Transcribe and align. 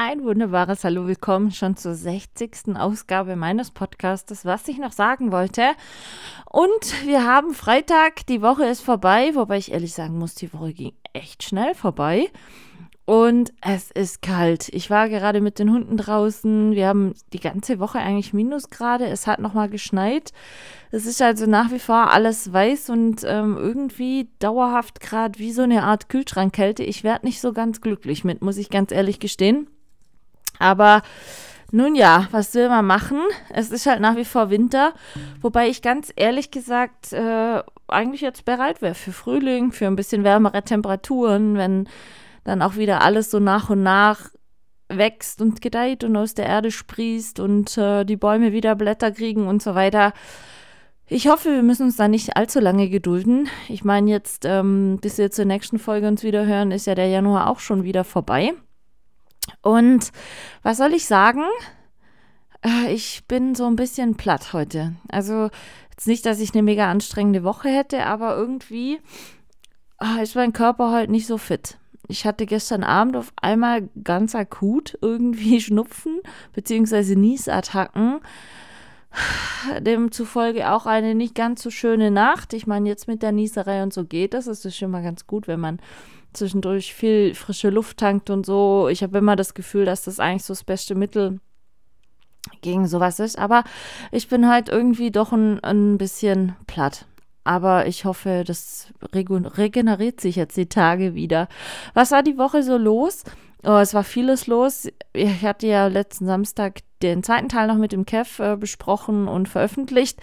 Ein 0.00 0.22
wunderbares 0.22 0.84
Hallo, 0.84 1.08
willkommen 1.08 1.50
schon 1.50 1.76
zur 1.76 1.92
60. 1.92 2.76
Ausgabe 2.76 3.34
meines 3.34 3.72
Podcasts, 3.72 4.44
was 4.44 4.68
ich 4.68 4.78
noch 4.78 4.92
sagen 4.92 5.32
wollte. 5.32 5.72
Und 6.48 7.04
wir 7.04 7.24
haben 7.24 7.52
Freitag, 7.52 8.24
die 8.28 8.40
Woche 8.40 8.64
ist 8.66 8.80
vorbei, 8.80 9.32
wobei 9.34 9.58
ich 9.58 9.72
ehrlich 9.72 9.94
sagen 9.94 10.16
muss, 10.16 10.36
die 10.36 10.52
Woche 10.52 10.72
ging 10.72 10.92
echt 11.14 11.42
schnell 11.42 11.74
vorbei. 11.74 12.28
Und 13.06 13.52
es 13.60 13.90
ist 13.90 14.22
kalt. 14.22 14.68
Ich 14.68 14.88
war 14.88 15.08
gerade 15.08 15.40
mit 15.40 15.58
den 15.58 15.72
Hunden 15.72 15.96
draußen. 15.96 16.76
Wir 16.76 16.86
haben 16.86 17.14
die 17.32 17.40
ganze 17.40 17.80
Woche 17.80 17.98
eigentlich 17.98 18.32
Minusgrade. 18.32 19.06
Es 19.06 19.26
hat 19.26 19.40
nochmal 19.40 19.68
geschneit. 19.68 20.30
Es 20.92 21.06
ist 21.06 21.20
also 21.20 21.46
nach 21.46 21.72
wie 21.72 21.80
vor 21.80 22.12
alles 22.12 22.52
weiß 22.52 22.90
und 22.90 23.24
ähm, 23.26 23.56
irgendwie 23.56 24.28
dauerhaft 24.38 25.00
gerade 25.00 25.40
wie 25.40 25.50
so 25.50 25.62
eine 25.62 25.82
Art 25.82 26.08
Kühlschrankkälte. 26.08 26.84
Ich 26.84 27.02
werde 27.02 27.26
nicht 27.26 27.40
so 27.40 27.52
ganz 27.52 27.80
glücklich 27.80 28.22
mit, 28.22 28.42
muss 28.42 28.58
ich 28.58 28.70
ganz 28.70 28.92
ehrlich 28.92 29.18
gestehen. 29.18 29.66
Aber 30.58 31.02
nun 31.70 31.94
ja, 31.94 32.28
was 32.30 32.54
will 32.54 32.68
man 32.68 32.86
machen? 32.86 33.20
Es 33.50 33.70
ist 33.70 33.86
halt 33.86 34.00
nach 34.00 34.16
wie 34.16 34.24
vor 34.24 34.50
Winter, 34.50 34.94
wobei 35.42 35.68
ich 35.68 35.82
ganz 35.82 36.12
ehrlich 36.16 36.50
gesagt 36.50 37.12
äh, 37.12 37.62
eigentlich 37.88 38.22
jetzt 38.22 38.44
bereit 38.44 38.80
wäre 38.80 38.94
für 38.94 39.12
Frühling, 39.12 39.72
für 39.72 39.86
ein 39.86 39.96
bisschen 39.96 40.24
wärmere 40.24 40.62
Temperaturen, 40.62 41.56
wenn 41.56 41.88
dann 42.44 42.62
auch 42.62 42.76
wieder 42.76 43.02
alles 43.02 43.30
so 43.30 43.38
nach 43.38 43.68
und 43.68 43.82
nach 43.82 44.30
wächst 44.88 45.42
und 45.42 45.60
gedeiht 45.60 46.04
und 46.04 46.16
aus 46.16 46.32
der 46.32 46.46
Erde 46.46 46.70
sprießt 46.70 47.40
und 47.40 47.76
äh, 47.76 48.04
die 48.04 48.16
Bäume 48.16 48.52
wieder 48.52 48.74
Blätter 48.74 49.10
kriegen 49.10 49.46
und 49.46 49.62
so 49.62 49.74
weiter. 49.74 50.14
Ich 51.06 51.28
hoffe, 51.28 51.50
wir 51.50 51.62
müssen 51.62 51.84
uns 51.84 51.96
da 51.96 52.08
nicht 52.08 52.36
allzu 52.36 52.60
lange 52.60 52.88
gedulden. 52.88 53.48
Ich 53.68 53.84
meine, 53.84 54.10
jetzt, 54.10 54.44
ähm, 54.46 54.98
bis 55.00 55.18
wir 55.18 55.30
zur 55.30 55.44
nächsten 55.44 55.78
Folge 55.78 56.08
uns 56.08 56.22
wieder 56.22 56.46
hören, 56.46 56.70
ist 56.70 56.86
ja 56.86 56.94
der 56.94 57.08
Januar 57.08 57.48
auch 57.48 57.60
schon 57.60 57.84
wieder 57.84 58.04
vorbei. 58.04 58.54
Und 59.62 60.12
was 60.62 60.78
soll 60.78 60.94
ich 60.94 61.06
sagen? 61.06 61.44
Äh, 62.62 62.92
ich 62.92 63.24
bin 63.26 63.54
so 63.54 63.66
ein 63.66 63.76
bisschen 63.76 64.16
platt 64.16 64.52
heute. 64.52 64.94
Also 65.08 65.50
jetzt 65.90 66.06
nicht, 66.06 66.26
dass 66.26 66.40
ich 66.40 66.54
eine 66.54 66.62
mega 66.62 66.90
anstrengende 66.90 67.44
Woche 67.44 67.68
hätte, 67.68 68.04
aber 68.06 68.36
irgendwie 68.36 69.00
ah, 69.98 70.20
ist 70.22 70.34
mein 70.34 70.52
Körper 70.52 70.92
heute 70.92 71.10
nicht 71.10 71.26
so 71.26 71.38
fit. 71.38 71.78
Ich 72.10 72.24
hatte 72.24 72.46
gestern 72.46 72.84
Abend 72.84 73.16
auf 73.16 73.32
einmal 73.40 73.88
ganz 74.02 74.34
akut 74.34 74.96
irgendwie 75.02 75.60
Schnupfen 75.60 76.20
bzw. 76.54 77.16
Niesattacken. 77.16 78.20
Demzufolge 79.80 80.70
auch 80.70 80.86
eine 80.86 81.14
nicht 81.14 81.34
ganz 81.34 81.62
so 81.62 81.70
schöne 81.70 82.10
Nacht. 82.10 82.52
Ich 82.52 82.66
meine, 82.66 82.88
jetzt 82.88 83.08
mit 83.08 83.22
der 83.22 83.32
Nieserei 83.32 83.82
und 83.82 83.92
so 83.92 84.04
geht 84.04 84.34
das. 84.34 84.46
Es 84.46 84.64
ist 84.64 84.76
schon 84.76 84.90
mal 84.90 85.02
ganz 85.02 85.26
gut, 85.26 85.48
wenn 85.48 85.60
man 85.60 85.80
zwischendurch 86.38 86.94
viel 86.94 87.34
frische 87.34 87.70
Luft 87.70 87.98
tankt 87.98 88.30
und 88.30 88.46
so. 88.46 88.88
Ich 88.88 89.02
habe 89.02 89.18
immer 89.18 89.36
das 89.36 89.54
Gefühl, 89.54 89.84
dass 89.84 90.04
das 90.04 90.20
eigentlich 90.20 90.44
so 90.44 90.52
das 90.52 90.64
beste 90.64 90.94
Mittel 90.94 91.40
gegen 92.60 92.86
sowas 92.86 93.20
ist. 93.20 93.38
Aber 93.38 93.64
ich 94.10 94.28
bin 94.28 94.48
halt 94.48 94.68
irgendwie 94.68 95.10
doch 95.10 95.32
ein, 95.32 95.62
ein 95.62 95.98
bisschen 95.98 96.56
platt. 96.66 97.06
Aber 97.44 97.86
ich 97.86 98.04
hoffe, 98.04 98.44
das 98.46 98.88
regeneriert 99.14 100.20
sich 100.20 100.36
jetzt 100.36 100.56
die 100.56 100.68
Tage 100.68 101.14
wieder. 101.14 101.48
Was 101.94 102.10
war 102.10 102.22
die 102.22 102.36
Woche 102.36 102.62
so 102.62 102.76
los? 102.76 103.24
Oh, 103.64 103.78
es 103.78 103.94
war 103.94 104.04
vieles 104.04 104.46
los. 104.46 104.88
Ich 105.14 105.42
hatte 105.42 105.66
ja 105.66 105.86
letzten 105.86 106.26
Samstag 106.26 106.80
den 107.02 107.22
zweiten 107.22 107.48
Teil 107.48 107.66
noch 107.66 107.76
mit 107.76 107.92
dem 107.92 108.06
Kev 108.06 108.42
äh, 108.42 108.56
besprochen 108.56 109.28
und 109.28 109.48
veröffentlicht. 109.48 110.20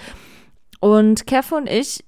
Und 0.79 1.25
Kev 1.25 1.55
und 1.55 1.67
ich 1.67 2.03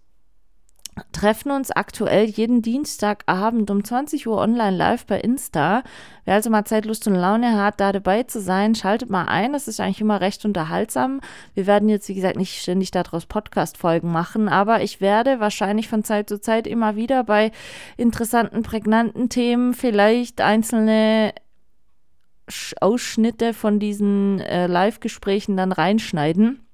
treffen 1.12 1.52
uns 1.52 1.72
aktuell 1.72 2.26
jeden 2.26 2.62
Dienstagabend 2.62 3.70
um 3.72 3.84
20 3.84 4.28
Uhr 4.28 4.38
online 4.38 4.76
live 4.76 5.06
bei 5.06 5.20
Insta. 5.20 5.84
Wer 6.26 6.36
also 6.36 6.50
mal 6.50 6.66
Zeit, 6.66 6.86
Lust 6.86 7.08
und 7.08 7.16
Laune 7.16 7.62
hat, 7.62 7.80
da 7.80 7.92
dabei 7.92 8.24
zu 8.24 8.42
sein, 8.42 8.76
schaltet 8.76 9.10
mal 9.10 9.26
ein. 9.26 9.54
Das 9.54 9.68
ist 9.68 9.80
eigentlich 9.80 10.02
immer 10.02 10.22
recht 10.22 10.46
unterhaltsam. 10.46 11.22
Wir 11.54 11.68
werden 11.68 11.90
jetzt, 11.90 12.10
wie 12.10 12.16
gesagt, 12.16 12.38
nicht 12.38 12.62
ständig 12.62 12.92
daraus 12.92 13.26
Podcast-Folgen 13.26 14.12
machen, 14.12 14.50
aber 14.50 14.82
ich 14.82 15.02
werde 15.02 15.40
wahrscheinlich 15.40 15.88
von 15.88 16.04
Zeit 16.04 16.30
zu 16.30 16.40
Zeit 16.40 16.68
immer 16.68 16.96
wieder 16.96 17.24
bei 17.24 17.52
interessanten, 17.96 18.64
prägnanten 18.64 19.30
Themen 19.30 19.74
vielleicht 19.74 20.42
einzelne 20.42 21.34
Ausschnitte 22.80 23.54
von 23.54 23.80
diesen 23.80 24.40
äh, 24.40 24.68
Live-Gesprächen 24.68 25.58
dann 25.58 25.72
reinschneiden. 25.72 26.67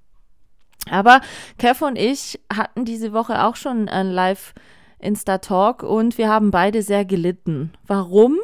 Aber 0.89 1.21
Kev 1.57 1.85
und 1.85 1.97
ich 1.97 2.39
hatten 2.53 2.85
diese 2.85 3.13
Woche 3.13 3.43
auch 3.43 3.55
schon 3.55 3.89
ein 3.89 4.09
Live 4.09 4.53
Insta 4.99 5.37
Talk 5.39 5.83
und 5.83 6.17
wir 6.17 6.29
haben 6.29 6.51
beide 6.51 6.81
sehr 6.81 7.05
gelitten. 7.05 7.73
Warum? 7.85 8.37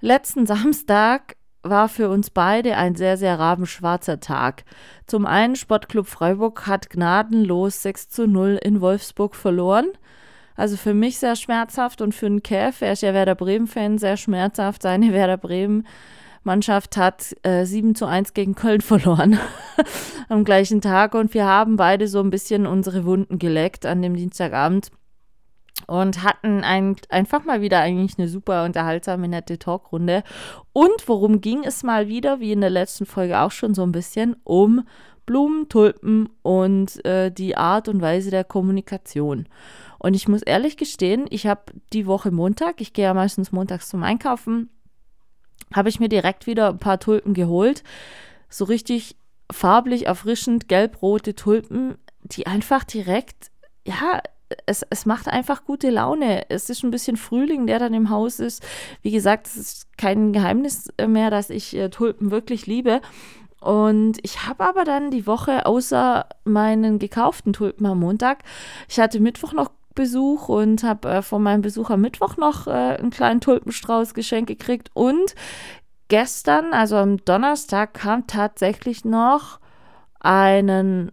Letzten 0.00 0.46
Samstag 0.46 1.36
war 1.62 1.88
für 1.88 2.08
uns 2.08 2.30
beide 2.30 2.76
ein 2.76 2.94
sehr, 2.94 3.16
sehr 3.16 3.38
rabenschwarzer 3.38 4.20
Tag. 4.20 4.64
Zum 5.06 5.26
einen, 5.26 5.56
Sportclub 5.56 6.06
Freiburg 6.06 6.66
hat 6.66 6.88
gnadenlos 6.88 7.82
6 7.82 8.08
zu 8.08 8.26
0 8.26 8.58
in 8.62 8.80
Wolfsburg 8.80 9.34
verloren. 9.34 9.86
Also 10.56 10.76
für 10.76 10.94
mich 10.94 11.18
sehr 11.18 11.36
schmerzhaft 11.36 12.00
und 12.00 12.14
für 12.14 12.26
den 12.26 12.42
Kev, 12.42 12.84
er 12.84 12.92
ist 12.92 13.02
ja 13.02 13.14
Werder 13.14 13.34
Bremen-Fan, 13.34 13.98
sehr 13.98 14.16
schmerzhaft. 14.16 14.82
Seine 14.82 15.12
Werder 15.12 15.36
Bremen 15.36 15.86
Mannschaft 16.42 16.96
hat 16.96 17.36
äh, 17.42 17.64
7 17.64 17.94
zu 17.94 18.06
1 18.06 18.34
gegen 18.34 18.54
Köln 18.54 18.80
verloren 18.82 19.38
am 20.28 20.44
gleichen 20.44 20.80
Tag 20.80 21.14
und 21.14 21.34
wir 21.34 21.44
haben 21.44 21.76
beide 21.76 22.08
so 22.08 22.20
ein 22.20 22.30
bisschen 22.30 22.66
unsere 22.66 23.04
Wunden 23.04 23.38
geleckt 23.38 23.86
an 23.86 24.02
dem 24.02 24.14
Dienstagabend 24.14 24.90
und 25.86 26.22
hatten 26.22 26.64
ein, 26.64 26.96
einfach 27.08 27.44
mal 27.44 27.60
wieder 27.60 27.80
eigentlich 27.80 28.18
eine 28.18 28.28
super 28.28 28.64
unterhaltsame, 28.64 29.28
nette 29.28 29.58
Talkrunde. 29.58 30.22
Und 30.72 31.06
worum 31.06 31.40
ging 31.40 31.64
es 31.64 31.82
mal 31.82 32.08
wieder, 32.08 32.40
wie 32.40 32.52
in 32.52 32.60
der 32.60 32.70
letzten 32.70 33.06
Folge 33.06 33.38
auch 33.40 33.52
schon 33.52 33.74
so 33.74 33.82
ein 33.84 33.92
bisschen, 33.92 34.36
um 34.44 34.84
Blumen, 35.24 35.68
Tulpen 35.68 36.30
und 36.42 37.04
äh, 37.04 37.30
die 37.30 37.56
Art 37.56 37.88
und 37.88 38.00
Weise 38.00 38.30
der 38.30 38.44
Kommunikation. 38.44 39.46
Und 39.98 40.14
ich 40.14 40.28
muss 40.28 40.42
ehrlich 40.42 40.76
gestehen, 40.76 41.26
ich 41.28 41.46
habe 41.46 41.72
die 41.92 42.06
Woche 42.06 42.30
Montag, 42.30 42.80
ich 42.80 42.92
gehe 42.92 43.04
ja 43.04 43.14
meistens 43.14 43.52
montags 43.52 43.88
zum 43.88 44.02
Einkaufen, 44.02 44.70
habe 45.74 45.88
ich 45.88 46.00
mir 46.00 46.08
direkt 46.08 46.46
wieder 46.46 46.68
ein 46.68 46.78
paar 46.78 46.98
Tulpen 46.98 47.34
geholt. 47.34 47.82
So 48.48 48.64
richtig 48.64 49.16
farblich 49.50 50.06
erfrischend 50.06 50.68
gelb-rote 50.68 51.34
Tulpen, 51.34 51.96
die 52.22 52.46
einfach 52.46 52.84
direkt, 52.84 53.50
ja, 53.86 54.20
es, 54.66 54.84
es 54.88 55.06
macht 55.06 55.28
einfach 55.28 55.64
gute 55.64 55.90
Laune. 55.90 56.48
Es 56.48 56.70
ist 56.70 56.82
ein 56.82 56.90
bisschen 56.90 57.16
Frühling, 57.16 57.66
der 57.66 57.78
dann 57.78 57.94
im 57.94 58.10
Haus 58.10 58.40
ist. 58.40 58.62
Wie 59.02 59.10
gesagt, 59.10 59.46
es 59.46 59.56
ist 59.56 59.98
kein 59.98 60.32
Geheimnis 60.32 60.88
mehr, 61.06 61.30
dass 61.30 61.50
ich 61.50 61.76
äh, 61.76 61.90
Tulpen 61.90 62.30
wirklich 62.30 62.66
liebe. 62.66 63.00
Und 63.60 64.18
ich 64.22 64.46
habe 64.46 64.64
aber 64.64 64.84
dann 64.84 65.10
die 65.10 65.26
Woche 65.26 65.66
außer 65.66 66.26
meinen 66.44 66.98
gekauften 66.98 67.52
Tulpen 67.52 67.86
am 67.86 67.98
Montag, 67.98 68.44
ich 68.88 69.00
hatte 69.00 69.18
Mittwoch 69.18 69.52
noch 69.52 69.72
Besuch 69.98 70.48
und 70.48 70.84
habe 70.84 71.08
äh, 71.08 71.22
von 71.22 71.42
meinem 71.42 71.60
Besuch 71.60 71.90
am 71.90 72.00
Mittwoch 72.00 72.36
noch 72.36 72.68
äh, 72.68 72.70
einen 72.70 73.10
kleinen 73.10 73.40
Tulpenstrauß 73.40 74.14
geschenkt 74.14 74.46
gekriegt. 74.46 74.90
Und 74.94 75.34
gestern, 76.06 76.72
also 76.72 76.96
am 76.96 77.16
Donnerstag, 77.24 77.94
kam 77.94 78.28
tatsächlich 78.28 79.04
noch 79.04 79.58
einen 80.20 81.10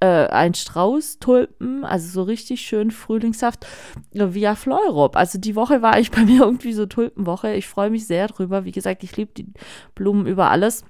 äh, 0.00 0.28
ein 0.28 0.54
Strauß 0.54 1.18
Tulpen, 1.18 1.84
also 1.84 2.08
so 2.08 2.22
richtig 2.22 2.60
schön 2.60 2.92
frühlingshaft, 2.92 3.66
via 4.12 4.54
Fleurop. 4.54 5.16
Also 5.16 5.38
die 5.38 5.56
Woche 5.56 5.82
war 5.82 5.98
ich 5.98 6.12
bei 6.12 6.24
mir 6.24 6.42
irgendwie 6.42 6.72
so 6.72 6.86
Tulpenwoche. 6.86 7.54
Ich 7.54 7.66
freue 7.66 7.90
mich 7.90 8.06
sehr 8.06 8.28
drüber. 8.28 8.64
Wie 8.64 8.72
gesagt, 8.72 9.02
ich 9.02 9.16
liebe 9.16 9.32
die 9.36 9.52
Blumen 9.96 10.26
über 10.26 10.50
alles. 10.50 10.84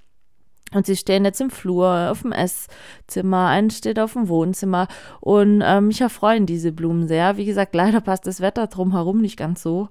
Und 0.74 0.86
sie 0.86 0.96
stehen 0.96 1.24
jetzt 1.24 1.40
im 1.40 1.50
Flur, 1.50 2.10
auf 2.10 2.22
dem 2.22 2.32
Esszimmer, 2.32 3.46
ein 3.46 3.70
steht 3.70 3.98
auf 3.98 4.12
dem 4.12 4.28
Wohnzimmer. 4.28 4.88
Und 5.20 5.62
ähm, 5.64 5.88
mich 5.88 6.00
erfreuen 6.00 6.46
diese 6.46 6.72
Blumen 6.72 7.08
sehr. 7.08 7.36
Wie 7.36 7.46
gesagt, 7.46 7.74
leider 7.74 8.00
passt 8.00 8.26
das 8.26 8.40
Wetter 8.40 8.66
drumherum 8.66 9.20
nicht 9.20 9.36
ganz 9.36 9.62
so. 9.62 9.88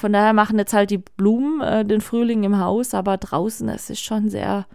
Von 0.00 0.12
daher 0.12 0.32
machen 0.32 0.58
jetzt 0.58 0.72
halt 0.72 0.90
die 0.90 0.98
Blumen 0.98 1.60
äh, 1.60 1.84
den 1.84 2.00
Frühling 2.00 2.44
im 2.44 2.60
Haus, 2.60 2.94
aber 2.94 3.16
draußen 3.16 3.68
es 3.68 3.90
ist 3.90 4.00
schon 4.00 4.30
sehr, 4.30 4.66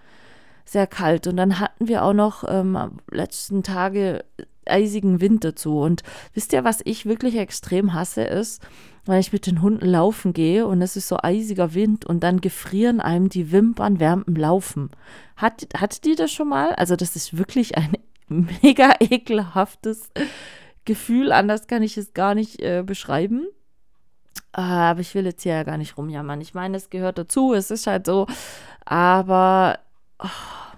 sehr 0.65 0.87
kalt. 0.87 1.25
Und 1.25 1.37
dann 1.37 1.59
hatten 1.59 1.87
wir 1.87 2.03
auch 2.03 2.13
noch 2.13 2.43
ähm, 2.47 2.77
letzten 3.09 3.63
Tage 3.63 4.25
eisigen 4.65 5.21
Wind 5.21 5.43
dazu. 5.43 5.79
Und 5.79 6.03
wisst 6.33 6.53
ihr, 6.53 6.63
was 6.63 6.81
ich 6.83 7.05
wirklich 7.05 7.37
extrem 7.37 7.93
hasse, 7.93 8.23
ist, 8.23 8.61
wenn 9.05 9.19
ich 9.19 9.33
mit 9.33 9.47
den 9.47 9.61
Hunden 9.61 9.85
laufen 9.85 10.33
gehe 10.33 10.65
und 10.65 10.81
es 10.81 10.95
ist 10.95 11.07
so 11.07 11.17
eisiger 11.21 11.73
Wind 11.73 12.05
und 12.05 12.21
dann 12.21 12.41
gefrieren 12.41 13.01
einem 13.01 13.29
die 13.29 13.51
Wimpern 13.51 13.99
während 13.99 14.27
dem 14.27 14.35
Laufen. 14.35 14.91
Hat, 15.35 15.67
hattet 15.75 16.05
ihr 16.05 16.15
das 16.15 16.31
schon 16.31 16.49
mal? 16.49 16.73
Also 16.75 16.95
das 16.95 17.15
ist 17.15 17.37
wirklich 17.37 17.77
ein 17.77 17.97
mega 18.61 18.93
ekelhaftes 18.99 20.09
Gefühl, 20.85 21.31
anders 21.31 21.67
kann 21.67 21.83
ich 21.83 21.97
es 21.97 22.13
gar 22.13 22.35
nicht 22.35 22.61
äh, 22.61 22.83
beschreiben. 22.85 23.47
aber 24.51 24.99
ich 24.99 25.15
will 25.15 25.25
jetzt 25.25 25.43
hier 25.43 25.53
ja 25.53 25.63
gar 25.63 25.77
nicht 25.77 25.97
rumjammern. 25.97 26.41
Ich 26.41 26.53
meine, 26.53 26.77
es 26.77 26.89
gehört 26.89 27.17
dazu, 27.17 27.53
es 27.53 27.71
ist 27.71 27.87
halt 27.87 28.05
so. 28.05 28.27
Aber 28.85 29.79
oh, 30.19 30.27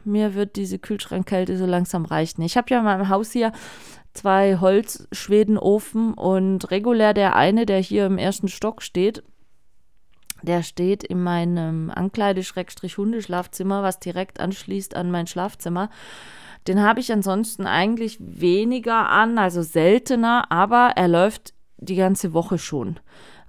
mir 0.03 0.33
wird 0.35 0.55
diese 0.55 0.79
Kühlschrankkälte 0.79 1.57
so 1.57 1.65
langsam 1.65 2.05
reichen. 2.05 2.41
Ich 2.41 2.57
habe 2.57 2.69
ja 2.69 2.79
in 2.79 2.85
meinem 2.85 3.09
Haus 3.09 3.31
hier 3.31 3.51
zwei 4.15 4.57
Holzschwedenofen 4.59 6.13
und 6.13 6.71
regulär 6.71 7.13
der 7.13 7.35
eine, 7.35 7.65
der 7.65 7.79
hier 7.79 8.05
im 8.05 8.17
ersten 8.17 8.47
Stock 8.47 8.81
steht, 8.81 9.23
der 10.41 10.63
steht 10.63 11.03
in 11.03 11.23
meinem 11.23 11.89
Ankleide-Hundeschlafzimmer, 11.89 13.83
was 13.83 13.99
direkt 13.99 14.39
anschließt 14.39 14.95
an 14.95 15.11
mein 15.11 15.27
Schlafzimmer. 15.27 15.89
Den 16.67 16.81
habe 16.81 16.99
ich 16.99 17.11
ansonsten 17.11 17.67
eigentlich 17.67 18.17
weniger 18.19 19.09
an, 19.09 19.37
also 19.37 19.61
seltener, 19.61 20.51
aber 20.51 20.93
er 20.95 21.07
läuft 21.07 21.53
die 21.77 21.95
ganze 21.95 22.33
Woche 22.33 22.57
schon. 22.57 22.99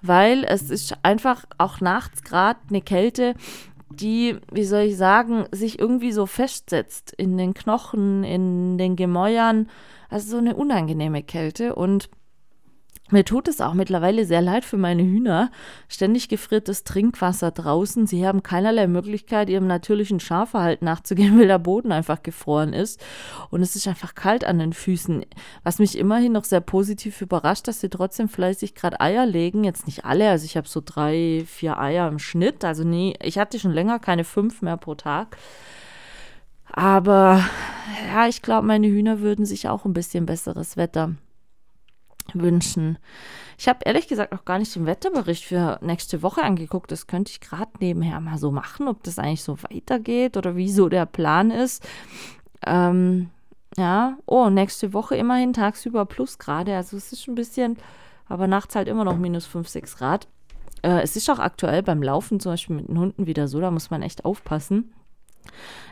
Weil 0.03 0.45
es 0.45 0.71
ist 0.71 0.97
einfach 1.03 1.45
auch 1.59 1.81
nachts 1.81 2.23
gerade 2.23 2.61
eine 2.69 2.83
Kälte, 2.83 3.35
die, 3.97 4.39
wie 4.53 4.65
soll 4.65 4.83
ich 4.83 4.97
sagen, 4.97 5.47
sich 5.53 5.79
irgendwie 5.79 6.13
so 6.13 6.27
festsetzt 6.27 7.13
in 7.17 7.37
den 7.37 7.55
Knochen, 7.55 8.25
in 8.25 8.79
den 8.79 8.97
Gemäuern. 8.97 9.69
Also 10.09 10.33
so 10.33 10.37
eine 10.39 10.57
unangenehme 10.57 11.23
Kälte. 11.23 11.75
Und 11.75 12.09
mir 13.11 13.25
tut 13.25 13.47
es 13.47 13.61
auch 13.61 13.75
mittlerweile 13.75 14.25
sehr 14.25 14.43
leid 14.43 14.64
für 14.64 14.76
meine 14.76 15.05
Hühner. 15.05 15.53
Ständig 15.88 16.29
gefriertes 16.29 16.82
Trinkwasser 16.82 17.53
draußen. 17.53 18.06
Sie 18.06 18.26
haben 18.26 18.43
keinerlei 18.43 18.88
Möglichkeit, 18.88 19.49
ihrem 19.49 19.69
natürlichen 19.69 20.19
Schafverhalten 20.19 20.85
nachzugehen, 20.85 21.38
weil 21.38 21.47
der 21.47 21.61
Boden 21.61 21.93
einfach 21.93 22.25
gefroren 22.25 22.73
ist. 22.73 23.00
Und 23.50 23.62
es 23.62 23.76
ist 23.76 23.87
einfach 23.87 24.17
kalt 24.17 24.44
an 24.44 24.58
den 24.58 24.73
Füßen. 24.73 25.25
Was 25.62 25.79
mich 25.79 25.97
immerhin 25.97 26.32
noch 26.32 26.44
sehr 26.44 26.61
positiv 26.61 27.20
überrascht, 27.20 27.69
dass 27.69 27.81
sie 27.81 27.91
trotzdem 27.91 28.29
fleißig 28.29 28.75
gerade 28.75 29.00
Eier 29.00 29.25
legen. 29.25 29.62
Jetzt 29.62 29.87
nicht 29.87 30.05
alle, 30.05 30.29
also 30.29 30.44
ich 30.44 30.56
habe 30.56 30.69
so 30.69 30.82
drei, 30.85 31.44
vier 31.47 31.79
Eier 31.79 32.09
im 32.09 32.19
Schnitt. 32.19 32.64
Also 32.64 32.82
nie, 32.82 33.14
ich 33.23 33.38
hatte 33.38 33.61
schon 33.61 33.73
länger 33.73 34.00
keine 34.00 34.25
fünf 34.25 34.62
mehr 34.62 34.76
pro 34.76 34.97
Tag. 34.97 35.37
Aber 36.73 37.44
ja, 38.12 38.26
ich 38.26 38.43
glaube, 38.43 38.67
meine 38.67 38.88
Hühner 38.88 39.20
würden 39.20 39.47
sich 39.47 39.69
auch 39.69 39.85
ein 39.85 39.93
bisschen 39.93 40.26
besseres 40.26 40.76
Wetter 40.76 41.14
wünschen. 42.34 42.99
Ich 43.58 43.69
habe 43.69 43.81
ehrlich 43.84 44.08
gesagt 44.08 44.32
noch 44.32 44.44
gar 44.44 44.58
nicht 44.58 44.75
den 44.75 44.87
Wetterbericht 44.87 45.44
für 45.44 45.78
nächste 45.82 46.23
Woche 46.23 46.43
angeguckt. 46.43 46.90
Das 46.93 47.06
könnte 47.06 47.31
ich 47.31 47.40
gerade 47.40 47.70
nebenher 47.81 48.20
mal 48.20 48.38
so 48.38 48.50
machen, 48.50 48.88
ob 48.88 49.02
das 49.02 49.19
eigentlich 49.19 49.43
so 49.43 49.62
weitergeht 49.62 50.37
oder 50.37 50.56
wie 50.56 50.70
so 50.70 50.88
der 50.88 51.06
Plan 51.06 51.50
ist. 51.50 51.87
Ähm, 52.67 53.31
ja, 53.76 54.17
oh, 54.26 54.49
nächste 54.49 54.93
Woche 54.93 55.17
immerhin 55.17 55.52
tagsüber 55.52 56.06
plus 56.06 56.38
gerade. 56.38 56.76
Also 56.76 56.96
es 56.96 57.12
ist 57.12 57.28
ein 57.28 57.34
bisschen, 57.34 57.76
aber 58.28 58.46
nachts 58.46 58.75
halt 58.75 58.88
immer 58.88 59.05
noch 59.05 59.17
minus 59.17 59.46
5, 59.46 59.69
6 59.69 59.96
Grad. 59.96 60.28
Äh, 60.82 61.02
es 61.02 61.17
ist 61.17 61.28
auch 61.31 61.38
aktuell 61.38 61.82
beim 61.82 62.02
Laufen 62.02 62.40
zum 62.40 62.52
Beispiel 62.52 62.76
mit 62.76 62.88
den 62.88 62.99
Hunden 62.99 63.26
wieder 63.26 63.49
so, 63.49 63.61
da 63.61 63.70
muss 63.70 63.90
man 63.90 64.02
echt 64.02 64.25
aufpassen. 64.25 64.93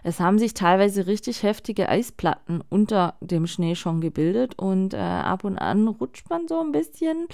Es 0.03 0.21
haben 0.21 0.39
sich 0.39 0.55
teilweise 0.55 1.07
richtig 1.07 1.43
heftige 1.43 1.89
Eisplatten 1.89 2.63
unter 2.69 3.15
dem 3.21 3.47
Schnee 3.47 3.75
schon 3.75 4.01
gebildet 4.01 4.59
und 4.59 4.95
äh, 4.95 4.99
ab 4.99 5.45
und 5.45 5.59
an 5.59 5.89
rutscht 5.89 6.29
man 6.31 6.47
so 6.49 6.61
ein 6.61 6.73
bisschen 6.73 7.27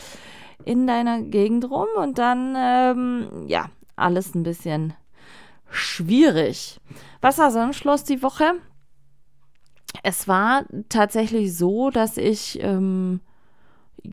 in 0.65 0.87
deiner 0.87 1.23
Gegend 1.23 1.71
rum 1.71 1.89
und 1.97 2.19
dann, 2.19 2.55
ähm, 2.57 3.47
ja, 3.47 3.71
alles 3.97 4.35
ein 4.35 4.43
bisschen 4.43 4.95
schwierig. 5.71 6.81
Was 7.21 7.39
war 7.39 7.51
sonst 7.51 7.85
los 7.85 8.05
die 8.05 8.23
Woche? 8.23 8.55
Es 10.03 10.29
war 10.29 10.65
tatsächlich 10.89 11.57
so, 11.57 11.91
dass 11.91 12.17
ich 12.17 12.63
ähm, 12.63 13.21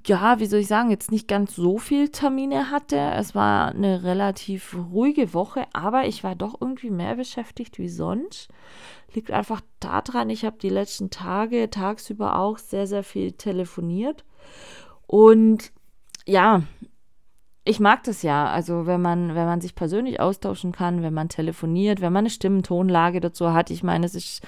ja, 0.05 0.39
wie 0.39 0.45
soll 0.45 0.59
ich 0.59 0.67
sagen, 0.67 0.89
jetzt 0.89 1.11
nicht 1.11 1.27
ganz 1.27 1.55
so 1.55 1.77
viel 1.77 2.09
Termine 2.09 2.71
hatte. 2.71 2.97
Es 2.97 3.35
war 3.35 3.69
eine 3.69 4.03
relativ 4.03 4.75
ruhige 4.91 5.33
Woche, 5.33 5.65
aber 5.73 6.05
ich 6.05 6.23
war 6.23 6.35
doch 6.35 6.59
irgendwie 6.59 6.89
mehr 6.89 7.15
beschäftigt 7.15 7.79
wie 7.79 7.89
sonst. 7.89 8.49
Liegt 9.13 9.31
einfach 9.31 9.61
daran, 9.79 10.29
ich 10.29 10.43
habe 10.45 10.57
die 10.57 10.69
letzten 10.69 11.09
Tage 11.09 11.69
tagsüber 11.69 12.37
auch 12.39 12.57
sehr, 12.57 12.87
sehr 12.87 13.03
viel 13.03 13.31
telefoniert. 13.31 14.25
Und 15.05 15.71
ja, 16.25 16.63
ich 17.67 17.79
mag 17.79 18.03
das 18.03 18.21
ja. 18.21 18.47
Also 18.47 18.85
wenn 18.85 19.01
man, 19.01 19.35
wenn 19.35 19.45
man 19.45 19.61
sich 19.61 19.75
persönlich 19.75 20.19
austauschen 20.19 20.71
kann, 20.71 21.03
wenn 21.03 21.13
man 21.13 21.29
telefoniert, 21.29 22.01
wenn 22.01 22.13
man 22.13 22.21
eine 22.21 22.29
Stimmentonlage 22.29 23.19
dazu 23.19 23.53
hat. 23.53 23.69
Ich 23.69 23.83
meine, 23.83 24.05
es 24.05 24.15
ist 24.15 24.41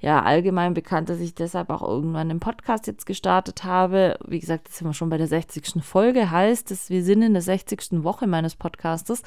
ja 0.00 0.22
allgemein 0.22 0.74
bekannt, 0.74 1.08
dass 1.08 1.20
ich 1.20 1.34
deshalb 1.34 1.70
auch 1.70 1.82
irgendwann 1.82 2.30
einen 2.30 2.40
Podcast 2.40 2.86
jetzt 2.86 3.06
gestartet 3.06 3.64
habe. 3.64 4.18
Wie 4.26 4.40
gesagt, 4.40 4.68
jetzt 4.68 4.78
sind 4.78 4.88
wir 4.88 4.94
schon 4.94 5.10
bei 5.10 5.18
der 5.18 5.26
60. 5.26 5.82
Folge, 5.82 6.30
heißt 6.30 6.70
es, 6.70 6.90
wir 6.90 7.04
sind 7.04 7.22
in 7.22 7.34
der 7.34 7.42
60. 7.42 8.02
Woche 8.02 8.26
meines 8.26 8.56
Podcastes. 8.56 9.22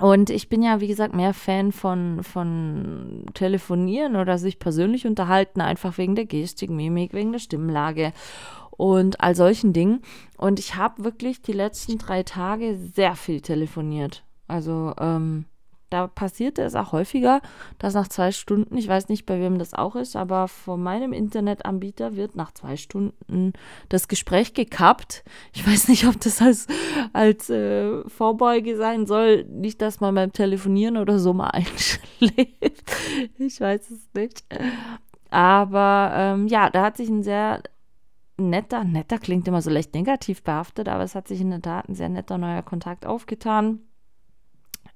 Und 0.00 0.30
ich 0.30 0.48
bin 0.48 0.62
ja, 0.62 0.80
wie 0.80 0.88
gesagt, 0.88 1.14
mehr 1.14 1.34
Fan 1.34 1.70
von, 1.70 2.22
von 2.22 3.26
Telefonieren 3.34 4.16
oder 4.16 4.38
sich 4.38 4.58
persönlich 4.58 5.06
unterhalten, 5.06 5.60
einfach 5.60 5.98
wegen 5.98 6.14
der 6.14 6.24
Gestik, 6.24 6.70
Mimik, 6.70 7.12
wegen 7.12 7.32
der 7.32 7.38
Stimmlage 7.38 8.12
und 8.82 9.20
all 9.20 9.36
solchen 9.36 9.72
Dingen. 9.72 10.02
Und 10.36 10.58
ich 10.58 10.74
habe 10.74 11.04
wirklich 11.04 11.40
die 11.40 11.52
letzten 11.52 11.98
drei 11.98 12.24
Tage 12.24 12.76
sehr 12.96 13.14
viel 13.14 13.40
telefoniert. 13.40 14.24
Also 14.48 14.92
ähm, 14.98 15.44
da 15.88 16.08
passierte 16.08 16.62
es 16.62 16.74
auch 16.74 16.90
häufiger, 16.90 17.42
dass 17.78 17.94
nach 17.94 18.08
zwei 18.08 18.32
Stunden, 18.32 18.76
ich 18.76 18.88
weiß 18.88 19.08
nicht, 19.08 19.24
bei 19.24 19.38
wem 19.38 19.60
das 19.60 19.72
auch 19.72 19.94
ist, 19.94 20.16
aber 20.16 20.48
von 20.48 20.82
meinem 20.82 21.12
Internetanbieter 21.12 22.16
wird 22.16 22.34
nach 22.34 22.50
zwei 22.54 22.76
Stunden 22.76 23.52
das 23.88 24.08
Gespräch 24.08 24.52
gekappt. 24.52 25.22
Ich 25.52 25.64
weiß 25.64 25.86
nicht, 25.86 26.04
ob 26.08 26.20
das 26.20 26.42
als, 26.42 26.66
als 27.12 27.50
äh, 27.50 28.02
Vorbeuge 28.08 28.76
sein 28.76 29.06
soll. 29.06 29.44
Nicht, 29.44 29.80
dass 29.80 30.00
man 30.00 30.16
beim 30.16 30.32
Telefonieren 30.32 30.96
oder 30.96 31.20
so 31.20 31.32
mal 31.32 31.50
einschläft. 31.52 32.90
Ich 33.38 33.60
weiß 33.60 33.92
es 33.92 34.08
nicht. 34.12 34.42
Aber 35.30 36.10
ähm, 36.16 36.48
ja, 36.48 36.68
da 36.68 36.82
hat 36.82 36.96
sich 36.96 37.08
ein 37.08 37.22
sehr 37.22 37.62
netter, 38.50 38.84
netter 38.84 39.18
klingt 39.18 39.48
immer 39.48 39.62
so 39.62 39.70
leicht 39.70 39.94
negativ 39.94 40.42
behaftet, 40.42 40.88
aber 40.88 41.02
es 41.02 41.14
hat 41.14 41.28
sich 41.28 41.40
in 41.40 41.50
der 41.50 41.62
Tat 41.62 41.88
ein 41.88 41.94
sehr 41.94 42.08
netter 42.08 42.38
neuer 42.38 42.62
Kontakt 42.62 43.06
aufgetan. 43.06 43.80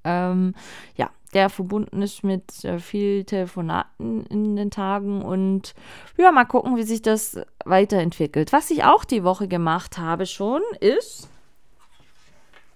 Ähm, 0.05 0.55
ja, 0.97 1.11
der 1.35 1.51
verbunden 1.51 2.01
ist 2.03 2.23
mit 2.25 2.65
äh, 2.65 2.79
viel 2.79 3.25
Telefonaten 3.25 4.25
in 4.27 4.57
den 4.57 4.71
Tagen 4.71 5.23
und 5.23 5.75
ja, 6.17 6.31
mal 6.33 6.45
gucken, 6.45 6.77
wie 6.77 6.83
sich 6.83 7.03
das 7.03 7.41
weiterentwickelt. 7.65 8.53
Was 8.53 8.71
ich 8.71 8.85
auch 8.85 9.05
die 9.05 9.25
Woche 9.25 9.49
gemacht 9.49 9.99
habe 9.99 10.27
schon, 10.27 10.63
ist, 10.81 11.29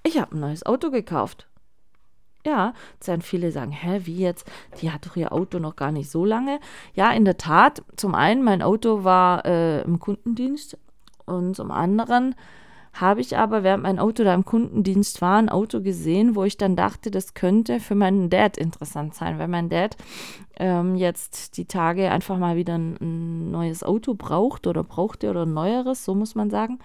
ich 0.03 0.21
habe 0.21 0.35
ein 0.35 0.41
neues 0.41 0.67
Auto 0.67 0.91
gekauft. 0.91 1.47
Ja, 2.47 2.73
jetzt 2.95 3.09
werden 3.09 3.23
viele 3.23 3.53
sagen, 3.53 3.71
hä, 3.71 4.01
wie 4.05 4.17
jetzt? 4.17 4.51
Die 4.81 4.91
hat 4.91 5.07
doch 5.07 5.17
ihr 5.17 5.33
Auto 5.33 5.59
noch 5.59 5.77
gar 5.77 5.93
nicht 5.93 6.11
so 6.11 6.25
lange. 6.25 6.59
Ja, 6.95 7.13
in 7.13 7.25
der 7.25 7.37
Tat. 7.37 7.83
Zum 7.97 8.15
einen, 8.15 8.43
mein 8.43 8.63
Auto 8.63 9.05
war 9.05 9.45
äh, 9.45 9.83
im 9.83 9.99
Kundendienst 9.99 10.79
und 11.27 11.55
zum 11.55 11.71
anderen 11.71 12.35
habe 12.93 13.21
ich 13.21 13.37
aber, 13.37 13.63
während 13.63 13.85
mein 13.85 13.99
Auto 13.99 14.25
da 14.25 14.35
im 14.35 14.45
Kundendienst 14.45 15.23
war, 15.23 15.39
ein 15.39 15.49
Auto 15.49 15.81
gesehen, 15.81 16.35
wo 16.35 16.45
ich 16.45 16.57
dann 16.57 16.75
dachte, 16.75 17.11
das 17.11 17.35
könnte 17.35 17.79
für 17.79 17.95
meinen 17.95 18.31
Dad 18.31 18.57
interessant 18.57 19.15
sein, 19.15 19.39
weil 19.39 19.49
mein 19.49 19.69
Dad 19.69 19.97
ähm, 20.59 20.97
jetzt 20.97 21.57
die 21.57 21.67
Tage 21.67 22.11
einfach 22.11 22.37
mal 22.37 22.57
wieder 22.57 22.75
ein, 22.75 22.97
ein 23.01 23.51
neues 23.53 23.85
Auto 23.85 24.15
braucht 24.15 24.67
oder 24.67 24.83
brauchte 24.83 25.31
oder 25.31 25.47
ein 25.47 25.55
neueres, 25.55 26.05
so 26.05 26.15
muss 26.15 26.35
man 26.35 26.51
sagen. 26.51 26.81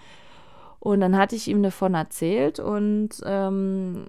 Und 0.80 1.00
dann 1.00 1.18
hatte 1.18 1.36
ich 1.36 1.48
ihm 1.48 1.64
davon 1.64 1.96
erzählt 1.96 2.60
und 2.60 3.10
ähm, 3.26 4.06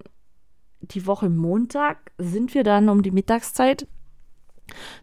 die 0.80 1.06
Woche 1.06 1.28
Montag 1.28 2.12
sind 2.18 2.54
wir 2.54 2.64
dann 2.64 2.88
um 2.88 3.02
die 3.02 3.10
Mittagszeit 3.10 3.86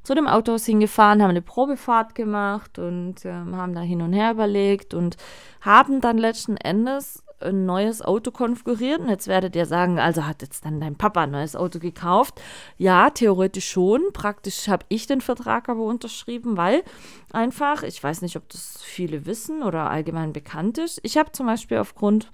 zu 0.03 0.13
dem 0.13 0.27
Autohaus 0.27 0.65
hingefahren, 0.65 1.22
haben 1.22 1.30
eine 1.30 1.42
Probefahrt 1.42 2.15
gemacht 2.15 2.80
und 2.80 3.24
ähm, 3.24 3.56
haben 3.56 3.74
da 3.74 3.82
hin 3.82 4.01
und 4.01 4.13
her 4.13 4.32
überlegt 4.32 4.94
und 4.94 5.15
haben 5.62 6.01
dann 6.01 6.18
letzten 6.18 6.58
Endes 6.58 7.24
ein 7.39 7.65
neues 7.65 8.01
Auto 8.01 8.32
konfiguriert. 8.32 9.00
Und 9.00 9.10
jetzt 9.10 9.27
werdet 9.27 9.56
ihr 9.56 9.65
sagen, 9.65 10.00
also 10.00 10.25
hat 10.25 10.42
jetzt 10.42 10.65
dann 10.65 10.80
dein 10.80 10.96
Papa 10.96 11.24
ein 11.24 11.32
neues 11.32 11.56
Auto 11.56 11.80
gekauft? 11.80 12.42
Ja, 12.77 13.10
theoretisch 13.10 13.70
schon. 13.70 14.01
Praktisch 14.13 14.68
habe 14.68 14.86
ich 14.89 15.08
den 15.08 15.22
Vertrag 15.22 15.70
aber 15.70 15.84
unterschrieben, 15.84 16.58
weil 16.58 16.84
einfach, 17.32 17.84
ich 17.84 18.01
weiß 18.01 18.22
nicht, 18.22 18.38
ob 18.38 18.48
das 18.50 18.82
viele 18.82 19.25
wissen 19.25 19.63
oder 19.63 19.89
allgemein 19.89 20.34
bekannt 20.34 20.77
ist. 20.77 21.00
Ich 21.03 21.18
habe 21.18 21.32
zum 21.32 21.46
Beispiel 21.46 21.77
aufgrund 21.77 22.32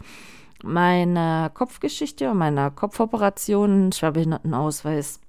meiner 0.63 1.49
Kopfgeschichte 1.53 2.31
und 2.31 2.37
meiner 2.37 2.71
Kopfoperation 2.71 3.91
Schwerbehindertenausweis. 3.91 5.19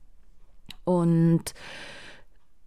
Und 0.84 1.54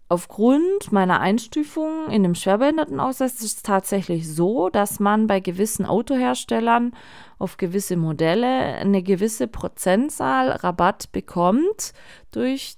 aufgrund 0.10 0.92
meiner 0.92 1.20
Einstufung 1.20 2.10
in 2.10 2.24
dem 2.24 2.36
Schwerbehindertenausweis 2.36 3.36
ist 3.36 3.44
es 3.44 3.64
tatsächlich 3.64 4.34
so, 4.34 4.70
dass 4.70 5.00
man 5.00 5.28
bei 5.28 5.40
gewissen 5.40 5.86
Autoherstellern 5.86 6.94
auf 7.40 7.58
gewisse 7.58 7.98
Modelle 7.98 8.48
eine 8.48 9.04
gewisse 9.04 9.48
Prozentzahl 9.48 10.52
Rabatt 10.52 11.12
bekommt 11.12 11.94
durch 12.32 12.76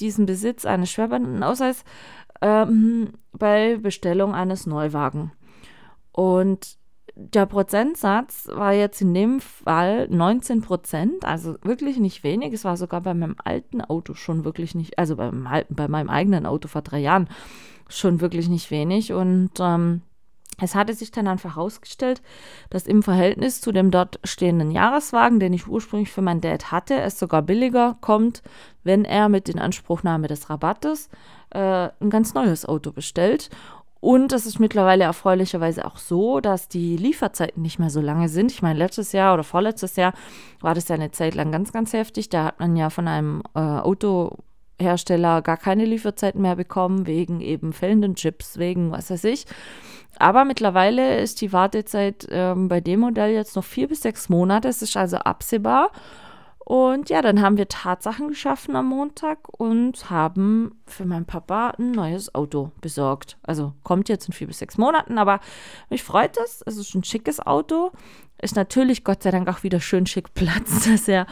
diesen 0.00 0.26
Besitz 0.26 0.64
eines 0.64 0.90
Schwerbehindertenausweises 0.90 1.84
ähm, 2.40 3.12
bei 3.32 3.76
Bestellung 3.76 4.34
eines 4.34 4.66
Neuwagen. 4.66 5.32
Und 6.12 6.78
der 7.20 7.46
Prozentsatz 7.46 8.46
war 8.46 8.72
jetzt 8.72 9.00
in 9.00 9.12
dem 9.12 9.40
Fall 9.40 10.06
19 10.08 10.62
Prozent, 10.62 11.24
also 11.24 11.56
wirklich 11.62 11.98
nicht 11.98 12.22
wenig. 12.22 12.52
Es 12.52 12.64
war 12.64 12.76
sogar 12.76 13.00
bei 13.00 13.12
meinem 13.12 13.34
alten 13.44 13.80
Auto 13.80 14.14
schon 14.14 14.44
wirklich 14.44 14.76
nicht, 14.76 15.00
also 15.00 15.16
bei 15.16 15.32
meinem, 15.32 15.66
bei 15.68 15.88
meinem 15.88 16.10
eigenen 16.10 16.46
Auto 16.46 16.68
vor 16.68 16.82
drei 16.82 17.00
Jahren 17.00 17.28
schon 17.88 18.20
wirklich 18.20 18.48
nicht 18.48 18.70
wenig. 18.70 19.12
Und 19.12 19.50
ähm, 19.58 20.02
es 20.60 20.76
hatte 20.76 20.94
sich 20.94 21.10
dann 21.10 21.26
einfach 21.26 21.56
herausgestellt, 21.56 22.22
dass 22.70 22.86
im 22.86 23.02
Verhältnis 23.02 23.60
zu 23.60 23.72
dem 23.72 23.90
dort 23.90 24.20
stehenden 24.22 24.70
Jahreswagen, 24.70 25.40
den 25.40 25.52
ich 25.52 25.66
ursprünglich 25.66 26.12
für 26.12 26.22
meinen 26.22 26.40
Dad 26.40 26.70
hatte, 26.70 27.00
es 27.00 27.18
sogar 27.18 27.42
billiger 27.42 27.96
kommt, 28.00 28.42
wenn 28.84 29.04
er 29.04 29.28
mit 29.28 29.48
Inanspruchnahme 29.48 30.28
des 30.28 30.50
Rabattes 30.50 31.08
äh, 31.50 31.88
ein 32.00 32.10
ganz 32.10 32.34
neues 32.34 32.64
Auto 32.64 32.92
bestellt. 32.92 33.50
Und 34.00 34.32
es 34.32 34.46
ist 34.46 34.60
mittlerweile 34.60 35.04
erfreulicherweise 35.04 35.84
auch 35.84 35.96
so, 35.96 36.40
dass 36.40 36.68
die 36.68 36.96
Lieferzeiten 36.96 37.62
nicht 37.62 37.78
mehr 37.78 37.90
so 37.90 38.00
lange 38.00 38.28
sind. 38.28 38.52
Ich 38.52 38.62
meine, 38.62 38.78
letztes 38.78 39.12
Jahr 39.12 39.34
oder 39.34 39.42
vorletztes 39.42 39.96
Jahr 39.96 40.12
war 40.60 40.74
das 40.74 40.88
ja 40.88 40.94
eine 40.94 41.10
Zeit 41.10 41.34
lang 41.34 41.50
ganz, 41.50 41.72
ganz 41.72 41.92
heftig. 41.92 42.28
Da 42.28 42.44
hat 42.44 42.60
man 42.60 42.76
ja 42.76 42.90
von 42.90 43.08
einem 43.08 43.42
äh, 43.54 43.58
Autohersteller 43.58 45.42
gar 45.42 45.56
keine 45.56 45.84
Lieferzeiten 45.84 46.40
mehr 46.40 46.56
bekommen, 46.56 47.06
wegen 47.06 47.40
eben 47.40 47.72
fehlenden 47.72 48.14
Chips, 48.14 48.58
wegen 48.58 48.92
was 48.92 49.10
weiß 49.10 49.24
ich. 49.24 49.46
Aber 50.16 50.44
mittlerweile 50.44 51.20
ist 51.20 51.40
die 51.40 51.52
Wartezeit 51.52 52.26
ähm, 52.30 52.68
bei 52.68 52.80
dem 52.80 53.00
Modell 53.00 53.32
jetzt 53.32 53.56
noch 53.56 53.64
vier 53.64 53.88
bis 53.88 54.02
sechs 54.02 54.28
Monate. 54.28 54.68
Es 54.68 54.80
ist 54.80 54.96
also 54.96 55.16
absehbar. 55.16 55.90
Und 56.68 57.08
ja, 57.08 57.22
dann 57.22 57.40
haben 57.40 57.56
wir 57.56 57.66
Tatsachen 57.66 58.28
geschaffen 58.28 58.76
am 58.76 58.90
Montag 58.90 59.38
und 59.58 60.10
haben 60.10 60.78
für 60.86 61.06
meinen 61.06 61.24
Papa 61.24 61.70
ein 61.78 61.92
neues 61.92 62.34
Auto 62.34 62.72
besorgt. 62.82 63.38
Also 63.42 63.72
kommt 63.84 64.10
jetzt 64.10 64.26
in 64.26 64.34
vier 64.34 64.48
bis 64.48 64.58
sechs 64.58 64.76
Monaten, 64.76 65.16
aber 65.16 65.40
mich 65.88 66.02
freut 66.02 66.36
es. 66.36 66.62
Es 66.66 66.76
ist 66.76 66.94
ein 66.94 67.04
schickes 67.04 67.40
Auto. 67.40 67.92
Ist 68.42 68.54
natürlich 68.54 69.02
Gott 69.02 69.22
sei 69.22 69.30
Dank 69.30 69.48
auch 69.48 69.62
wieder 69.62 69.80
schön 69.80 70.04
schick 70.04 70.34
Platz, 70.34 70.86
dass 70.92 71.08
er 71.08 71.26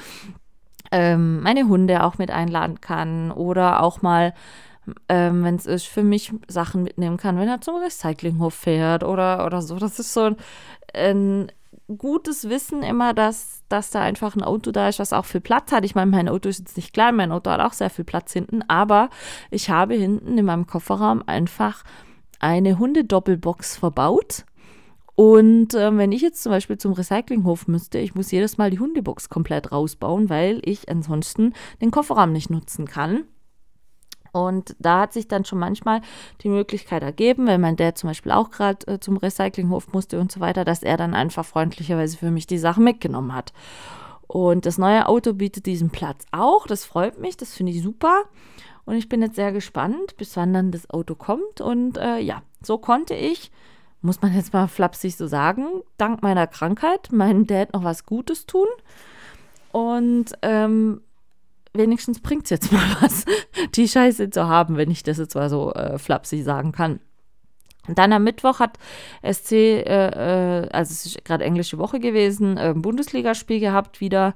ähm, 0.91 1.43
meine 1.43 1.69
Hunde 1.69 2.03
auch 2.03 2.17
mit 2.17 2.31
einladen 2.31 2.81
kann 2.81 3.31
oder 3.31 3.83
auch 3.83 4.01
mal 4.01 4.33
ähm, 5.11 5.45
wenn 5.45 5.57
es 5.57 5.67
ist, 5.67 5.87
für 5.87 6.03
mich 6.03 6.33
Sachen 6.49 6.83
mitnehmen 6.83 7.19
kann, 7.19 7.39
wenn 7.39 7.49
er 7.49 7.61
zum 7.61 7.77
Recyclinghof 7.77 8.55
fährt 8.55 9.05
oder, 9.05 9.45
oder 9.45 9.61
so. 9.61 9.77
Das 9.77 9.99
ist 9.99 10.15
so 10.15 10.23
ein, 10.23 10.37
ein 10.95 11.53
gutes 11.89 12.49
Wissen 12.49 12.83
immer, 12.83 13.15
dass, 13.15 13.63
dass 13.69 13.91
da 13.91 14.03
einfach 14.03 14.35
ein 14.35 14.43
Auto 14.43 14.73
da 14.73 14.89
ist, 14.89 14.99
was 14.99 15.13
auch 15.13 15.25
viel 15.25 15.41
Platz 15.41 15.73
hat. 15.73 15.85
Ich 15.85 15.95
meine, 15.95 16.11
mein 16.11 16.29
Auto 16.29 16.49
ist 16.49 16.59
jetzt 16.59 16.77
nicht 16.77 16.93
klein, 16.93 17.17
mein 17.17 17.33
Auto 17.33 17.51
hat 17.51 17.61
auch 17.61 17.73
sehr 17.73 17.91
viel 17.91 18.05
Platz 18.05 18.33
hinten, 18.33 18.63
aber 18.69 19.11
ich 19.51 19.71
habe 19.71 19.95
hinten 19.95 20.37
in 20.37 20.45
meinem 20.45 20.67
Kofferraum 20.67 21.23
einfach 21.27 21.85
eine 22.41 22.79
Hundedoppelbox 22.79 23.77
verbaut. 23.77 24.45
Und 25.15 25.75
äh, 25.75 25.97
wenn 25.97 26.13
ich 26.13 26.21
jetzt 26.21 26.43
zum 26.43 26.53
Beispiel 26.53 26.77
zum 26.77 26.93
Recyclinghof 26.93 27.69
müsste, 27.69 27.99
ich 27.99 28.15
muss 28.15 28.31
jedes 28.31 28.59
Mal 28.59 28.71
die 28.71 28.79
Hundebox 28.79 29.31
komplett 29.31 29.73
rausbauen, 29.73 30.29
weil 30.29 30.61
ich 30.63 30.91
ansonsten 30.91 31.55
den 31.81 31.91
Kofferraum 31.91 32.33
nicht 32.33 32.51
nutzen 32.51 32.87
kann. 32.87 33.25
Und 34.37 34.77
da 34.79 35.01
hat 35.01 35.15
sich 35.15 35.29
dann 35.29 35.47
schon 35.47 35.59
manchmal 35.59 36.03
die 36.43 36.51
Möglichkeit 36.51 37.03
ergeben, 37.03 37.47
wenn 37.47 37.61
mein 37.61 37.77
Dad 37.77 37.97
zum 37.97 38.11
Beispiel 38.11 38.33
auch 38.33 38.51
gerade 38.51 38.87
äh, 38.87 39.01
zum 39.01 39.17
Recyclinghof 39.17 39.93
musste 39.93 40.21
und 40.21 40.31
so 40.31 40.41
weiter, 40.41 40.65
dass 40.65 40.83
er 40.83 40.99
dann 40.99 41.15
einfach 41.15 41.47
freundlicherweise 41.47 42.19
für 42.19 42.31
mich 42.31 42.47
die 42.47 42.59
Sachen 42.59 42.85
mitgenommen 42.85 43.35
hat. 43.35 43.55
Und 44.27 44.67
das 44.67 44.77
neue 44.77 45.09
Auto 45.09 45.33
bietet 45.33 45.65
diesen 45.65 45.89
Platz 45.89 46.27
auch. 46.33 46.67
Das 46.67 46.85
freut 46.85 47.19
mich, 47.19 47.39
das 47.39 47.55
finde 47.55 47.73
ich 47.73 47.83
super. 47.83 48.25
Und 48.85 48.97
ich 48.97 49.09
bin 49.09 49.23
jetzt 49.23 49.37
sehr 49.37 49.53
gespannt, 49.53 50.17
bis 50.19 50.37
wann 50.37 50.53
dann 50.53 50.71
das 50.71 50.91
Auto 50.91 51.15
kommt. 51.15 51.63
Und 51.63 51.97
äh, 51.97 52.19
ja, 52.19 52.43
so 52.63 52.77
konnte 52.77 53.15
ich, 53.15 53.51
muss 54.03 54.21
man 54.21 54.35
jetzt 54.35 54.53
mal 54.53 54.69
flapsig 54.69 55.17
so 55.17 55.27
sagen, 55.27 55.67
dank 55.97 56.23
meiner 56.23 56.47
Krankheit 56.47 57.11
meinem 57.11 57.47
Dad 57.47 57.73
noch 57.73 57.85
was 57.85 58.05
Gutes 58.05 58.45
tun. 58.45 58.69
Und 59.73 60.33
ähm, 60.43 61.01
wenigstens 61.79 62.21
bringt 62.21 62.45
es 62.45 62.51
jetzt 62.51 62.73
mal 62.73 62.85
was, 63.01 63.25
die 63.75 63.89
Scheiße 63.89 64.31
zu 64.31 64.49
haben, 64.49 64.77
wenn 64.77 64.91
ich 64.91 65.03
das 65.03 65.19
jetzt 65.19 65.35
mal 65.35 65.51
so 65.51 65.73
äh, 65.75 65.99
flapsig 65.99 66.45
sagen 66.45 66.73
kann. 66.73 67.01
Dann 67.89 68.13
am 68.13 68.25
Mittwoch 68.25 68.59
hat 68.59 68.79
SC, 69.23 69.53
äh, 69.53 69.83
äh, 69.83 70.69
also 70.71 70.93
es 70.93 71.07
ist 71.07 71.25
gerade 71.25 71.45
englische 71.45 71.79
Woche 71.79 72.01
gewesen, 72.01 72.57
äh, 72.57 72.75
Bundesligaspiel 72.77 73.61
gehabt, 73.61 74.01
wieder 74.01 74.35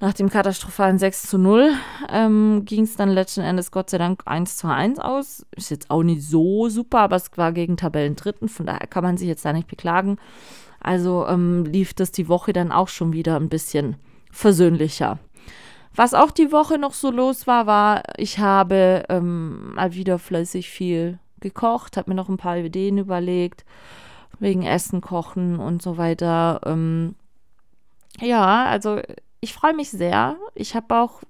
nach 0.00 0.12
dem 0.12 0.30
katastrophalen 0.30 0.98
6 0.98 1.22
zu 1.22 1.38
0 1.38 1.72
ähm, 2.08 2.62
ging 2.64 2.84
es 2.84 2.94
dann 2.94 3.08
letzten 3.08 3.40
Endes 3.40 3.72
Gott 3.72 3.90
sei 3.90 3.98
Dank 3.98 4.22
1 4.26 4.56
zu 4.56 4.68
1 4.68 5.00
aus. 5.00 5.44
Ist 5.56 5.70
jetzt 5.70 5.90
auch 5.90 6.04
nicht 6.04 6.22
so 6.22 6.68
super, 6.68 7.00
aber 7.00 7.16
es 7.16 7.30
war 7.36 7.52
gegen 7.52 7.76
Tabellendritten, 7.76 8.48
von 8.48 8.66
daher 8.66 8.86
kann 8.86 9.02
man 9.02 9.16
sich 9.16 9.26
jetzt 9.26 9.44
da 9.44 9.52
nicht 9.52 9.66
beklagen. 9.66 10.18
Also 10.80 11.26
ähm, 11.26 11.64
lief 11.64 11.94
das 11.94 12.12
die 12.12 12.28
Woche 12.28 12.52
dann 12.52 12.70
auch 12.70 12.86
schon 12.86 13.12
wieder 13.12 13.36
ein 13.36 13.48
bisschen 13.48 13.96
versöhnlicher. 14.30 15.18
Was 15.98 16.14
auch 16.14 16.30
die 16.30 16.52
Woche 16.52 16.78
noch 16.78 16.94
so 16.94 17.10
los 17.10 17.48
war, 17.48 17.66
war, 17.66 18.04
ich 18.18 18.38
habe 18.38 19.02
ähm, 19.08 19.74
mal 19.74 19.94
wieder 19.94 20.20
fleißig 20.20 20.70
viel 20.70 21.18
gekocht, 21.40 21.96
habe 21.96 22.12
mir 22.12 22.14
noch 22.14 22.28
ein 22.28 22.36
paar 22.36 22.56
Ideen 22.56 22.98
überlegt, 22.98 23.64
wegen 24.38 24.62
Essen, 24.62 25.00
Kochen 25.00 25.58
und 25.58 25.82
so 25.82 25.96
weiter. 25.96 26.60
Ähm, 26.66 27.16
ja, 28.20 28.66
also 28.66 29.00
ich 29.40 29.52
freue 29.52 29.74
mich 29.74 29.90
sehr. 29.90 30.36
Ich 30.54 30.76
habe 30.76 30.94
auch, 30.94 31.22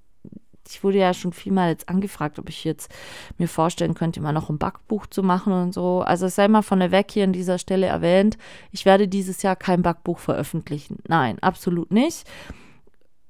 ich 0.69 0.85
wurde 0.85 0.99
ja 0.99 1.15
schon 1.15 1.33
vielmal 1.33 1.71
jetzt 1.71 1.89
angefragt, 1.89 2.39
ob 2.39 2.51
ich 2.51 2.63
jetzt 2.65 2.93
mir 3.39 3.49
vorstellen 3.49 3.95
könnte, 3.95 4.21
mal 4.21 4.33
noch 4.33 4.51
ein 4.51 4.59
Backbuch 4.59 5.07
zu 5.07 5.23
machen 5.23 5.55
und 5.55 5.73
so. 5.73 6.03
Also 6.03 6.27
es 6.27 6.35
sei 6.35 6.47
mal 6.47 6.61
von 6.61 6.81
der 6.81 6.91
Weg 6.91 7.11
hier 7.11 7.25
an 7.25 7.33
dieser 7.33 7.57
Stelle 7.57 7.87
erwähnt, 7.87 8.37
ich 8.71 8.85
werde 8.85 9.09
dieses 9.09 9.41
Jahr 9.41 9.57
kein 9.57 9.81
Backbuch 9.81 10.19
veröffentlichen. 10.19 10.99
Nein, 11.09 11.39
absolut 11.39 11.91
nicht 11.91 12.29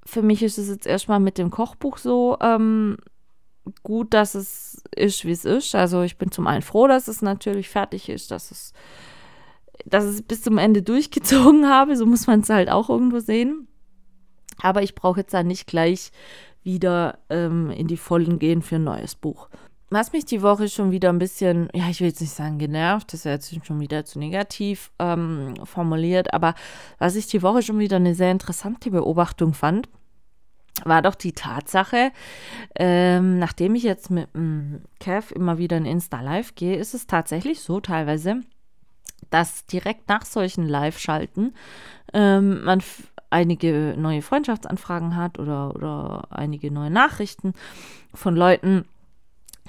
für 0.09 0.23
mich 0.23 0.43
ist 0.43 0.57
es 0.57 0.69
jetzt 0.69 0.87
erstmal 0.87 1.21
mit 1.21 1.37
dem 1.37 1.51
Kochbuch 1.51 1.99
so 1.99 2.39
ähm, 2.41 2.97
gut, 3.83 4.15
dass 4.15 4.35
es 4.35 4.83
ist, 4.97 5.27
wie 5.27 5.33
es 5.33 5.45
ist. 5.45 5.75
Also 5.75 6.01
ich 6.01 6.17
bin 6.17 6.33
zum 6.33 6.47
einen 6.47 6.63
froh, 6.63 6.87
dass 6.87 7.09
es 7.09 7.21
natürlich 7.21 7.69
fertig 7.69 8.09
ist, 8.09 8.31
dass 8.31 8.51
es, 8.51 8.73
dass 9.85 10.05
es 10.05 10.23
bis 10.23 10.41
zum 10.41 10.57
Ende 10.57 10.81
durchgezogen 10.93 11.69
habe. 11.69 11.95
So 11.95 12.07
muss 12.07 12.27
man 12.27 12.41
es 12.41 12.49
halt 12.49 12.71
auch 12.71 12.89
irgendwo 12.89 13.19
sehen. 13.19 13.69
Aber 14.63 14.83
ich 14.83 14.95
brauche 14.95 15.21
jetzt 15.21 15.35
dann 15.35 15.47
nicht 15.47 15.67
gleich 15.67 16.11
wieder 16.63 17.19
ähm, 17.29 17.71
in 17.71 17.87
die 17.87 17.99
Vollen 17.99 18.39
gehen 18.39 18.63
für 18.63 18.77
ein 18.77 18.85
neues 18.85 19.15
Buch. 19.15 19.51
Was 19.91 20.13
mich 20.13 20.27
die 20.27 20.43
Woche 20.43 20.69
schon 20.69 20.91
wieder 20.91 21.09
ein 21.09 21.19
bisschen, 21.19 21.71
ja, 21.73 21.89
ich 21.89 22.01
will 22.01 22.09
jetzt 22.09 22.21
nicht 22.21 22.35
sagen 22.35 22.59
genervt, 22.59 23.13
das 23.13 23.21
ist 23.21 23.25
ja 23.25 23.33
jetzt 23.33 23.67
schon 23.67 23.81
wieder 23.81 24.05
zu 24.05 24.19
negativ 24.19 24.91
ähm, 24.99 25.55
formuliert, 25.65 26.35
aber 26.35 26.55
was 26.99 27.17
ich 27.17 27.27
die 27.27 27.43
Woche 27.43 27.63
schon 27.63 27.79
wieder 27.79 27.97
eine 27.97 28.15
sehr 28.15 28.31
interessante 28.31 28.91
Beobachtung 28.91 29.55
fand, 29.55 29.89
war 30.85 31.01
doch 31.01 31.15
die 31.15 31.33
Tatsache, 31.33 32.13
ähm, 32.77 33.39
nachdem 33.39 33.75
ich 33.75 33.83
jetzt 33.83 34.11
mit 34.11 34.33
dem 34.35 34.83
Kev 35.01 35.35
immer 35.35 35.57
wieder 35.57 35.79
in 35.79 35.87
Insta-Live 35.87 36.55
gehe, 36.55 36.77
ist 36.77 36.95
es 36.95 37.07
tatsächlich 37.07 37.61
so 37.61 37.81
teilweise, 37.81 38.43
dass 39.31 39.67
direkt 39.67 40.09
nach 40.09 40.25
solchen 40.25 40.69
Live-Schalten 40.69 41.55
ähm, 42.13 42.63
man 42.63 42.83
einige 43.31 43.95
neue 43.97 44.23
Freundschaftsanfragen 44.23 45.17
hat 45.17 45.39
oder, 45.39 45.75
oder 45.75 46.29
einige 46.31 46.71
neue 46.71 46.91
Nachrichten 46.91 47.55
von 48.15 48.37
Leuten, 48.37 48.85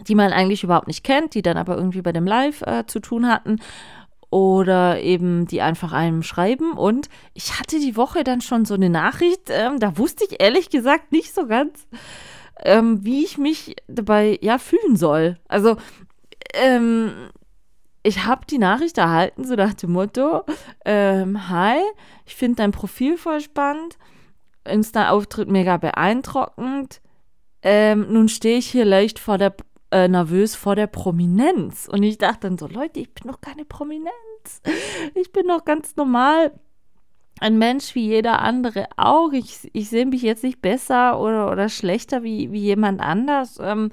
die 0.08 0.15
man 0.15 0.32
eigentlich 0.32 0.63
überhaupt 0.63 0.88
nicht 0.88 1.03
kennt, 1.03 1.34
die 1.34 1.41
dann 1.41 1.58
aber 1.58 1.75
irgendwie 1.75 2.01
bei 2.01 2.12
dem 2.12 2.25
Live 2.25 2.62
äh, 2.62 2.86
zu 2.86 3.00
tun 3.00 3.27
hatten 3.27 3.60
oder 4.32 5.01
eben 5.01 5.48
die 5.48 5.62
einfach 5.62 5.91
einem 5.91 6.24
schreiben. 6.24 6.74
Und 6.74 7.10
ich 7.34 7.60
hatte 7.60 7.79
die 7.79 7.96
Woche 7.96 8.24
dann 8.24 8.41
schon 8.41 8.65
so 8.65 8.75
eine 8.75 8.89
Nachricht, 8.89 9.50
ähm, 9.50 9.79
da 9.79 9.98
wusste 9.98 10.25
ich 10.25 10.41
ehrlich 10.41 10.70
gesagt 10.70 11.12
nicht 11.12 11.34
so 11.34 11.48
ganz, 11.48 11.88
ähm, 12.63 13.03
wie 13.03 13.24
ich 13.24 13.38
mich 13.38 13.75
dabei 13.88 14.38
ja 14.41 14.58
fühlen 14.58 14.96
soll. 14.96 15.38
Also, 15.48 15.77
ähm, 16.53 17.12
ich 18.03 18.25
habe 18.25 18.46
die 18.46 18.58
Nachricht 18.58 18.98
erhalten, 18.98 19.46
so 19.46 19.56
nach 19.56 19.74
dem 19.74 19.91
Motto: 19.91 20.44
ähm, 20.86 21.50
Hi, 21.50 21.79
ich 22.25 22.36
finde 22.36 22.58
dein 22.58 22.72
Profil 22.72 23.18
voll 23.18 23.41
spannend, 23.41 23.98
Insta-Auftritt 24.65 25.50
mega 25.50 25.77
beeindruckend. 25.77 27.01
Ähm, 27.62 28.08
nun 28.10 28.29
stehe 28.29 28.58
ich 28.58 28.68
hier 28.68 28.86
leicht 28.86 29.20
vor 29.20 29.38
der 29.38 29.53
äh, 29.91 30.08
nervös 30.08 30.55
vor 30.55 30.75
der 30.75 30.88
Prominenz. 30.88 31.88
Und 31.91 32.03
ich 32.03 32.17
dachte 32.17 32.41
dann 32.41 32.58
so, 32.58 32.67
Leute, 32.67 33.00
ich 33.00 33.13
bin 33.13 33.31
doch 33.31 33.41
keine 33.41 33.65
Prominenz. 33.65 34.13
Ich 35.15 35.31
bin 35.31 35.48
doch 35.48 35.65
ganz 35.65 35.96
normal 35.96 36.51
ein 37.39 37.58
Mensch 37.58 37.96
wie 37.96 38.08
jeder 38.08 38.39
andere 38.39 38.88
auch. 38.98 39.31
Ich, 39.31 39.69
ich 39.74 39.89
sehe 39.89 40.05
mich 40.05 40.22
jetzt 40.22 40.43
nicht 40.43 40.62
besser 40.62 41.19
oder, 41.19 41.51
oder 41.51 41.69
schlechter 41.69 42.24
wie, 42.24 42.51
wie 42.51 42.60
jemand 42.60 43.01
anders. 43.01 43.58
Ähm, 43.62 43.91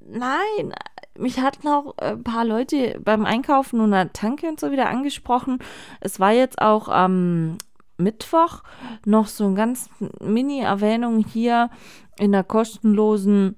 nein, 0.00 0.74
mich 1.16 1.40
hatten 1.40 1.68
auch 1.68 1.96
ein 1.98 2.22
paar 2.22 2.44
Leute 2.44 3.00
beim 3.04 3.24
Einkaufen 3.24 3.80
und 3.80 3.92
der 3.92 4.12
Tanke 4.12 4.48
und 4.48 4.58
so 4.58 4.70
wieder 4.70 4.88
angesprochen. 4.88 5.58
Es 6.00 6.18
war 6.18 6.32
jetzt 6.32 6.60
auch 6.60 6.88
am 6.88 7.58
Mittwoch 7.96 8.62
noch 9.04 9.26
so 9.26 9.44
eine 9.46 9.54
ganz 9.54 9.90
Mini-Erwähnung 10.20 11.24
hier 11.24 11.70
in 12.18 12.32
der 12.32 12.44
kostenlosen 12.44 13.56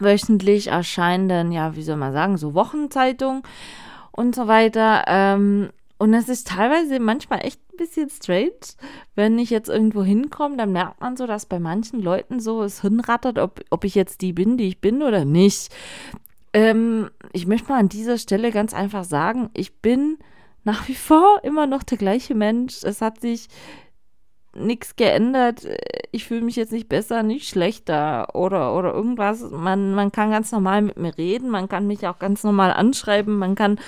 wöchentlich 0.00 0.68
erscheinenden, 0.68 1.52
ja, 1.52 1.76
wie 1.76 1.82
soll 1.82 1.96
man 1.96 2.12
sagen, 2.12 2.36
so 2.36 2.54
Wochenzeitung 2.54 3.42
und 4.12 4.34
so 4.34 4.46
weiter. 4.46 5.04
Ähm, 5.06 5.70
Und 6.00 6.14
es 6.14 6.28
ist 6.28 6.48
teilweise 6.48 7.00
manchmal 7.00 7.44
echt 7.44 7.60
ein 7.72 7.76
bisschen 7.76 8.08
strange, 8.08 8.76
wenn 9.16 9.36
ich 9.38 9.50
jetzt 9.50 9.68
irgendwo 9.68 10.04
hinkomme, 10.04 10.56
dann 10.56 10.70
merkt 10.70 11.00
man 11.00 11.16
so, 11.16 11.26
dass 11.26 11.46
bei 11.46 11.58
manchen 11.58 12.00
Leuten 12.00 12.38
so 12.38 12.62
es 12.62 12.82
hinrattert, 12.82 13.38
ob, 13.38 13.60
ob 13.70 13.84
ich 13.84 13.96
jetzt 13.96 14.20
die 14.20 14.32
bin, 14.32 14.56
die 14.56 14.68
ich 14.68 14.80
bin 14.80 15.02
oder 15.02 15.24
nicht. 15.24 15.74
Ähm, 16.52 17.10
ich 17.32 17.46
möchte 17.46 17.68
mal 17.68 17.80
an 17.80 17.88
dieser 17.88 18.16
Stelle 18.16 18.52
ganz 18.52 18.74
einfach 18.74 19.02
sagen, 19.04 19.50
ich 19.54 19.80
bin 19.80 20.18
nach 20.62 20.86
wie 20.86 20.94
vor 20.94 21.40
immer 21.42 21.66
noch 21.66 21.82
der 21.82 21.98
gleiche 21.98 22.34
Mensch. 22.36 22.84
Es 22.84 23.00
hat 23.00 23.20
sich 23.20 23.48
nichts 24.58 24.96
geändert. 24.96 25.66
Ich 26.12 26.26
fühle 26.26 26.42
mich 26.42 26.56
jetzt 26.56 26.72
nicht 26.72 26.88
besser, 26.88 27.22
nicht 27.22 27.48
schlechter 27.48 28.34
oder, 28.34 28.74
oder 28.74 28.92
irgendwas. 28.92 29.42
Man, 29.50 29.94
man 29.94 30.12
kann 30.12 30.30
ganz 30.30 30.52
normal 30.52 30.82
mit 30.82 30.96
mir 30.96 31.16
reden, 31.16 31.50
man 31.50 31.68
kann 31.68 31.86
mich 31.86 32.06
auch 32.06 32.18
ganz 32.18 32.44
normal 32.44 32.72
anschreiben, 32.72 33.38
man 33.38 33.54
kann 33.54 33.78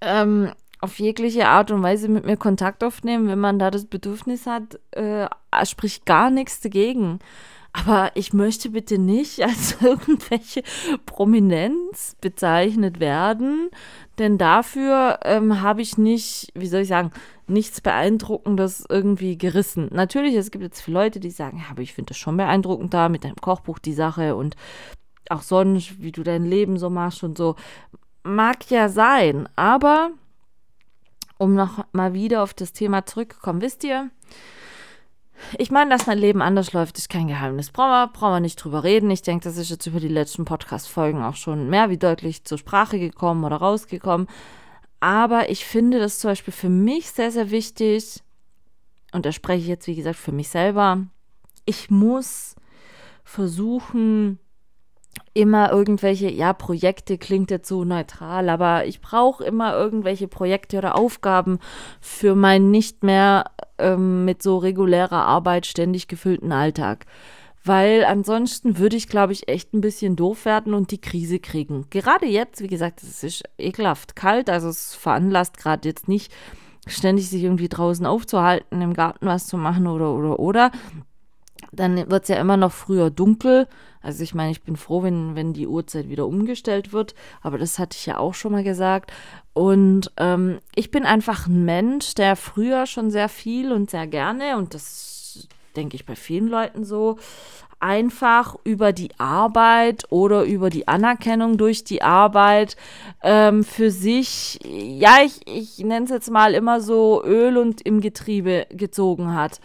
ähm, 0.00 0.50
auf 0.80 0.98
jegliche 0.98 1.46
Art 1.48 1.70
und 1.70 1.82
Weise 1.82 2.08
mit 2.08 2.26
mir 2.26 2.36
Kontakt 2.36 2.82
aufnehmen, 2.82 3.28
wenn 3.28 3.38
man 3.38 3.58
da 3.58 3.70
das 3.70 3.84
Bedürfnis 3.84 4.46
hat, 4.46 4.80
äh, 4.90 5.26
spricht 5.64 6.06
gar 6.06 6.30
nichts 6.30 6.60
dagegen. 6.60 7.20
Aber 7.72 8.10
ich 8.14 8.32
möchte 8.32 8.70
bitte 8.70 8.98
nicht 8.98 9.42
als 9.44 9.80
irgendwelche 9.80 10.62
Prominenz 11.06 12.16
bezeichnet 12.20 13.00
werden, 13.00 13.70
denn 14.18 14.38
dafür 14.38 15.20
ähm, 15.22 15.62
habe 15.62 15.82
ich 15.82 15.96
nicht, 15.98 16.48
wie 16.54 16.66
soll 16.66 16.82
ich 16.82 16.88
sagen, 16.88 17.12
nichts 17.52 17.80
Beeindruckendes 17.80 18.84
irgendwie 18.88 19.38
gerissen. 19.38 19.88
Natürlich, 19.92 20.34
es 20.34 20.50
gibt 20.50 20.64
jetzt 20.64 20.80
viele 20.80 20.98
Leute, 20.98 21.20
die 21.20 21.30
sagen, 21.30 21.58
ja, 21.58 21.64
aber 21.70 21.82
ich 21.82 21.92
finde 21.94 22.10
das 22.10 22.18
schon 22.18 22.36
beeindruckend 22.36 22.92
da 22.94 23.08
mit 23.08 23.24
deinem 23.24 23.36
Kochbuch 23.36 23.78
die 23.78 23.92
Sache 23.92 24.34
und 24.34 24.56
auch 25.28 25.42
sonst, 25.42 26.00
wie 26.00 26.12
du 26.12 26.22
dein 26.22 26.44
Leben 26.44 26.78
so 26.78 26.90
machst 26.90 27.22
und 27.22 27.38
so. 27.38 27.56
Mag 28.24 28.70
ja 28.70 28.88
sein, 28.88 29.48
aber 29.56 30.10
um 31.38 31.54
noch 31.54 31.84
mal 31.92 32.14
wieder 32.14 32.42
auf 32.42 32.54
das 32.54 32.72
Thema 32.72 33.04
zurückzukommen, 33.06 33.62
wisst 33.62 33.84
ihr, 33.84 34.10
ich 35.58 35.70
meine, 35.70 35.90
dass 35.90 36.06
mein 36.06 36.18
Leben 36.18 36.40
anders 36.40 36.72
läuft, 36.72 36.98
ist 36.98 37.08
kein 37.08 37.26
Geheimnis. 37.26 37.70
Brauchen 37.70 37.90
wir, 37.90 38.06
brauchen 38.08 38.34
wir 38.34 38.40
nicht 38.40 38.56
drüber 38.56 38.84
reden. 38.84 39.10
Ich 39.10 39.22
denke, 39.22 39.44
das 39.44 39.56
ist 39.56 39.70
jetzt 39.70 39.86
über 39.86 40.00
die 40.00 40.08
letzten 40.08 40.44
Podcast-Folgen 40.44 41.22
auch 41.22 41.34
schon 41.34 41.68
mehr 41.68 41.90
wie 41.90 41.98
deutlich 41.98 42.44
zur 42.44 42.58
Sprache 42.58 42.98
gekommen 42.98 43.44
oder 43.44 43.56
rausgekommen. 43.56 44.28
Aber 45.02 45.50
ich 45.50 45.64
finde 45.64 45.98
das 45.98 46.20
zum 46.20 46.30
Beispiel 46.30 46.54
für 46.54 46.68
mich 46.68 47.10
sehr, 47.10 47.32
sehr 47.32 47.50
wichtig, 47.50 48.22
und 49.10 49.26
da 49.26 49.32
spreche 49.32 49.62
ich 49.62 49.66
jetzt, 49.66 49.88
wie 49.88 49.96
gesagt, 49.96 50.14
für 50.14 50.30
mich 50.30 50.48
selber. 50.48 51.04
Ich 51.64 51.90
muss 51.90 52.54
versuchen, 53.24 54.38
immer 55.34 55.72
irgendwelche, 55.72 56.30
ja, 56.30 56.52
Projekte 56.52 57.18
klingt 57.18 57.50
jetzt 57.50 57.68
so 57.68 57.82
neutral, 57.82 58.48
aber 58.48 58.86
ich 58.86 59.00
brauche 59.00 59.42
immer 59.42 59.74
irgendwelche 59.74 60.28
Projekte 60.28 60.78
oder 60.78 60.94
Aufgaben 60.94 61.58
für 62.00 62.36
meinen 62.36 62.70
nicht 62.70 63.02
mehr 63.02 63.46
ähm, 63.78 64.24
mit 64.24 64.40
so 64.40 64.58
regulärer 64.58 65.26
Arbeit 65.26 65.66
ständig 65.66 66.06
gefüllten 66.06 66.52
Alltag 66.52 67.06
weil 67.64 68.04
ansonsten 68.04 68.78
würde 68.78 68.96
ich, 68.96 69.08
glaube 69.08 69.32
ich, 69.32 69.48
echt 69.48 69.72
ein 69.72 69.80
bisschen 69.80 70.16
doof 70.16 70.44
werden 70.44 70.74
und 70.74 70.90
die 70.90 71.00
Krise 71.00 71.38
kriegen. 71.38 71.86
Gerade 71.90 72.26
jetzt, 72.26 72.60
wie 72.60 72.68
gesagt, 72.68 73.02
es 73.02 73.22
ist 73.22 73.44
ekelhaft 73.58 74.16
kalt, 74.16 74.50
also 74.50 74.68
es 74.68 74.94
veranlasst 74.94 75.58
gerade 75.58 75.88
jetzt 75.88 76.08
nicht 76.08 76.32
ständig 76.86 77.28
sich 77.30 77.44
irgendwie 77.44 77.68
draußen 77.68 78.06
aufzuhalten, 78.06 78.82
im 78.82 78.94
Garten 78.94 79.26
was 79.26 79.46
zu 79.46 79.56
machen 79.56 79.86
oder 79.86 80.12
oder 80.12 80.40
oder. 80.40 80.72
Dann 81.70 82.10
wird 82.10 82.24
es 82.24 82.28
ja 82.28 82.36
immer 82.36 82.56
noch 82.56 82.72
früher 82.72 83.10
dunkel. 83.10 83.68
Also 84.02 84.24
ich 84.24 84.34
meine, 84.34 84.50
ich 84.50 84.62
bin 84.62 84.76
froh, 84.76 85.04
wenn, 85.04 85.36
wenn 85.36 85.52
die 85.52 85.68
Uhrzeit 85.68 86.08
wieder 86.08 86.26
umgestellt 86.26 86.92
wird, 86.92 87.14
aber 87.40 87.56
das 87.56 87.78
hatte 87.78 87.96
ich 87.96 88.04
ja 88.06 88.18
auch 88.18 88.34
schon 88.34 88.52
mal 88.52 88.64
gesagt. 88.64 89.12
Und 89.54 90.10
ähm, 90.16 90.58
ich 90.74 90.90
bin 90.90 91.04
einfach 91.04 91.46
ein 91.46 91.64
Mensch, 91.64 92.14
der 92.14 92.34
früher 92.34 92.86
schon 92.86 93.12
sehr 93.12 93.28
viel 93.28 93.72
und 93.72 93.90
sehr 93.90 94.08
gerne, 94.08 94.56
und 94.56 94.74
das 94.74 95.21
denke 95.72 95.96
ich, 95.96 96.06
bei 96.06 96.16
vielen 96.16 96.48
Leuten 96.48 96.84
so, 96.84 97.18
einfach 97.82 98.56
über 98.62 98.92
die 98.92 99.10
Arbeit 99.18 100.04
oder 100.10 100.44
über 100.44 100.70
die 100.70 100.86
Anerkennung 100.86 101.58
durch 101.58 101.82
die 101.82 102.00
Arbeit 102.00 102.76
ähm, 103.22 103.64
für 103.64 103.90
sich, 103.90 104.60
ja, 104.64 105.16
ich, 105.24 105.40
ich 105.46 105.78
nenne 105.78 106.04
es 106.04 106.10
jetzt 106.10 106.30
mal 106.30 106.54
immer 106.54 106.80
so 106.80 107.22
Öl 107.24 107.58
und 107.58 107.80
im 107.82 108.00
Getriebe 108.00 108.66
gezogen 108.70 109.34
hat. 109.34 109.60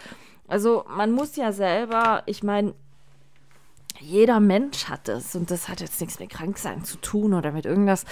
Also 0.48 0.84
man 0.90 1.12
muss 1.12 1.36
ja 1.36 1.52
selber, 1.52 2.24
ich 2.26 2.42
meine, 2.42 2.74
jeder 4.00 4.40
Mensch 4.40 4.86
hat 4.86 5.10
es 5.10 5.36
und 5.36 5.52
das 5.52 5.70
hat 5.70 5.82
jetzt 5.82 6.00
nichts 6.00 6.20
mit 6.20 6.30
Kranksein 6.30 6.84
zu 6.84 6.98
tun 6.98 7.34
oder 7.34 7.52
mit 7.52 7.66
irgendwas. 7.66 8.06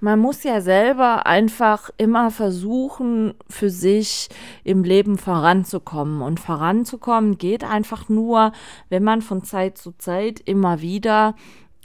Man 0.00 0.18
muss 0.18 0.42
ja 0.42 0.60
selber 0.60 1.26
einfach 1.26 1.90
immer 1.96 2.30
versuchen, 2.30 3.34
für 3.48 3.70
sich 3.70 4.28
im 4.64 4.84
Leben 4.84 5.18
voranzukommen. 5.18 6.22
Und 6.22 6.40
voranzukommen 6.40 7.38
geht 7.38 7.64
einfach 7.64 8.08
nur, 8.08 8.52
wenn 8.88 9.04
man 9.04 9.22
von 9.22 9.44
Zeit 9.44 9.78
zu 9.78 9.92
Zeit 9.92 10.40
immer 10.40 10.80
wieder 10.80 11.34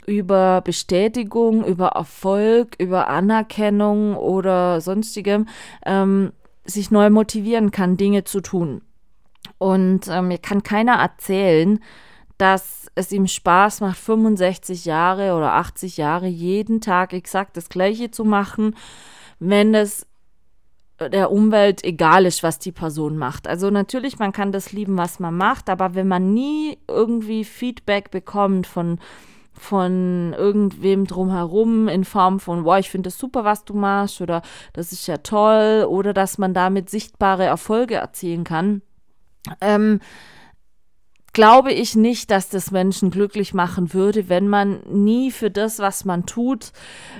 über 0.06 0.60
Bestätigung, 0.60 1.64
über 1.64 1.88
Erfolg, 1.88 2.76
über 2.78 3.08
Anerkennung 3.08 4.16
oder 4.16 4.80
sonstigem 4.80 5.46
ähm, 5.86 6.32
sich 6.64 6.90
neu 6.90 7.10
motivieren 7.10 7.70
kann, 7.70 7.96
Dinge 7.96 8.24
zu 8.24 8.40
tun. 8.40 8.82
Und 9.58 10.08
ähm, 10.08 10.28
mir 10.28 10.38
kann 10.38 10.62
keiner 10.62 10.94
erzählen, 10.94 11.80
dass 12.38 12.83
es 12.94 13.12
ihm 13.12 13.26
Spaß 13.26 13.80
macht, 13.80 13.98
65 13.98 14.84
Jahre 14.84 15.34
oder 15.34 15.54
80 15.54 15.96
Jahre 15.96 16.26
jeden 16.26 16.80
Tag 16.80 17.12
exakt 17.12 17.56
das 17.56 17.68
Gleiche 17.68 18.10
zu 18.10 18.24
machen, 18.24 18.76
wenn 19.38 19.74
es 19.74 20.06
der 21.00 21.32
Umwelt 21.32 21.82
egal 21.82 22.24
ist, 22.24 22.42
was 22.42 22.58
die 22.58 22.72
Person 22.72 23.16
macht. 23.16 23.48
Also 23.48 23.70
natürlich, 23.70 24.18
man 24.18 24.32
kann 24.32 24.52
das 24.52 24.72
lieben, 24.72 24.96
was 24.96 25.18
man 25.18 25.36
macht, 25.36 25.68
aber 25.68 25.94
wenn 25.94 26.06
man 26.06 26.32
nie 26.32 26.78
irgendwie 26.88 27.44
Feedback 27.44 28.10
bekommt 28.10 28.66
von 28.66 28.98
von 29.56 30.34
irgendwem 30.36 31.06
drumherum 31.06 31.86
in 31.86 32.04
Form 32.04 32.40
von, 32.40 32.64
wow, 32.64 32.76
ich 32.76 32.90
finde 32.90 33.06
das 33.06 33.18
super, 33.18 33.44
was 33.44 33.64
du 33.64 33.74
machst 33.74 34.20
oder 34.20 34.42
das 34.72 34.90
ist 34.90 35.06
ja 35.06 35.18
toll 35.18 35.86
oder 35.88 36.12
dass 36.12 36.38
man 36.38 36.54
damit 36.54 36.90
sichtbare 36.90 37.44
Erfolge 37.44 37.94
erzielen 37.94 38.42
kann, 38.42 38.82
ähm, 39.60 40.00
glaube 41.34 41.72
ich 41.72 41.96
nicht, 41.96 42.30
dass 42.30 42.48
das 42.48 42.70
Menschen 42.70 43.10
glücklich 43.10 43.52
machen 43.52 43.92
würde, 43.92 44.28
wenn 44.28 44.48
man 44.48 44.80
nie 44.88 45.30
für 45.30 45.50
das, 45.50 45.80
was 45.80 46.04
man 46.04 46.24
tut, 46.24 46.72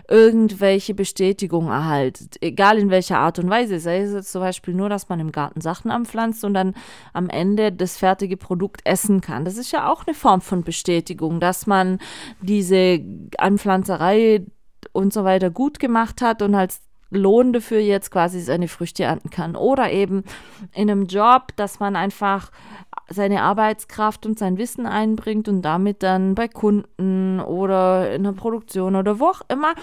irgendwelche 0.09 0.95
Bestätigung 0.95 1.69
erhaltet. 1.69 2.37
Egal 2.41 2.79
in 2.79 2.91
welcher 2.91 3.19
Art 3.19 3.39
und 3.39 3.51
Weise. 3.51 3.79
Sei 3.81 3.99
es 3.99 4.13
jetzt 4.13 4.33
zum 4.33 4.41
Beispiel 4.41 4.73
nur, 4.73 4.89
dass 4.89 5.09
man 5.09 5.21
im 5.21 5.33
Garten 5.33 5.61
Sachen 5.61 5.91
anpflanzt 5.91 6.45
und 6.45 6.55
dann 6.55 6.75
am 7.13 7.29
Ende 7.29 7.73
das 7.73 7.99
fertige 7.99 8.37
Produkt 8.37 8.81
essen 8.85 9.21
kann. 9.21 9.45
Das 9.45 9.59
ist 9.59 9.73
ja 9.73 9.91
auch 9.91 10.07
eine 10.07 10.15
Form 10.15 10.41
von 10.41 10.63
Bestätigung, 10.63 11.41
dass 11.41 11.67
man 11.67 11.99
diese 12.41 13.01
Anpflanzerei 13.37 14.47
und 14.93 15.13
so 15.13 15.25
weiter 15.25 15.51
gut 15.51 15.81
gemacht 15.81 16.23
hat 16.23 16.41
und 16.41 16.55
als 16.55 16.81
Lohn 17.11 17.53
dafür 17.53 17.81
jetzt 17.81 18.11
quasi 18.11 18.41
seine 18.41 18.69
Früchte 18.69 19.05
ernten 19.05 19.31
kann. 19.31 19.57
Oder 19.57 19.91
eben 19.93 20.25
in 20.73 20.91
einem 20.91 21.07
Job, 21.07 21.49
dass 21.57 21.81
man 21.81 21.97
einfach 21.97 22.51
seine 23.09 23.43
Arbeitskraft 23.43 24.27
und 24.27 24.39
sein 24.39 24.57
Wissen 24.59 24.87
einbringt 24.87 25.49
und 25.49 25.63
damit 25.63 26.03
dann 26.03 26.35
bei 26.35 26.49
Kunden 26.49 27.41
oder 27.41 28.15
in 28.15 28.25
der 28.25 28.33
Produktion 28.33 28.97
oder 28.97 29.21
wo 29.21 29.27
auch 29.27 29.43
immer 29.49 29.75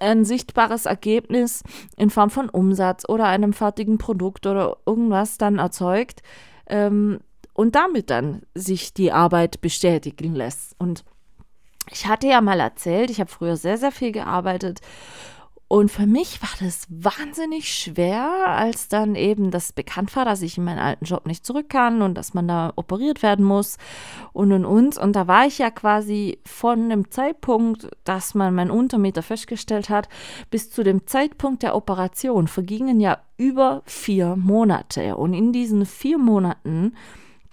ein 0.00 0.24
sichtbares 0.24 0.86
Ergebnis 0.86 1.62
in 1.96 2.10
Form 2.10 2.30
von 2.30 2.48
Umsatz 2.48 3.04
oder 3.08 3.26
einem 3.26 3.52
fertigen 3.52 3.98
Produkt 3.98 4.46
oder 4.46 4.78
irgendwas 4.86 5.38
dann 5.38 5.58
erzeugt 5.58 6.22
ähm, 6.66 7.20
und 7.52 7.74
damit 7.74 8.10
dann 8.10 8.42
sich 8.54 8.94
die 8.94 9.12
Arbeit 9.12 9.60
bestätigen 9.60 10.34
lässt. 10.34 10.74
Und 10.78 11.04
ich 11.92 12.06
hatte 12.06 12.28
ja 12.28 12.40
mal 12.40 12.60
erzählt, 12.60 13.10
ich 13.10 13.20
habe 13.20 13.30
früher 13.30 13.56
sehr, 13.56 13.76
sehr 13.76 13.92
viel 13.92 14.12
gearbeitet 14.12 14.80
und 15.72 15.88
für 15.88 16.06
mich 16.08 16.42
war 16.42 16.48
das 16.58 16.88
wahnsinnig 16.88 17.72
schwer, 17.72 18.28
als 18.48 18.88
dann 18.88 19.14
eben 19.14 19.52
das 19.52 19.72
bekannt 19.72 20.16
war, 20.16 20.24
dass 20.24 20.42
ich 20.42 20.58
in 20.58 20.64
meinen 20.64 20.80
alten 20.80 21.04
Job 21.04 21.26
nicht 21.26 21.46
zurück 21.46 21.68
kann 21.68 22.02
und 22.02 22.14
dass 22.16 22.34
man 22.34 22.48
da 22.48 22.72
operiert 22.74 23.22
werden 23.22 23.44
muss 23.44 23.78
und 24.32 24.50
und 24.50 24.64
und. 24.64 24.98
Und 24.98 25.14
da 25.14 25.28
war 25.28 25.46
ich 25.46 25.58
ja 25.58 25.70
quasi 25.70 26.40
von 26.44 26.90
dem 26.90 27.12
Zeitpunkt, 27.12 27.88
dass 28.02 28.34
man 28.34 28.52
meinen 28.52 28.72
Untermeter 28.72 29.22
festgestellt 29.22 29.90
hat, 29.90 30.08
bis 30.50 30.72
zu 30.72 30.82
dem 30.82 31.06
Zeitpunkt 31.06 31.62
der 31.62 31.76
Operation 31.76 32.48
vergingen 32.48 32.98
ja 32.98 33.18
über 33.36 33.82
vier 33.84 34.34
Monate. 34.34 35.14
Und 35.14 35.34
in 35.34 35.52
diesen 35.52 35.86
vier 35.86 36.18
Monaten 36.18 36.96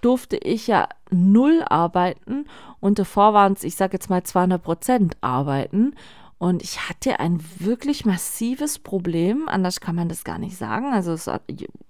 durfte 0.00 0.38
ich 0.38 0.66
ja 0.66 0.88
null 1.12 1.62
arbeiten 1.68 2.46
waren 2.80 3.52
es, 3.52 3.62
ich 3.62 3.76
sage 3.76 3.92
jetzt 3.92 4.10
mal 4.10 4.24
200 4.24 4.60
Prozent 4.60 5.16
arbeiten. 5.20 5.94
Und 6.38 6.62
ich 6.62 6.88
hatte 6.88 7.18
ein 7.18 7.40
wirklich 7.58 8.04
massives 8.04 8.78
Problem, 8.78 9.48
anders 9.48 9.80
kann 9.80 9.96
man 9.96 10.08
das 10.08 10.22
gar 10.22 10.38
nicht 10.38 10.56
sagen. 10.56 10.92
Also 10.92 11.12
es, 11.12 11.28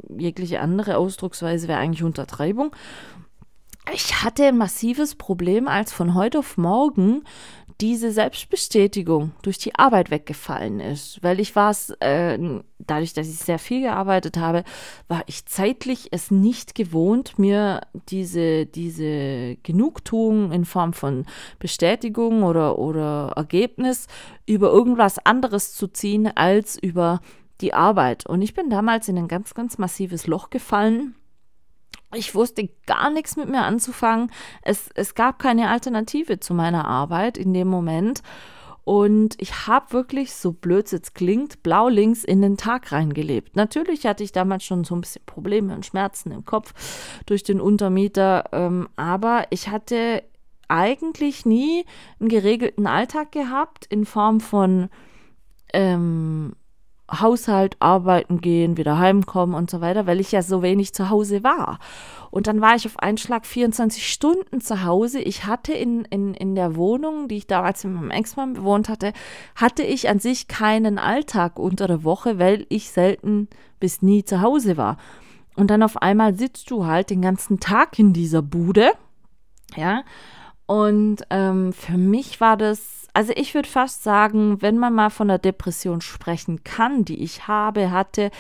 jegliche 0.08 0.60
andere 0.60 0.96
Ausdrucksweise 0.96 1.68
wäre 1.68 1.78
eigentlich 1.78 2.02
Untertreibung. 2.02 2.74
Ich 3.92 4.22
hatte 4.22 4.44
ein 4.46 4.58
massives 4.58 5.14
Problem, 5.14 5.68
als 5.68 5.92
von 5.92 6.14
heute 6.14 6.40
auf 6.40 6.56
morgen 6.56 7.24
diese 7.80 8.10
Selbstbestätigung 8.10 9.32
durch 9.42 9.58
die 9.58 9.74
Arbeit 9.76 10.10
weggefallen 10.10 10.80
ist, 10.80 11.22
weil 11.22 11.38
ich 11.38 11.54
war 11.54 11.70
es, 11.70 11.90
äh, 12.00 12.36
dadurch, 12.78 13.14
dass 13.14 13.28
ich 13.28 13.36
sehr 13.36 13.60
viel 13.60 13.82
gearbeitet 13.82 14.36
habe, 14.36 14.64
war 15.06 15.22
ich 15.26 15.46
zeitlich 15.46 16.08
es 16.10 16.32
nicht 16.32 16.74
gewohnt, 16.74 17.38
mir 17.38 17.82
diese, 18.08 18.66
diese 18.66 19.56
Genugtuung 19.62 20.50
in 20.50 20.64
Form 20.64 20.92
von 20.92 21.24
Bestätigung 21.60 22.42
oder, 22.42 22.78
oder 22.78 23.32
Ergebnis 23.36 24.08
über 24.44 24.70
irgendwas 24.70 25.24
anderes 25.24 25.74
zu 25.74 25.86
ziehen 25.86 26.26
als 26.36 26.76
über 26.76 27.20
die 27.60 27.74
Arbeit. 27.74 28.26
Und 28.26 28.42
ich 28.42 28.54
bin 28.54 28.70
damals 28.70 29.08
in 29.08 29.18
ein 29.18 29.28
ganz, 29.28 29.54
ganz 29.54 29.78
massives 29.78 30.26
Loch 30.26 30.50
gefallen 30.50 31.14
ich 32.14 32.34
wusste 32.34 32.68
gar 32.86 33.10
nichts 33.10 33.36
mit 33.36 33.48
mir 33.48 33.62
anzufangen. 33.62 34.30
Es, 34.62 34.88
es 34.94 35.14
gab 35.14 35.38
keine 35.38 35.68
Alternative 35.68 36.40
zu 36.40 36.54
meiner 36.54 36.86
Arbeit 36.86 37.36
in 37.36 37.52
dem 37.52 37.68
Moment. 37.68 38.22
Und 38.84 39.34
ich 39.38 39.66
habe 39.66 39.92
wirklich, 39.92 40.32
so 40.32 40.52
blöd 40.52 40.86
es 40.86 40.92
jetzt 40.92 41.14
klingt, 41.14 41.62
blau 41.62 41.88
links 41.88 42.24
in 42.24 42.40
den 42.40 42.56
Tag 42.56 42.90
reingelebt. 42.90 43.54
Natürlich 43.54 44.06
hatte 44.06 44.24
ich 44.24 44.32
damals 44.32 44.64
schon 44.64 44.84
so 44.84 44.94
ein 44.94 45.02
bisschen 45.02 45.26
Probleme 45.26 45.74
und 45.74 45.84
Schmerzen 45.84 46.30
im 46.32 46.46
Kopf 46.46 46.72
durch 47.26 47.42
den 47.42 47.60
Untermieter, 47.60 48.44
ähm, 48.52 48.88
aber 48.96 49.44
ich 49.50 49.68
hatte 49.68 50.22
eigentlich 50.68 51.44
nie 51.44 51.84
einen 52.18 52.30
geregelten 52.30 52.86
Alltag 52.86 53.30
gehabt 53.32 53.84
in 53.84 54.06
Form 54.06 54.40
von 54.40 54.88
ähm, 55.74 56.54
Haushalt, 57.10 57.76
arbeiten 57.80 58.40
gehen, 58.40 58.76
wieder 58.76 58.98
heimkommen 58.98 59.54
und 59.54 59.70
so 59.70 59.80
weiter, 59.80 60.06
weil 60.06 60.20
ich 60.20 60.32
ja 60.32 60.42
so 60.42 60.62
wenig 60.62 60.92
zu 60.92 61.08
Hause 61.08 61.42
war. 61.42 61.78
Und 62.30 62.46
dann 62.46 62.60
war 62.60 62.74
ich 62.76 62.86
auf 62.86 62.98
einen 62.98 63.16
Schlag 63.16 63.46
24 63.46 64.10
Stunden 64.12 64.60
zu 64.60 64.84
Hause. 64.84 65.20
Ich 65.20 65.46
hatte 65.46 65.72
in, 65.72 66.04
in, 66.06 66.34
in 66.34 66.54
der 66.54 66.76
Wohnung, 66.76 67.28
die 67.28 67.38
ich 67.38 67.46
damals 67.46 67.84
mit 67.84 67.94
meinem 67.94 68.10
Ex-Mann 68.10 68.54
bewohnt 68.54 68.88
hatte, 68.88 69.12
hatte 69.54 69.82
ich 69.82 70.08
an 70.08 70.18
sich 70.18 70.48
keinen 70.48 70.98
Alltag 70.98 71.58
unter 71.58 71.86
der 71.86 72.04
Woche, 72.04 72.38
weil 72.38 72.66
ich 72.68 72.90
selten 72.90 73.48
bis 73.80 74.02
nie 74.02 74.24
zu 74.24 74.42
Hause 74.42 74.76
war. 74.76 74.98
Und 75.56 75.70
dann 75.70 75.82
auf 75.82 75.96
einmal 76.02 76.34
sitzt 76.36 76.70
du 76.70 76.86
halt 76.86 77.10
den 77.10 77.22
ganzen 77.22 77.58
Tag 77.58 77.98
in 77.98 78.12
dieser 78.12 78.42
Bude, 78.42 78.92
ja. 79.76 80.02
Und 80.66 81.22
ähm, 81.30 81.72
für 81.72 81.96
mich 81.96 82.40
war 82.42 82.58
das 82.58 82.97
also 83.18 83.32
ich 83.34 83.52
würde 83.52 83.68
fast 83.68 84.04
sagen, 84.04 84.62
wenn 84.62 84.78
man 84.78 84.94
mal 84.94 85.10
von 85.10 85.26
der 85.26 85.40
Depression 85.40 86.00
sprechen 86.00 86.62
kann, 86.62 87.04
die 87.04 87.20
ich 87.20 87.48
habe, 87.48 87.90
hatte, 87.90 88.30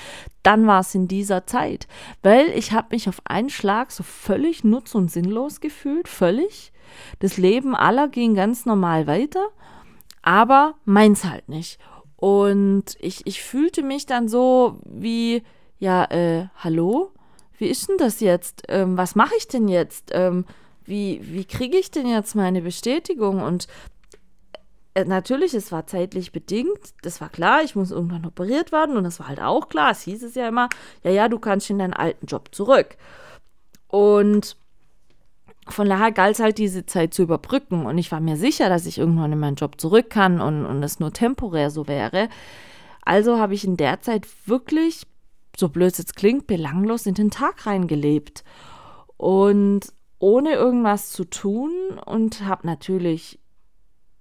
dann 0.44 0.68
war 0.68 0.82
es 0.82 0.94
in 0.94 1.08
dieser 1.08 1.48
Zeit. 1.48 1.88
Weil 2.22 2.46
ich 2.50 2.70
habe 2.70 2.86
mich 2.92 3.08
auf 3.08 3.20
einen 3.24 3.50
Schlag 3.50 3.90
so 3.90 4.04
völlig 4.04 4.62
nutz- 4.62 4.94
und 4.94 5.10
sinnlos 5.10 5.58
gefühlt, 5.58 6.06
völlig. 6.06 6.70
Das 7.18 7.38
Leben 7.38 7.74
aller 7.74 8.06
ging 8.06 8.36
ganz 8.36 8.66
normal 8.66 9.08
weiter, 9.08 9.48
aber 10.22 10.74
meins 10.84 11.24
halt 11.24 11.48
nicht. 11.48 11.80
Und 12.14 12.84
ich, 13.00 13.26
ich 13.26 13.42
fühlte 13.42 13.82
mich 13.82 14.06
dann 14.06 14.28
so 14.28 14.78
wie, 14.84 15.42
ja, 15.80 16.04
äh, 16.04 16.46
hallo? 16.58 17.10
Wie 17.56 17.66
ist 17.66 17.88
denn 17.88 17.98
das 17.98 18.20
jetzt? 18.20 18.62
Ähm, 18.68 18.96
was 18.96 19.16
mache 19.16 19.34
ich 19.36 19.48
denn 19.48 19.66
jetzt? 19.66 20.12
Ähm, 20.14 20.44
wie, 20.84 21.20
wie 21.24 21.46
kriege 21.46 21.76
ich 21.76 21.90
denn 21.90 22.06
jetzt 22.06 22.36
meine 22.36 22.62
Bestätigung? 22.62 23.42
Und 23.42 23.66
natürlich, 25.06 25.54
es 25.54 25.70
war 25.72 25.86
zeitlich 25.86 26.32
bedingt, 26.32 26.94
das 27.02 27.20
war 27.20 27.28
klar, 27.28 27.62
ich 27.62 27.76
muss 27.76 27.90
irgendwann 27.90 28.26
operiert 28.26 28.72
werden 28.72 28.96
und 28.96 29.04
das 29.04 29.20
war 29.20 29.28
halt 29.28 29.40
auch 29.40 29.68
klar, 29.68 29.90
es 29.90 30.02
hieß 30.02 30.22
es 30.22 30.34
ja 30.34 30.48
immer, 30.48 30.68
ja, 31.04 31.10
ja, 31.10 31.28
du 31.28 31.38
kannst 31.38 31.70
in 31.70 31.78
deinen 31.78 31.94
alten 31.94 32.26
Job 32.26 32.48
zurück. 32.52 32.96
Und 33.88 34.56
von 35.68 35.88
daher 35.88 36.12
galt 36.12 36.34
es 36.34 36.40
halt, 36.40 36.58
diese 36.58 36.86
Zeit 36.86 37.14
zu 37.14 37.22
überbrücken. 37.22 37.86
Und 37.86 37.98
ich 37.98 38.10
war 38.10 38.20
mir 38.20 38.36
sicher, 38.36 38.68
dass 38.68 38.86
ich 38.86 38.98
irgendwann 38.98 39.32
in 39.32 39.38
meinen 39.38 39.56
Job 39.56 39.80
zurück 39.80 40.10
kann 40.10 40.40
und, 40.40 40.64
und 40.64 40.82
es 40.82 41.00
nur 41.00 41.12
temporär 41.12 41.70
so 41.70 41.86
wäre. 41.88 42.28
Also 43.02 43.38
habe 43.38 43.54
ich 43.54 43.64
in 43.64 43.76
der 43.76 44.00
Zeit 44.00 44.26
wirklich, 44.46 45.06
so 45.56 45.68
blöd 45.68 45.92
es 45.92 45.98
jetzt 45.98 46.16
klingt, 46.16 46.46
belanglos 46.46 47.06
in 47.06 47.14
den 47.14 47.30
Tag 47.30 47.66
reingelebt. 47.66 48.44
Und 49.16 49.92
ohne 50.18 50.52
irgendwas 50.52 51.10
zu 51.10 51.24
tun 51.24 51.72
und 52.04 52.44
habe 52.44 52.66
natürlich 52.66 53.38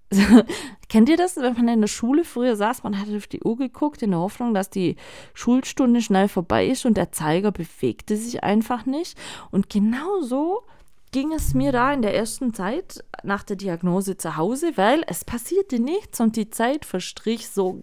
Kennt 0.89 1.09
ihr 1.09 1.17
das, 1.17 1.35
wenn 1.37 1.53
man 1.53 1.67
in 1.67 1.81
der 1.81 1.87
Schule 1.87 2.23
früher 2.23 2.55
saß, 2.55 2.83
man 2.83 2.99
hat 2.99 3.07
auf 3.13 3.27
die 3.27 3.41
Uhr 3.41 3.57
geguckt 3.57 4.01
in 4.01 4.11
der 4.11 4.21
Hoffnung, 4.21 4.53
dass 4.53 4.69
die 4.69 4.95
Schulstunde 5.33 6.01
schnell 6.01 6.29
vorbei 6.29 6.65
ist 6.67 6.85
und 6.85 6.95
der 6.95 7.11
Zeiger 7.11 7.51
bewegte 7.51 8.15
sich 8.15 8.43
einfach 8.43 8.85
nicht. 8.85 9.17
Und 9.51 9.69
genau 9.69 10.21
so 10.21 10.63
ging 11.11 11.33
es 11.33 11.53
mir 11.53 11.71
da 11.71 11.91
in 11.93 12.01
der 12.01 12.15
ersten 12.15 12.53
Zeit 12.53 13.03
nach 13.23 13.43
der 13.43 13.55
Diagnose 13.57 14.17
zu 14.17 14.37
Hause, 14.37 14.73
weil 14.75 15.03
es 15.07 15.25
passierte 15.25 15.79
nichts 15.79 16.19
und 16.21 16.35
die 16.35 16.49
Zeit 16.49 16.85
verstrich 16.85 17.49
so 17.49 17.81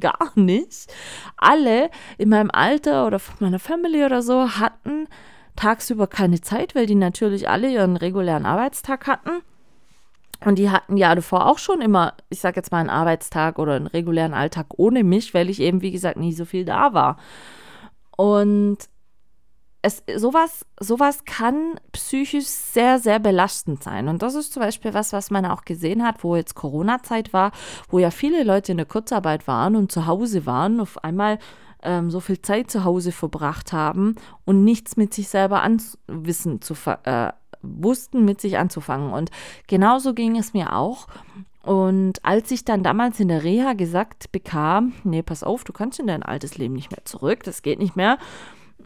gar 0.00 0.32
nicht. 0.34 0.92
Alle 1.36 1.90
in 2.16 2.30
meinem 2.30 2.50
Alter 2.50 3.06
oder 3.06 3.18
von 3.18 3.36
meiner 3.40 3.58
Family 3.58 4.04
oder 4.04 4.22
so 4.22 4.56
hatten 4.56 5.08
tagsüber 5.56 6.06
keine 6.06 6.40
Zeit, 6.40 6.74
weil 6.74 6.86
die 6.86 6.94
natürlich 6.94 7.48
alle 7.48 7.70
ihren 7.70 7.96
regulären 7.96 8.46
Arbeitstag 8.46 9.06
hatten. 9.06 9.42
Und 10.44 10.58
die 10.58 10.70
hatten 10.70 10.96
ja 10.96 11.14
davor 11.14 11.46
auch 11.46 11.58
schon 11.58 11.80
immer, 11.80 12.14
ich 12.28 12.40
sag 12.40 12.56
jetzt 12.56 12.72
mal, 12.72 12.78
einen 12.78 12.90
Arbeitstag 12.90 13.58
oder 13.58 13.74
einen 13.74 13.86
regulären 13.86 14.34
Alltag 14.34 14.66
ohne 14.76 15.04
mich, 15.04 15.34
weil 15.34 15.50
ich 15.50 15.60
eben, 15.60 15.82
wie 15.82 15.92
gesagt, 15.92 16.18
nie 16.18 16.32
so 16.32 16.44
viel 16.44 16.64
da 16.64 16.92
war. 16.92 17.16
Und 18.16 18.78
es, 19.82 20.02
sowas, 20.16 20.66
sowas 20.80 21.24
kann 21.24 21.78
psychisch 21.92 22.46
sehr, 22.46 22.98
sehr 22.98 23.20
belastend 23.20 23.84
sein. 23.84 24.08
Und 24.08 24.22
das 24.22 24.34
ist 24.34 24.52
zum 24.52 24.62
Beispiel 24.62 24.94
was, 24.94 25.12
was 25.12 25.30
man 25.30 25.46
auch 25.46 25.64
gesehen 25.64 26.04
hat, 26.04 26.24
wo 26.24 26.34
jetzt 26.34 26.54
Corona-Zeit 26.54 27.32
war, 27.32 27.52
wo 27.88 27.98
ja 27.98 28.10
viele 28.10 28.42
Leute 28.42 28.72
in 28.72 28.78
der 28.78 28.86
Kurzarbeit 28.86 29.46
waren 29.46 29.76
und 29.76 29.92
zu 29.92 30.06
Hause 30.06 30.44
waren, 30.44 30.80
auf 30.80 31.02
einmal 31.04 31.38
ähm, 31.82 32.10
so 32.10 32.18
viel 32.18 32.42
Zeit 32.42 32.70
zu 32.70 32.84
Hause 32.84 33.12
verbracht 33.12 33.72
haben 33.72 34.16
und 34.44 34.64
nichts 34.64 34.96
mit 34.96 35.14
sich 35.14 35.28
selber 35.28 35.62
anwissen 35.62 36.60
zu 36.60 36.74
äh, 37.04 37.30
wussten, 37.78 38.24
mit 38.24 38.40
sich 38.40 38.58
anzufangen. 38.58 39.12
Und 39.12 39.30
genauso 39.66 40.14
ging 40.14 40.36
es 40.36 40.52
mir 40.54 40.74
auch. 40.74 41.06
Und 41.62 42.24
als 42.24 42.50
ich 42.52 42.64
dann 42.64 42.84
damals 42.84 43.18
in 43.18 43.28
der 43.28 43.42
Reha 43.42 43.72
gesagt 43.72 44.30
bekam, 44.30 44.92
nee, 45.02 45.22
pass 45.22 45.42
auf, 45.42 45.64
du 45.64 45.72
kannst 45.72 45.98
in 45.98 46.06
dein 46.06 46.22
altes 46.22 46.58
Leben 46.58 46.74
nicht 46.74 46.92
mehr 46.92 47.04
zurück, 47.04 47.42
das 47.42 47.62
geht 47.62 47.80
nicht 47.80 47.96
mehr, 47.96 48.18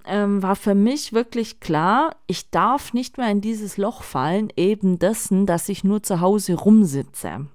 ähm, 0.06 0.42
war 0.42 0.56
für 0.56 0.74
mich 0.74 1.12
wirklich 1.12 1.60
klar, 1.60 2.16
ich 2.26 2.50
darf 2.50 2.94
nicht 2.94 3.18
mehr 3.18 3.30
in 3.30 3.42
dieses 3.42 3.76
Loch 3.76 4.02
fallen, 4.02 4.48
eben 4.56 4.98
dessen, 4.98 5.44
dass 5.44 5.68
ich 5.68 5.84
nur 5.84 6.02
zu 6.02 6.20
Hause 6.20 6.54
rumsitze. 6.54 7.46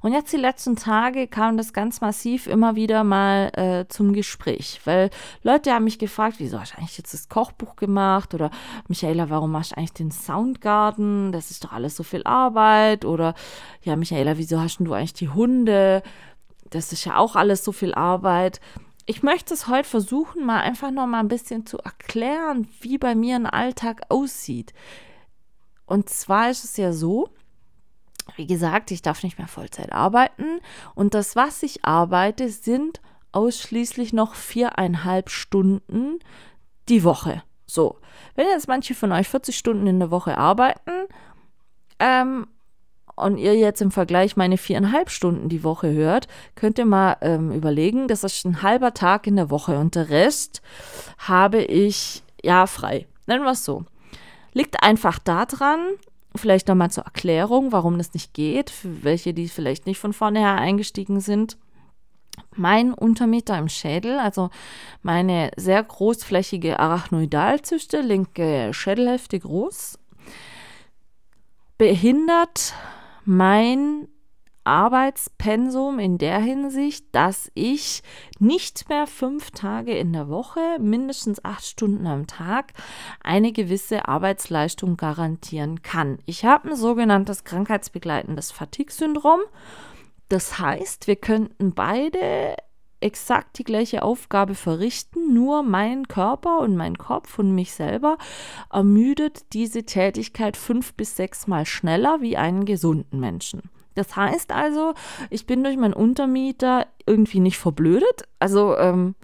Und 0.00 0.12
jetzt 0.12 0.32
die 0.32 0.38
letzten 0.38 0.76
Tage 0.76 1.26
kam 1.26 1.56
das 1.56 1.72
ganz 1.72 2.00
massiv 2.00 2.46
immer 2.46 2.74
wieder 2.74 3.04
mal 3.04 3.50
äh, 3.54 3.88
zum 3.88 4.12
Gespräch, 4.12 4.80
weil 4.84 5.10
Leute 5.42 5.72
haben 5.72 5.84
mich 5.84 5.98
gefragt, 5.98 6.36
wieso 6.38 6.60
hast 6.60 6.72
du 6.72 6.78
eigentlich 6.78 6.98
jetzt 6.98 7.12
das 7.12 7.28
Kochbuch 7.28 7.76
gemacht? 7.76 8.34
Oder 8.34 8.50
Michaela, 8.88 9.30
warum 9.30 9.52
machst 9.52 9.72
du 9.72 9.76
eigentlich 9.76 9.92
den 9.92 10.10
Soundgarden? 10.10 11.32
Das 11.32 11.50
ist 11.50 11.64
doch 11.64 11.72
alles 11.72 11.96
so 11.96 12.02
viel 12.02 12.24
Arbeit. 12.24 13.04
Oder 13.04 13.34
ja, 13.82 13.96
Michaela, 13.96 14.38
wieso 14.38 14.60
hast 14.60 14.78
du 14.78 14.92
eigentlich 14.92 15.14
die 15.14 15.28
Hunde? 15.28 16.02
Das 16.70 16.92
ist 16.92 17.04
ja 17.04 17.16
auch 17.16 17.36
alles 17.36 17.64
so 17.64 17.72
viel 17.72 17.94
Arbeit. 17.94 18.60
Ich 19.06 19.22
möchte 19.22 19.54
es 19.54 19.66
heute 19.66 19.88
versuchen, 19.88 20.46
mal 20.46 20.60
einfach 20.60 20.90
noch 20.90 21.06
mal 21.06 21.20
ein 21.20 21.28
bisschen 21.28 21.66
zu 21.66 21.78
erklären, 21.78 22.68
wie 22.80 22.96
bei 22.96 23.14
mir 23.14 23.36
ein 23.36 23.46
Alltag 23.46 24.02
aussieht. 24.08 24.72
Und 25.84 26.08
zwar 26.08 26.50
ist 26.50 26.62
es 26.62 26.76
ja 26.76 26.92
so, 26.92 27.28
wie 28.36 28.46
gesagt, 28.46 28.90
ich 28.90 29.02
darf 29.02 29.22
nicht 29.22 29.38
mehr 29.38 29.48
Vollzeit 29.48 29.92
arbeiten 29.92 30.60
und 30.94 31.14
das, 31.14 31.36
was 31.36 31.62
ich 31.62 31.84
arbeite, 31.84 32.48
sind 32.48 33.00
ausschließlich 33.32 34.12
noch 34.12 34.34
viereinhalb 34.34 35.30
Stunden 35.30 36.18
die 36.88 37.04
Woche. 37.04 37.42
So, 37.66 37.98
wenn 38.34 38.46
jetzt 38.48 38.68
manche 38.68 38.94
von 38.94 39.12
euch 39.12 39.28
40 39.28 39.56
Stunden 39.56 39.86
in 39.86 40.00
der 40.00 40.10
Woche 40.10 40.36
arbeiten 40.36 41.06
ähm, 42.00 42.48
und 43.14 43.38
ihr 43.38 43.54
jetzt 43.54 43.80
im 43.80 43.92
Vergleich 43.92 44.36
meine 44.36 44.56
viereinhalb 44.56 45.10
Stunden 45.10 45.48
die 45.48 45.62
Woche 45.62 45.92
hört, 45.92 46.26
könnt 46.56 46.78
ihr 46.78 46.86
mal 46.86 47.16
ähm, 47.20 47.52
überlegen, 47.52 48.08
das 48.08 48.24
ist 48.24 48.44
ein 48.44 48.62
halber 48.62 48.92
Tag 48.92 49.26
in 49.28 49.36
der 49.36 49.50
Woche 49.50 49.78
und 49.78 49.94
der 49.94 50.08
Rest 50.08 50.62
habe 51.18 51.62
ich 51.62 52.24
ja 52.42 52.66
frei. 52.66 53.06
Nennen 53.26 53.44
wir 53.44 53.52
es 53.52 53.64
so. 53.64 53.84
Liegt 54.52 54.82
einfach 54.82 55.20
daran, 55.20 55.80
Vielleicht 56.36 56.68
nochmal 56.68 56.90
zur 56.90 57.04
Erklärung, 57.04 57.72
warum 57.72 57.98
das 57.98 58.14
nicht 58.14 58.34
geht, 58.34 58.70
für 58.70 59.02
welche, 59.02 59.34
die 59.34 59.48
vielleicht 59.48 59.86
nicht 59.86 59.98
von 59.98 60.12
vornherein 60.12 60.58
eingestiegen 60.58 61.20
sind. 61.20 61.56
Mein 62.54 62.94
Untermieter 62.94 63.58
im 63.58 63.68
Schädel, 63.68 64.18
also 64.18 64.50
meine 65.02 65.50
sehr 65.56 65.82
großflächige 65.82 66.78
Arachnoidalzyste, 66.78 68.00
linke 68.00 68.72
Schädelhälfte 68.72 69.38
groß, 69.38 69.98
behindert 71.78 72.74
mein 73.24 74.08
Arbeitspensum 74.70 75.98
in 75.98 76.16
der 76.16 76.38
Hinsicht, 76.38 77.04
dass 77.10 77.50
ich 77.54 78.04
nicht 78.38 78.88
mehr 78.88 79.08
fünf 79.08 79.50
Tage 79.50 79.98
in 79.98 80.12
der 80.12 80.28
Woche, 80.28 80.60
mindestens 80.78 81.44
acht 81.44 81.64
Stunden 81.66 82.06
am 82.06 82.28
Tag, 82.28 82.72
eine 83.20 83.50
gewisse 83.50 84.06
Arbeitsleistung 84.06 84.96
garantieren 84.96 85.82
kann. 85.82 86.18
Ich 86.24 86.44
habe 86.44 86.70
ein 86.70 86.76
sogenanntes 86.76 87.42
krankheitsbegleitendes 87.42 88.52
Fatigue-Syndrom. 88.52 89.40
Das 90.28 90.60
heißt, 90.60 91.08
wir 91.08 91.16
könnten 91.16 91.74
beide 91.74 92.54
exakt 93.00 93.58
die 93.58 93.64
gleiche 93.64 94.04
Aufgabe 94.04 94.54
verrichten, 94.54 95.34
nur 95.34 95.64
mein 95.64 96.06
Körper 96.06 96.60
und 96.60 96.76
mein 96.76 96.96
Kopf 96.96 97.40
und 97.40 97.56
mich 97.56 97.72
selber 97.72 98.18
ermüdet 98.72 99.52
diese 99.52 99.82
Tätigkeit 99.82 100.56
fünf 100.56 100.94
bis 100.94 101.16
sechs 101.16 101.48
Mal 101.48 101.66
schneller 101.66 102.20
wie 102.20 102.36
einen 102.36 102.66
gesunden 102.66 103.18
Menschen. 103.18 103.62
Das 103.94 104.16
heißt 104.16 104.52
also, 104.52 104.94
ich 105.30 105.46
bin 105.46 105.64
durch 105.64 105.76
meinen 105.76 105.94
Untermieter 105.94 106.86
irgendwie 107.06 107.40
nicht 107.40 107.58
verblödet. 107.58 108.28
Also 108.38 108.76
ähm, 108.76 109.14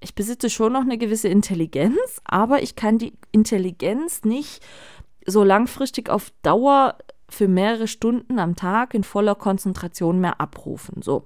ich 0.00 0.14
besitze 0.14 0.50
schon 0.50 0.72
noch 0.72 0.82
eine 0.82 0.98
gewisse 0.98 1.28
Intelligenz, 1.28 2.20
aber 2.24 2.62
ich 2.62 2.74
kann 2.74 2.98
die 2.98 3.12
Intelligenz 3.32 4.24
nicht 4.24 4.62
so 5.26 5.44
langfristig 5.44 6.08
auf 6.08 6.32
Dauer 6.42 6.96
für 7.28 7.46
mehrere 7.46 7.86
Stunden 7.86 8.38
am 8.38 8.56
Tag 8.56 8.94
in 8.94 9.04
voller 9.04 9.34
Konzentration 9.34 10.20
mehr 10.20 10.40
abrufen. 10.40 11.02
So. 11.02 11.24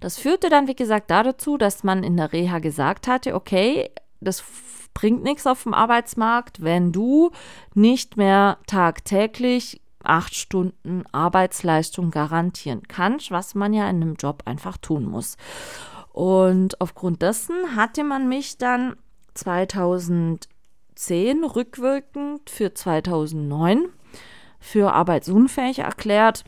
Das 0.00 0.18
führte 0.18 0.48
dann, 0.48 0.68
wie 0.68 0.76
gesagt, 0.76 1.10
dazu, 1.10 1.58
dass 1.58 1.84
man 1.84 2.02
in 2.02 2.16
der 2.16 2.32
Reha 2.32 2.58
gesagt 2.60 3.06
hatte, 3.06 3.34
okay, 3.34 3.90
das 4.20 4.42
bringt 4.94 5.22
nichts 5.22 5.46
auf 5.46 5.62
dem 5.62 5.74
Arbeitsmarkt, 5.74 6.62
wenn 6.62 6.92
du 6.92 7.30
nicht 7.74 8.16
mehr 8.16 8.58
tagtäglich 8.66 9.80
acht 10.08 10.34
Stunden 10.34 11.04
Arbeitsleistung 11.12 12.10
garantieren 12.10 12.82
kannst, 12.88 13.30
was 13.30 13.54
man 13.54 13.72
ja 13.72 13.88
in 13.88 14.02
einem 14.02 14.14
Job 14.14 14.42
einfach 14.46 14.76
tun 14.76 15.04
muss. 15.04 15.36
Und 16.12 16.80
aufgrund 16.80 17.22
dessen 17.22 17.76
hatte 17.76 18.02
man 18.04 18.28
mich 18.28 18.58
dann 18.58 18.96
2010 19.34 20.48
rückwirkend 21.44 22.50
für 22.50 22.74
2009 22.74 23.84
für 24.58 24.92
arbeitsunfähig 24.92 25.78
erklärt. 25.80 26.44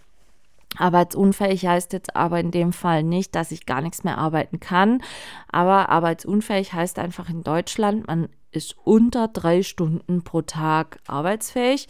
Arbeitsunfähig 0.77 1.67
heißt 1.67 1.93
jetzt 1.93 2.17
aber 2.17 2.41
in 2.41 2.51
dem 2.51 2.73
Fall 2.73 3.03
nicht, 3.03 3.35
dass 3.35 3.51
ich 3.51 3.67
gar 3.67 3.81
nichts 3.81 4.05
mehr 4.05 4.19
arbeiten 4.19 4.61
kann. 4.61 5.03
Aber 5.51 5.89
arbeitsunfähig 5.89 6.73
heißt 6.73 6.99
einfach 6.99 7.29
in 7.29 7.43
Deutschland, 7.43 8.07
man 8.07 8.29
ist 8.53 8.77
unter 8.85 9.29
drei 9.29 9.63
Stunden 9.63 10.23
pro 10.23 10.43
Tag 10.43 10.99
arbeitsfähig 11.07 11.89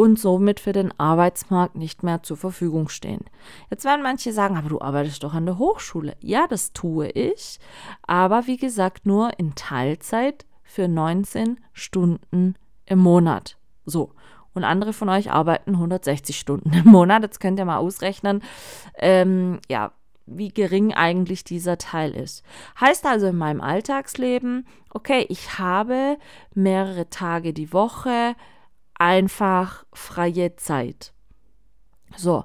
und 0.00 0.18
somit 0.18 0.60
für 0.60 0.72
den 0.72 0.98
Arbeitsmarkt 0.98 1.76
nicht 1.76 2.02
mehr 2.02 2.22
zur 2.22 2.38
Verfügung 2.38 2.88
stehen. 2.88 3.20
Jetzt 3.68 3.84
werden 3.84 4.02
manche 4.02 4.32
sagen, 4.32 4.56
aber 4.56 4.70
du 4.70 4.80
arbeitest 4.80 5.22
doch 5.22 5.34
an 5.34 5.44
der 5.44 5.58
Hochschule. 5.58 6.16
Ja, 6.20 6.46
das 6.46 6.72
tue 6.72 7.10
ich, 7.10 7.58
aber 8.06 8.46
wie 8.46 8.56
gesagt 8.56 9.04
nur 9.04 9.38
in 9.38 9.54
Teilzeit 9.56 10.46
für 10.62 10.88
19 10.88 11.60
Stunden 11.74 12.54
im 12.86 12.98
Monat. 12.98 13.58
So 13.84 14.14
und 14.54 14.64
andere 14.64 14.94
von 14.94 15.10
euch 15.10 15.30
arbeiten 15.32 15.74
160 15.74 16.38
Stunden 16.38 16.72
im 16.72 16.90
Monat. 16.90 17.22
Jetzt 17.22 17.38
könnt 17.38 17.58
ihr 17.58 17.66
mal 17.66 17.76
ausrechnen, 17.76 18.42
ähm, 18.96 19.60
ja, 19.68 19.92
wie 20.24 20.48
gering 20.48 20.94
eigentlich 20.94 21.44
dieser 21.44 21.76
Teil 21.76 22.12
ist. 22.12 22.42
Heißt 22.80 23.04
also 23.04 23.26
in 23.26 23.36
meinem 23.36 23.60
Alltagsleben, 23.60 24.66
okay, 24.94 25.26
ich 25.28 25.58
habe 25.58 26.16
mehrere 26.54 27.10
Tage 27.10 27.52
die 27.52 27.74
Woche 27.74 28.34
einfach 29.00 29.84
freie 29.92 30.56
Zeit. 30.56 31.12
So, 32.16 32.44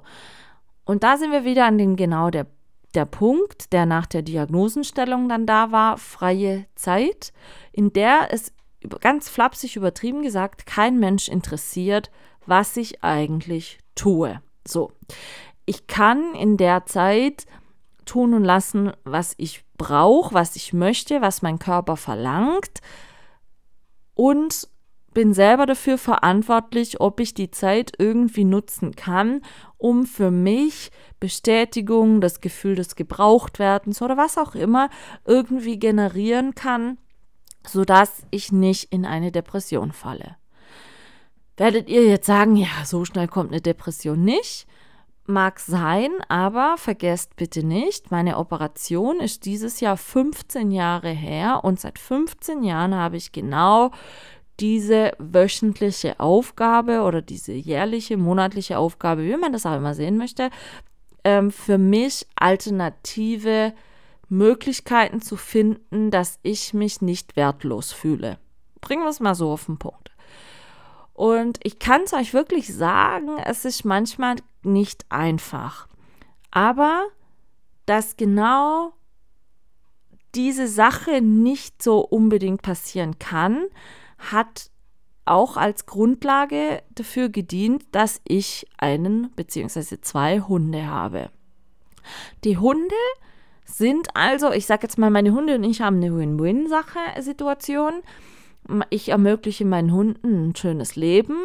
und 0.84 1.02
da 1.02 1.16
sind 1.16 1.32
wir 1.32 1.44
wieder 1.44 1.66
an 1.66 1.78
dem 1.78 1.96
genau 1.96 2.30
der, 2.30 2.46
der 2.94 3.04
Punkt, 3.04 3.72
der 3.72 3.84
nach 3.84 4.06
der 4.06 4.22
Diagnosenstellung 4.22 5.28
dann 5.28 5.46
da 5.46 5.70
war, 5.70 5.98
freie 5.98 6.66
Zeit, 6.74 7.32
in 7.72 7.92
der 7.92 8.28
es 8.30 8.52
ganz 9.00 9.28
flapsig 9.28 9.76
übertrieben 9.76 10.22
gesagt, 10.22 10.64
kein 10.64 10.98
Mensch 10.98 11.28
interessiert, 11.28 12.10
was 12.46 12.76
ich 12.76 13.04
eigentlich 13.04 13.78
tue. 13.94 14.40
So, 14.66 14.92
ich 15.66 15.86
kann 15.86 16.34
in 16.34 16.56
der 16.56 16.86
Zeit 16.86 17.46
tun 18.04 18.32
und 18.32 18.44
lassen, 18.44 18.92
was 19.04 19.34
ich 19.36 19.64
brauche, 19.76 20.32
was 20.32 20.56
ich 20.56 20.72
möchte, 20.72 21.20
was 21.20 21.42
mein 21.42 21.58
Körper 21.58 21.96
verlangt 21.96 22.80
und 24.14 24.68
bin 25.16 25.32
selber 25.32 25.64
dafür 25.64 25.96
verantwortlich, 25.96 27.00
ob 27.00 27.20
ich 27.20 27.32
die 27.32 27.50
Zeit 27.50 27.92
irgendwie 27.96 28.44
nutzen 28.44 28.94
kann, 28.94 29.40
um 29.78 30.04
für 30.04 30.30
mich 30.30 30.90
Bestätigung, 31.20 32.20
das 32.20 32.42
Gefühl 32.42 32.74
des 32.74 32.96
Gebrauchtwerdens 32.96 34.02
oder 34.02 34.18
was 34.18 34.36
auch 34.36 34.54
immer 34.54 34.90
irgendwie 35.24 35.78
generieren 35.78 36.54
kann, 36.54 36.98
sodass 37.66 38.26
ich 38.30 38.52
nicht 38.52 38.92
in 38.92 39.06
eine 39.06 39.32
Depression 39.32 39.92
falle. 39.92 40.36
Werdet 41.56 41.88
ihr 41.88 42.04
jetzt 42.04 42.26
sagen, 42.26 42.54
ja, 42.54 42.84
so 42.84 43.06
schnell 43.06 43.26
kommt 43.26 43.52
eine 43.52 43.62
Depression 43.62 44.22
nicht? 44.22 44.66
Mag 45.24 45.60
sein, 45.60 46.10
aber 46.28 46.74
vergesst 46.76 47.36
bitte 47.36 47.66
nicht, 47.66 48.10
meine 48.10 48.36
Operation 48.36 49.18
ist 49.18 49.46
dieses 49.46 49.80
Jahr 49.80 49.96
15 49.96 50.70
Jahre 50.70 51.08
her 51.08 51.64
und 51.64 51.80
seit 51.80 51.98
15 51.98 52.62
Jahren 52.62 52.94
habe 52.94 53.16
ich 53.16 53.32
genau 53.32 53.90
diese 54.60 55.12
wöchentliche 55.18 56.18
Aufgabe 56.18 57.02
oder 57.02 57.22
diese 57.22 57.52
jährliche, 57.52 58.16
monatliche 58.16 58.78
Aufgabe, 58.78 59.24
wie 59.24 59.36
man 59.36 59.52
das 59.52 59.66
auch 59.66 59.76
immer 59.76 59.94
sehen 59.94 60.16
möchte, 60.16 60.50
ähm, 61.24 61.50
für 61.50 61.78
mich 61.78 62.26
alternative 62.36 63.74
Möglichkeiten 64.28 65.20
zu 65.20 65.36
finden, 65.36 66.10
dass 66.10 66.38
ich 66.42 66.74
mich 66.74 67.02
nicht 67.02 67.36
wertlos 67.36 67.92
fühle. 67.92 68.38
Bringen 68.80 69.02
wir 69.02 69.10
es 69.10 69.20
mal 69.20 69.34
so 69.34 69.50
auf 69.50 69.66
den 69.66 69.78
Punkt. 69.78 70.10
Und 71.12 71.58
ich 71.62 71.78
kann 71.78 72.02
es 72.02 72.12
euch 72.12 72.34
wirklich 72.34 72.74
sagen, 72.74 73.38
es 73.44 73.64
ist 73.64 73.84
manchmal 73.84 74.36
nicht 74.62 75.06
einfach. 75.08 75.88
Aber 76.50 77.06
dass 77.86 78.16
genau 78.16 78.92
diese 80.34 80.68
Sache 80.68 81.22
nicht 81.22 81.82
so 81.82 82.00
unbedingt 82.00 82.62
passieren 82.62 83.18
kann, 83.18 83.64
hat 84.18 84.70
auch 85.24 85.56
als 85.56 85.86
Grundlage 85.86 86.82
dafür 86.94 87.28
gedient, 87.28 87.84
dass 87.92 88.20
ich 88.26 88.66
einen 88.78 89.30
bzw. 89.32 90.00
zwei 90.00 90.40
Hunde 90.40 90.86
habe. 90.86 91.30
Die 92.44 92.56
Hunde 92.58 92.94
sind 93.64 94.08
also, 94.14 94.52
ich 94.52 94.66
sage 94.66 94.84
jetzt 94.84 94.98
mal, 94.98 95.10
meine 95.10 95.32
Hunde 95.32 95.56
und 95.56 95.64
ich 95.64 95.80
haben 95.80 95.96
eine 95.96 96.16
Win-Win-Sache-Situation. 96.16 98.02
Ich 98.90 99.08
ermögliche 99.08 99.64
meinen 99.64 99.92
Hunden 99.92 100.48
ein 100.48 100.56
schönes 100.56 100.96
Leben, 100.96 101.36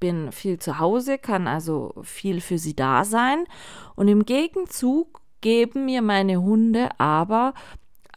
bin 0.00 0.30
viel 0.30 0.58
zu 0.60 0.78
Hause, 0.78 1.18
kann 1.18 1.48
also 1.48 1.94
viel 2.02 2.40
für 2.40 2.58
sie 2.58 2.76
da 2.76 3.04
sein. 3.04 3.44
Und 3.96 4.06
im 4.06 4.24
Gegenzug 4.24 5.20
geben 5.40 5.84
mir 5.84 6.02
meine 6.02 6.40
Hunde 6.40 6.88
aber 6.98 7.54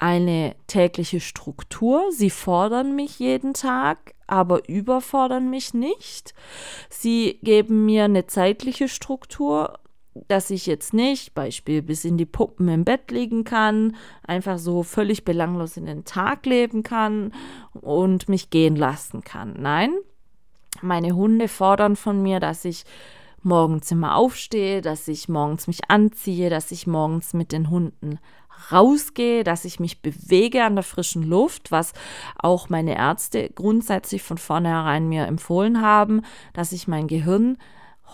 eine 0.01 0.55
tägliche 0.65 1.19
Struktur. 1.19 2.03
Sie 2.11 2.31
fordern 2.31 2.95
mich 2.95 3.19
jeden 3.19 3.53
Tag, 3.53 4.15
aber 4.25 4.67
überfordern 4.67 5.49
mich 5.49 5.75
nicht. 5.75 6.33
Sie 6.89 7.39
geben 7.43 7.85
mir 7.85 8.05
eine 8.05 8.25
zeitliche 8.25 8.87
Struktur 8.89 9.77
dass 10.27 10.49
ich 10.49 10.65
jetzt 10.65 10.93
nicht, 10.93 11.33
Beispiel, 11.33 11.81
bis 11.81 12.03
in 12.03 12.17
die 12.17 12.25
Puppen 12.25 12.67
im 12.67 12.83
Bett 12.83 13.11
liegen 13.11 13.45
kann, 13.45 13.95
einfach 14.27 14.57
so 14.57 14.83
völlig 14.83 15.23
belanglos 15.23 15.77
in 15.77 15.85
den 15.85 16.03
Tag 16.03 16.45
leben 16.45 16.83
kann 16.83 17.33
und 17.73 18.27
mich 18.27 18.49
gehen 18.49 18.75
lassen 18.75 19.23
kann. 19.23 19.55
Nein, 19.57 19.93
meine 20.81 21.15
Hunde 21.15 21.47
fordern 21.47 21.95
von 21.95 22.21
mir, 22.21 22.41
dass 22.41 22.65
ich 22.65 22.83
morgens 23.41 23.89
immer 23.91 24.15
aufstehe, 24.15 24.81
dass 24.81 25.07
ich 25.07 25.29
morgens 25.29 25.67
mich 25.67 25.89
anziehe, 25.89 26.49
dass 26.49 26.71
ich 26.71 26.87
morgens 26.87 27.33
mit 27.33 27.53
den 27.53 27.69
Hunden 27.69 28.19
rausgehe, 28.71 29.43
dass 29.43 29.65
ich 29.65 29.79
mich 29.79 30.01
bewege 30.01 30.63
an 30.63 30.75
der 30.75 30.83
frischen 30.83 31.23
Luft, 31.23 31.71
was 31.71 31.93
auch 32.37 32.69
meine 32.69 32.95
Ärzte 32.97 33.49
grundsätzlich 33.49 34.21
von 34.21 34.37
vornherein 34.37 35.07
mir 35.09 35.25
empfohlen 35.25 35.81
haben, 35.81 36.21
dass 36.53 36.71
ich 36.71 36.87
mein 36.87 37.07
Gehirn 37.07 37.57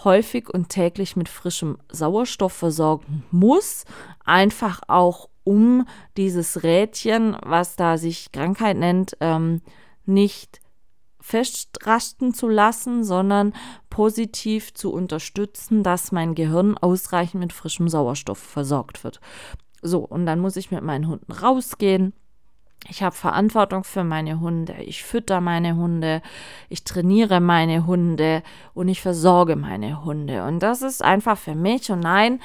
häufig 0.03 0.49
und 0.49 0.69
täglich 0.69 1.15
mit 1.15 1.29
frischem 1.29 1.77
Sauerstoff 1.91 2.53
versorgen 2.53 3.23
muss, 3.31 3.85
einfach 4.23 4.81
auch 4.87 5.29
um 5.43 5.87
dieses 6.17 6.63
Rädchen, 6.63 7.35
was 7.41 7.75
da 7.75 7.97
sich 7.97 8.31
Krankheit 8.31 8.77
nennt, 8.77 9.17
ähm, 9.21 9.61
nicht 10.05 10.59
festrasten 11.21 12.33
zu 12.33 12.47
lassen, 12.47 13.03
sondern 13.03 13.53
positiv 13.89 14.73
zu 14.73 14.93
unterstützen, 14.93 15.83
dass 15.83 16.11
mein 16.11 16.35
Gehirn 16.35 16.77
ausreichend 16.77 17.41
mit 17.41 17.53
frischem 17.53 17.89
Sauerstoff 17.89 18.37
versorgt 18.37 19.03
wird. 19.03 19.19
So, 19.81 19.99
und 19.99 20.25
dann 20.25 20.39
muss 20.39 20.55
ich 20.55 20.71
mit 20.71 20.83
meinen 20.83 21.07
Hunden 21.07 21.31
rausgehen. 21.31 22.13
Ich 22.89 23.03
habe 23.03 23.15
Verantwortung 23.15 23.83
für 23.83 24.03
meine 24.03 24.39
Hunde. 24.39 24.75
Ich 24.85 25.03
fütter 25.03 25.41
meine 25.41 25.75
Hunde. 25.75 26.21
Ich 26.69 26.83
trainiere 26.83 27.39
meine 27.41 27.85
Hunde 27.85 28.43
und 28.73 28.87
ich 28.87 29.01
versorge 29.01 29.55
meine 29.55 30.05
Hunde. 30.05 30.45
Und 30.45 30.59
das 30.59 30.81
ist 30.81 31.03
einfach 31.03 31.37
für 31.37 31.55
mich. 31.55 31.91
Und 31.91 32.01
nein, 32.01 32.39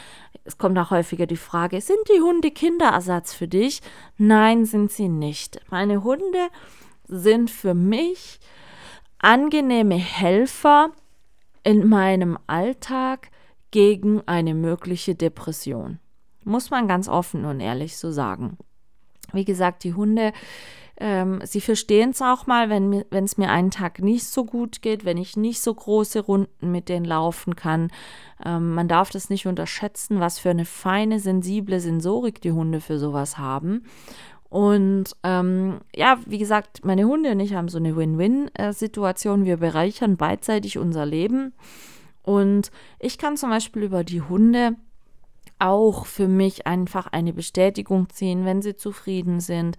es 0.45 0.59
kommt 0.59 0.79
auch 0.79 0.90
häufiger 0.90 1.27
die 1.27 1.37
Frage, 1.37 1.81
sind 1.81 2.01
die 2.14 2.21
Hunde 2.21 2.51
Kinderersatz 2.51 3.35
für 3.35 3.47
dich? 3.47 3.83
Nein, 4.16 4.64
sind 4.64 4.90
sie 4.90 5.09
nicht. 5.09 5.61
Meine 5.71 6.03
Hunde 6.03 6.49
sind 7.07 7.51
für 7.51 7.75
mich 7.75 8.40
angenehme 9.18 9.97
Helfer 9.97 10.90
in 11.62 11.88
meinem 11.88 12.37
Alltag 12.49 13.31
gegen 13.71 14.27
eine 14.27 14.55
mögliche 14.55 15.14
Depression. 15.14 16.01
Muss 16.44 16.70
man 16.70 16.88
ganz 16.88 17.09
offen 17.09 17.44
und 17.44 17.61
ehrlich 17.61 17.96
so 17.96 18.11
sagen. 18.11 18.59
Wie 19.33 19.44
gesagt, 19.44 19.85
die 19.85 19.94
Hunde, 19.94 20.33
ähm, 20.98 21.40
sie 21.44 21.61
verstehen 21.61 22.11
es 22.11 22.20
auch 22.20 22.46
mal, 22.46 22.68
wenn 22.68 23.24
es 23.24 23.38
mir 23.38 23.50
einen 23.50 23.70
Tag 23.70 24.00
nicht 24.00 24.24
so 24.26 24.44
gut 24.44 24.83
geht, 24.83 25.05
wenn 25.05 25.16
ich 25.16 25.37
nicht 25.37 25.62
so 25.62 25.74
große 25.74 26.20
Runden 26.20 26.70
mit 26.70 26.88
denen 26.88 27.07
laufen 27.07 27.57
kann. 27.57 27.90
Ähm, 28.44 28.74
man 28.74 28.88
darf 28.88 29.11
das 29.11 29.31
nicht 29.31 29.46
unterschätzen, 29.46 30.20
was 30.20 30.38
für 30.38 30.50
eine 30.50 30.64
feine, 30.64 31.18
sensible 31.18 31.81
Sensorik 31.81 32.40
die 32.42 32.52
Hunde 32.52 32.81
für 32.81 32.98
sowas 32.98 33.38
haben. 33.38 33.85
Und 34.52 35.16
ähm, 35.22 35.81
ja, 35.96 36.18
wie 36.26 36.37
gesagt, 36.37 36.85
meine 36.85 37.07
Hunde 37.07 37.31
und 37.31 37.40
ich 37.40 37.55
haben 37.55 37.68
so 37.68 37.78
eine 37.78 37.96
Win-Win-Situation. 37.96 39.46
Wir 39.46 39.57
bereichern 39.57 40.18
beidseitig 40.18 40.76
unser 40.76 41.07
Leben. 41.07 41.55
Und 42.22 42.70
ich 43.00 43.16
kann 43.16 43.38
zum 43.38 43.48
Beispiel 43.48 43.83
über 43.83 44.05
die 44.05 44.20
Hunde 44.20 44.76
auch 45.62 46.07
für 46.07 46.29
mich 46.29 46.66
einfach 46.66 47.07
eine 47.07 47.33
Bestätigung 47.33 48.09
ziehen, 48.11 48.44
wenn 48.44 48.62
sie 48.62 48.77
zufrieden 48.77 49.40
sind, 49.40 49.77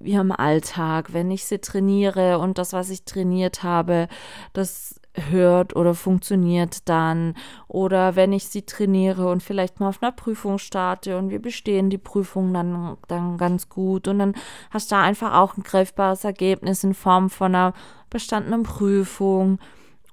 im 0.00 0.32
Alltag, 0.32 1.12
wenn 1.12 1.30
ich 1.30 1.44
sie 1.44 1.58
trainiere 1.58 2.38
und 2.38 2.58
das, 2.58 2.72
was 2.72 2.90
ich 2.90 3.04
trainiert 3.04 3.62
habe, 3.62 4.08
das 4.52 5.00
hört 5.30 5.74
oder 5.74 5.94
funktioniert 5.94 6.88
dann. 6.88 7.34
Oder 7.68 8.16
wenn 8.16 8.32
ich 8.32 8.48
sie 8.48 8.62
trainiere 8.62 9.30
und 9.30 9.42
vielleicht 9.42 9.80
mal 9.80 9.88
auf 9.88 10.02
einer 10.02 10.12
Prüfung 10.12 10.58
starte 10.58 11.16
und 11.16 11.30
wir 11.30 11.40
bestehen 11.40 11.90
die 11.90 11.98
Prüfung 11.98 12.52
dann, 12.52 12.96
dann 13.08 13.38
ganz 13.38 13.68
gut 13.68 14.08
und 14.08 14.18
dann 14.18 14.34
hast 14.70 14.90
du 14.90 14.96
da 14.96 15.02
einfach 15.02 15.34
auch 15.34 15.56
ein 15.56 15.62
greifbares 15.62 16.24
Ergebnis 16.24 16.84
in 16.84 16.94
Form 16.94 17.30
von 17.30 17.54
einer 17.54 17.72
bestandenen 18.10 18.62
Prüfung. 18.62 19.58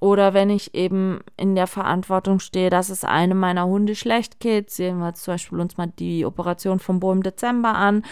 Oder 0.04 0.34
wenn 0.34 0.50
ich 0.50 0.76
eben 0.76 1.22
in 1.38 1.56
der 1.56 1.66
Verantwortung 1.66 2.40
stehe, 2.40 2.70
dass 2.70 2.90
es 2.90 3.06
einem 3.06 3.40
meiner 3.40 3.68
Hunde 3.68 3.96
schlecht 3.96 4.42
geht, 4.42 4.70
sehen 4.70 4.98
wir 4.98 5.14
zum 5.14 5.36
Beispiel 5.36 5.62
uns 5.62 5.78
mal 5.78 5.94
die 5.98 6.26
Operation 6.26 6.80
vom 6.80 7.00
Bo 7.00 7.14
im 7.14 7.24
Dezember 7.24 7.74
an, 7.74 8.04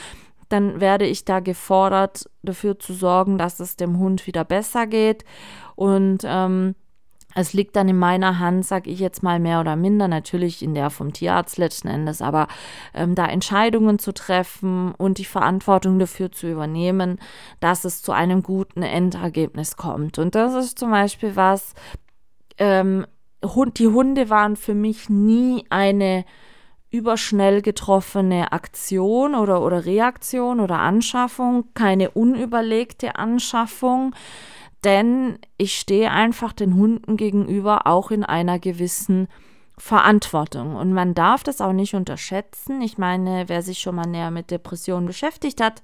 dann 0.48 0.80
werde 0.80 1.06
ich 1.06 1.26
da 1.26 1.42
gefordert, 1.42 2.30
dafür 2.44 2.80
zu 2.80 2.94
sorgen, 2.94 3.38
dass 3.38 3.60
es 3.60 3.76
dem 3.76 4.00
Hund 4.00 4.26
wieder 4.26 4.46
besser 4.46 4.88
geht. 4.88 5.26
Und 5.76 6.20
ähm, 6.24 6.76
es 7.36 7.54
liegt 7.54 7.76
dann 7.76 7.88
in 7.88 7.98
meiner 7.98 8.40
Hand, 8.40 8.66
sage 8.66 8.90
ich 8.90 9.00
jetzt 9.00 9.24
mal 9.24 9.40
mehr 9.40 9.60
oder 9.60 9.76
minder, 9.76 10.08
natürlich 10.08 10.62
in 10.62 10.74
der 10.74 10.90
vom 10.90 11.14
Tierarzt 11.14 11.58
letzten 11.58 11.88
Endes, 11.88 12.22
aber 12.22 12.48
ähm, 12.94 13.16
da 13.16 13.26
Entscheidungen 13.26 14.00
zu 14.00 14.14
treffen 14.14 14.94
und 14.98 15.18
die 15.18 15.26
Verantwortung 15.26 16.00
dafür 16.00 16.32
zu 16.32 16.48
übernehmen, 16.50 17.20
dass 17.60 17.86
es 17.86 18.02
zu 18.02 18.12
einem 18.12 18.44
guten 18.44 18.84
Endergebnis 18.84 19.78
kommt. 19.78 20.20
Und 20.20 20.36
das 20.36 20.54
ist 20.54 20.80
zum 20.80 20.92
Beispiel 20.92 21.36
was, 21.36 21.74
ähm, 22.58 23.06
die 23.78 23.88
Hunde 23.88 24.30
waren 24.30 24.56
für 24.56 24.76
mich 24.76 25.10
nie 25.10 25.66
eine 25.70 26.26
überschnell 26.92 27.62
getroffene 27.62 28.52
Aktion 28.52 29.34
oder, 29.34 29.62
oder 29.62 29.86
Reaktion 29.86 30.60
oder 30.60 30.80
Anschaffung, 30.80 31.70
keine 31.74 32.12
unüberlegte 32.12 33.16
Anschaffung 33.16 34.14
denn 34.84 35.38
ich 35.58 35.78
stehe 35.78 36.12
einfach 36.12 36.54
den 36.54 36.76
Hunden 36.76 37.18
gegenüber 37.18 37.88
auch 37.88 38.12
in 38.12 38.24
einer 38.24 38.60
gewissen 38.60 39.28
Verantwortung. 39.78 40.76
Und 40.76 40.94
man 40.94 41.14
darf 41.14 41.44
das 41.44 41.62
auch 41.62 41.74
nicht 41.74 41.96
unterschätzen. 41.96 42.82
Ich 42.82 42.98
meine, 42.98 43.46
wer 43.48 43.62
sich 43.62 43.80
schon 43.80 43.96
mal 43.96 44.08
näher 44.08 44.32
mit 44.32 44.52
Depressionen 44.52 45.08
beschäftigt 45.08 45.62
hat, 45.62 45.82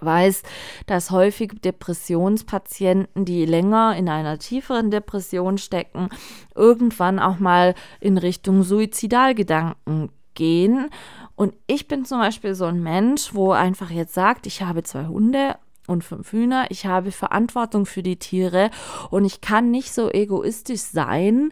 weiß, 0.00 0.42
dass 0.86 1.10
häufig 1.10 1.52
Depressionspatienten, 1.64 3.24
die 3.24 3.46
länger 3.46 3.96
in 3.96 4.08
einer 4.08 4.38
tieferen 4.38 4.90
Depression 4.90 5.58
stecken, 5.58 6.10
irgendwann 6.54 7.18
auch 7.18 7.38
mal 7.38 7.74
in 8.00 8.18
Richtung 8.18 8.62
Suizidalgedanken 8.62 10.10
gehen. 10.34 10.90
Und 11.34 11.54
ich 11.66 11.88
bin 11.88 12.04
zum 12.04 12.18
Beispiel 12.18 12.54
so 12.54 12.66
ein 12.66 12.82
Mensch, 12.82 13.34
wo 13.34 13.52
einfach 13.52 13.90
jetzt 13.90 14.14
sagt, 14.14 14.46
ich 14.46 14.62
habe 14.62 14.82
zwei 14.82 15.06
Hunde 15.06 15.56
und 15.88 16.04
fünf 16.04 16.32
Hühner. 16.32 16.66
Ich 16.70 16.86
habe 16.86 17.12
Verantwortung 17.12 17.86
für 17.86 18.02
die 18.02 18.18
Tiere 18.18 18.70
und 19.10 19.24
ich 19.24 19.40
kann 19.40 19.70
nicht 19.70 19.92
so 19.92 20.10
egoistisch 20.10 20.80
sein, 20.80 21.50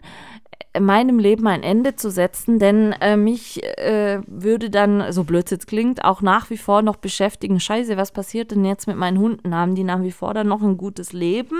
meinem 0.79 1.19
Leben 1.19 1.47
ein 1.47 1.63
Ende 1.63 1.95
zu 1.95 2.11
setzen, 2.11 2.59
denn 2.59 2.93
äh, 2.93 3.17
mich 3.17 3.63
äh, 3.63 4.21
würde 4.27 4.69
dann, 4.69 5.11
so 5.11 5.23
blöd 5.23 5.51
es 5.51 5.65
klingt, 5.65 6.03
auch 6.03 6.21
nach 6.21 6.49
wie 6.49 6.57
vor 6.57 6.81
noch 6.81 6.97
beschäftigen, 6.97 7.59
scheiße, 7.59 7.97
was 7.97 8.11
passiert 8.11 8.51
denn 8.51 8.65
jetzt 8.65 8.87
mit 8.87 8.97
meinen 8.97 9.19
Hunden? 9.19 9.55
Haben 9.55 9.75
die 9.75 9.83
nach 9.83 10.01
wie 10.01 10.11
vor 10.11 10.33
dann 10.33 10.47
noch 10.47 10.61
ein 10.61 10.77
gutes 10.77 11.13
Leben 11.13 11.57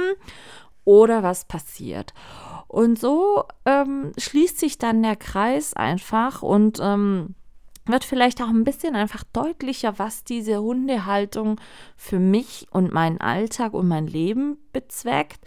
oder 0.83 1.23
was 1.23 1.45
passiert? 1.45 2.13
Und 2.67 2.99
so 2.99 3.45
ähm, 3.65 4.11
schließt 4.17 4.59
sich 4.59 4.77
dann 4.77 5.01
der 5.01 5.15
Kreis 5.15 5.73
einfach 5.73 6.43
und 6.43 6.79
ähm, 6.81 7.35
wird 7.88 8.04
vielleicht 8.04 8.41
auch 8.41 8.50
ein 8.50 8.63
bisschen 8.63 8.95
einfach 8.95 9.23
deutlicher, 9.34 10.00
was 10.00 10.23
diese 10.23 10.62
Hundehaltung 10.62 11.60
für 11.95 12.19
mich 12.19 12.67
und 12.71 12.93
meinen 12.93 13.19
Alltag 13.21 13.73
und 13.73 13.88
mein 13.88 14.08
Leben 14.08 14.58
bezweckt. 14.73 15.39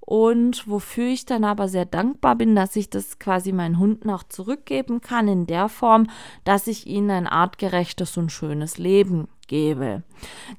Und 0.00 0.68
wofür 0.68 1.06
ich 1.06 1.24
dann 1.24 1.44
aber 1.44 1.66
sehr 1.66 1.86
dankbar 1.86 2.36
bin, 2.36 2.54
dass 2.54 2.76
ich 2.76 2.90
das 2.90 3.18
quasi 3.18 3.52
meinen 3.52 3.78
Hunden 3.78 4.10
auch 4.10 4.22
zurückgeben 4.22 5.00
kann 5.00 5.28
in 5.28 5.46
der 5.46 5.70
Form, 5.70 6.08
dass 6.44 6.66
ich 6.66 6.86
ihnen 6.86 7.10
ein 7.10 7.26
artgerechtes 7.26 8.18
und 8.18 8.30
schönes 8.30 8.76
Leben 8.76 9.28
gebe. 9.46 10.02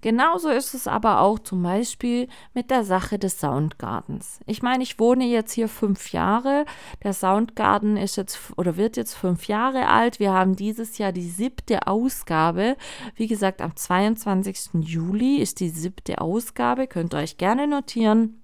Genauso 0.02 0.50
ist 0.50 0.74
es 0.74 0.88
aber 0.88 1.22
auch 1.22 1.40
zum 1.40 1.64
Beispiel 1.64 2.28
mit 2.54 2.72
der 2.72 2.84
Sache 2.84 3.20
des 3.20 3.40
Soundgardens. 3.40 4.40
Ich 4.46 4.62
meine, 4.62 4.84
ich 4.84 5.00
wohne 5.00 5.26
jetzt 5.26 5.54
hier 5.54 5.68
fünf 5.68 6.12
Jahre. 6.12 6.66
Der 7.04 7.14
Soundgarden 7.14 7.98
ist 7.98 8.16
jetzt 8.16 8.40
oder 8.58 8.78
wird 8.78 8.98
jetzt 8.98 9.14
fünf 9.14 9.48
Jahre 9.48 9.88
alt. 9.88 10.20
Wir 10.20 10.34
haben 10.34 10.56
dieses 10.56 10.98
Jahr 10.98 11.12
die 11.12 11.30
siebte 11.30 11.88
Ausgabe. 11.88 12.78
Wie 13.16 13.28
gesagt, 13.28 13.62
am 13.62 13.76
22. 13.76 14.70
Juli 14.82 15.38
ist 15.38 15.60
die 15.60 15.70
siebte 15.70 16.20
Ausgabe. 16.20 16.88
Könnt 16.88 17.14
ihr 17.14 17.20
euch 17.20 17.38
gerne 17.38 17.68
notieren. 17.68 18.42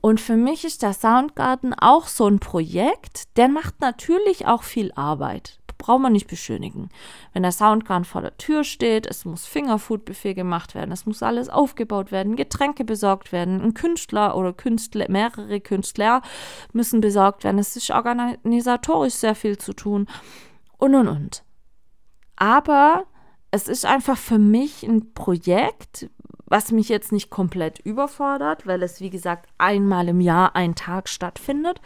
Und 0.00 0.20
für 0.20 0.36
mich 0.36 0.64
ist 0.64 0.82
der 0.82 0.92
Soundgarden 0.92 1.74
auch 1.74 2.06
so 2.06 2.26
ein 2.28 2.38
Projekt, 2.38 3.36
der 3.36 3.48
macht 3.48 3.80
natürlich 3.80 4.46
auch 4.46 4.62
viel 4.62 4.92
Arbeit. 4.92 5.57
Braucht 5.78 6.02
man 6.02 6.12
nicht 6.12 6.26
beschönigen. 6.26 6.88
Wenn 7.32 7.44
der 7.44 7.52
Soundgarden 7.52 8.04
vor 8.04 8.20
der 8.20 8.36
Tür 8.36 8.64
steht, 8.64 9.06
es 9.06 9.24
muss 9.24 9.46
Fingerfood-Buffet 9.46 10.34
gemacht 10.34 10.74
werden, 10.74 10.90
es 10.90 11.06
muss 11.06 11.22
alles 11.22 11.48
aufgebaut 11.48 12.10
werden, 12.10 12.36
Getränke 12.36 12.84
besorgt 12.84 13.30
werden, 13.30 13.62
ein 13.62 13.74
Künstler 13.74 14.36
oder 14.36 14.52
Künstler, 14.52 15.06
mehrere 15.08 15.60
Künstler 15.60 16.22
müssen 16.72 17.00
besorgt 17.00 17.44
werden. 17.44 17.58
Es 17.58 17.76
ist 17.76 17.90
organisatorisch 17.90 19.14
sehr 19.14 19.36
viel 19.36 19.56
zu 19.56 19.72
tun 19.72 20.06
und 20.78 20.94
und 20.94 21.08
und. 21.08 21.44
Aber 22.36 23.04
es 23.50 23.68
ist 23.68 23.86
einfach 23.86 24.18
für 24.18 24.38
mich 24.38 24.82
ein 24.82 25.14
Projekt, 25.14 26.10
was 26.46 26.72
mich 26.72 26.88
jetzt 26.88 27.12
nicht 27.12 27.30
komplett 27.30 27.78
überfordert, 27.80 28.66
weil 28.66 28.82
es, 28.82 29.00
wie 29.00 29.10
gesagt, 29.10 29.48
einmal 29.58 30.08
im 30.08 30.20
Jahr 30.20 30.56
ein 30.56 30.74
Tag 30.74 31.08
stattfindet. 31.08 31.80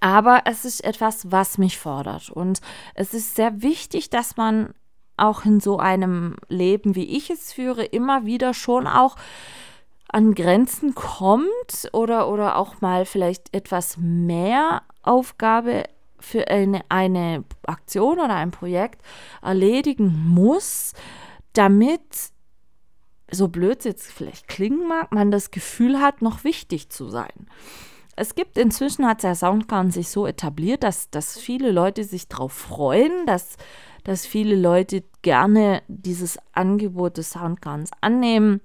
Aber 0.00 0.42
es 0.46 0.64
ist 0.64 0.82
etwas, 0.84 1.30
was 1.30 1.58
mich 1.58 1.78
fordert. 1.78 2.30
Und 2.30 2.60
es 2.94 3.14
ist 3.14 3.36
sehr 3.36 3.62
wichtig, 3.62 4.10
dass 4.10 4.36
man 4.36 4.74
auch 5.16 5.44
in 5.44 5.60
so 5.60 5.78
einem 5.78 6.36
Leben, 6.48 6.94
wie 6.94 7.16
ich 7.16 7.30
es 7.30 7.52
führe, 7.52 7.84
immer 7.84 8.24
wieder 8.26 8.54
schon 8.54 8.86
auch 8.86 9.16
an 10.08 10.34
Grenzen 10.34 10.94
kommt 10.94 11.88
oder, 11.92 12.28
oder 12.28 12.56
auch 12.56 12.80
mal 12.80 13.06
vielleicht 13.06 13.54
etwas 13.54 13.96
mehr 13.98 14.82
Aufgabe 15.02 15.84
für 16.20 16.48
eine, 16.48 16.82
eine 16.88 17.44
Aktion 17.66 18.18
oder 18.18 18.34
ein 18.34 18.50
Projekt 18.50 19.02
erledigen 19.42 20.26
muss, 20.28 20.92
damit 21.54 22.02
so 23.30 23.48
blöd 23.48 23.78
es 23.78 23.84
jetzt 23.84 24.12
vielleicht 24.12 24.48
klingen 24.48 24.86
mag, 24.86 25.12
man 25.12 25.30
das 25.30 25.50
Gefühl 25.50 26.00
hat, 26.00 26.20
noch 26.20 26.44
wichtig 26.44 26.90
zu 26.90 27.08
sein. 27.08 27.48
Es 28.14 28.34
gibt 28.34 28.58
inzwischen, 28.58 29.06
hat 29.06 29.22
der 29.22 29.34
Soundgarden 29.34 29.90
sich 29.90 30.08
so 30.08 30.26
etabliert, 30.26 30.82
dass, 30.82 31.10
dass 31.10 31.38
viele 31.38 31.70
Leute 31.70 32.04
sich 32.04 32.28
darauf 32.28 32.52
freuen, 32.52 33.26
dass, 33.26 33.56
dass 34.04 34.26
viele 34.26 34.54
Leute 34.54 35.02
gerne 35.22 35.82
dieses 35.88 36.38
Angebot 36.52 37.16
des 37.16 37.30
Soundgardens 37.30 37.90
annehmen. 38.00 38.60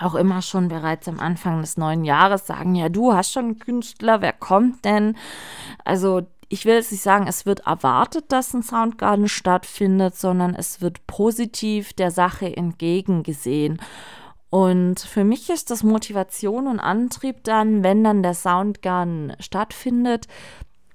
Auch 0.00 0.14
immer 0.14 0.40
schon 0.40 0.68
bereits 0.68 1.08
am 1.08 1.20
Anfang 1.20 1.60
des 1.60 1.76
neuen 1.76 2.04
Jahres 2.04 2.46
sagen, 2.46 2.74
ja, 2.74 2.88
du 2.88 3.12
hast 3.12 3.32
schon 3.32 3.44
einen 3.44 3.58
Künstler, 3.58 4.22
wer 4.22 4.32
kommt 4.32 4.84
denn? 4.86 5.16
Also 5.84 6.22
ich 6.48 6.64
will 6.64 6.74
jetzt 6.74 6.90
nicht 6.90 7.02
sagen, 7.02 7.26
es 7.28 7.44
wird 7.46 7.60
erwartet, 7.66 8.32
dass 8.32 8.54
ein 8.54 8.62
Soundgarden 8.62 9.28
stattfindet, 9.28 10.16
sondern 10.16 10.54
es 10.54 10.80
wird 10.80 11.06
positiv 11.06 11.92
der 11.92 12.10
Sache 12.10 12.56
entgegengesehen. 12.56 13.80
Und 14.50 14.98
für 14.98 15.22
mich 15.22 15.48
ist 15.48 15.70
das 15.70 15.84
Motivation 15.84 16.66
und 16.66 16.80
Antrieb 16.80 17.44
dann, 17.44 17.84
wenn 17.84 18.02
dann 18.02 18.22
der 18.22 18.34
Soundgarden 18.34 19.34
stattfindet 19.38 20.26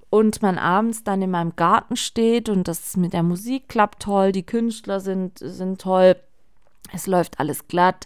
und 0.09 0.41
man 0.41 0.57
abends 0.57 1.03
dann 1.03 1.21
in 1.21 1.31
meinem 1.31 1.55
Garten 1.55 1.95
steht 1.95 2.49
und 2.49 2.67
das 2.67 2.97
mit 2.97 3.13
der 3.13 3.23
Musik 3.23 3.69
klappt 3.69 4.03
toll, 4.03 4.33
die 4.33 4.45
Künstler 4.45 4.99
sind, 4.99 5.39
sind 5.39 5.79
toll 5.81 6.17
es 6.93 7.07
läuft 7.07 7.39
alles 7.39 7.67
glatt, 7.67 8.05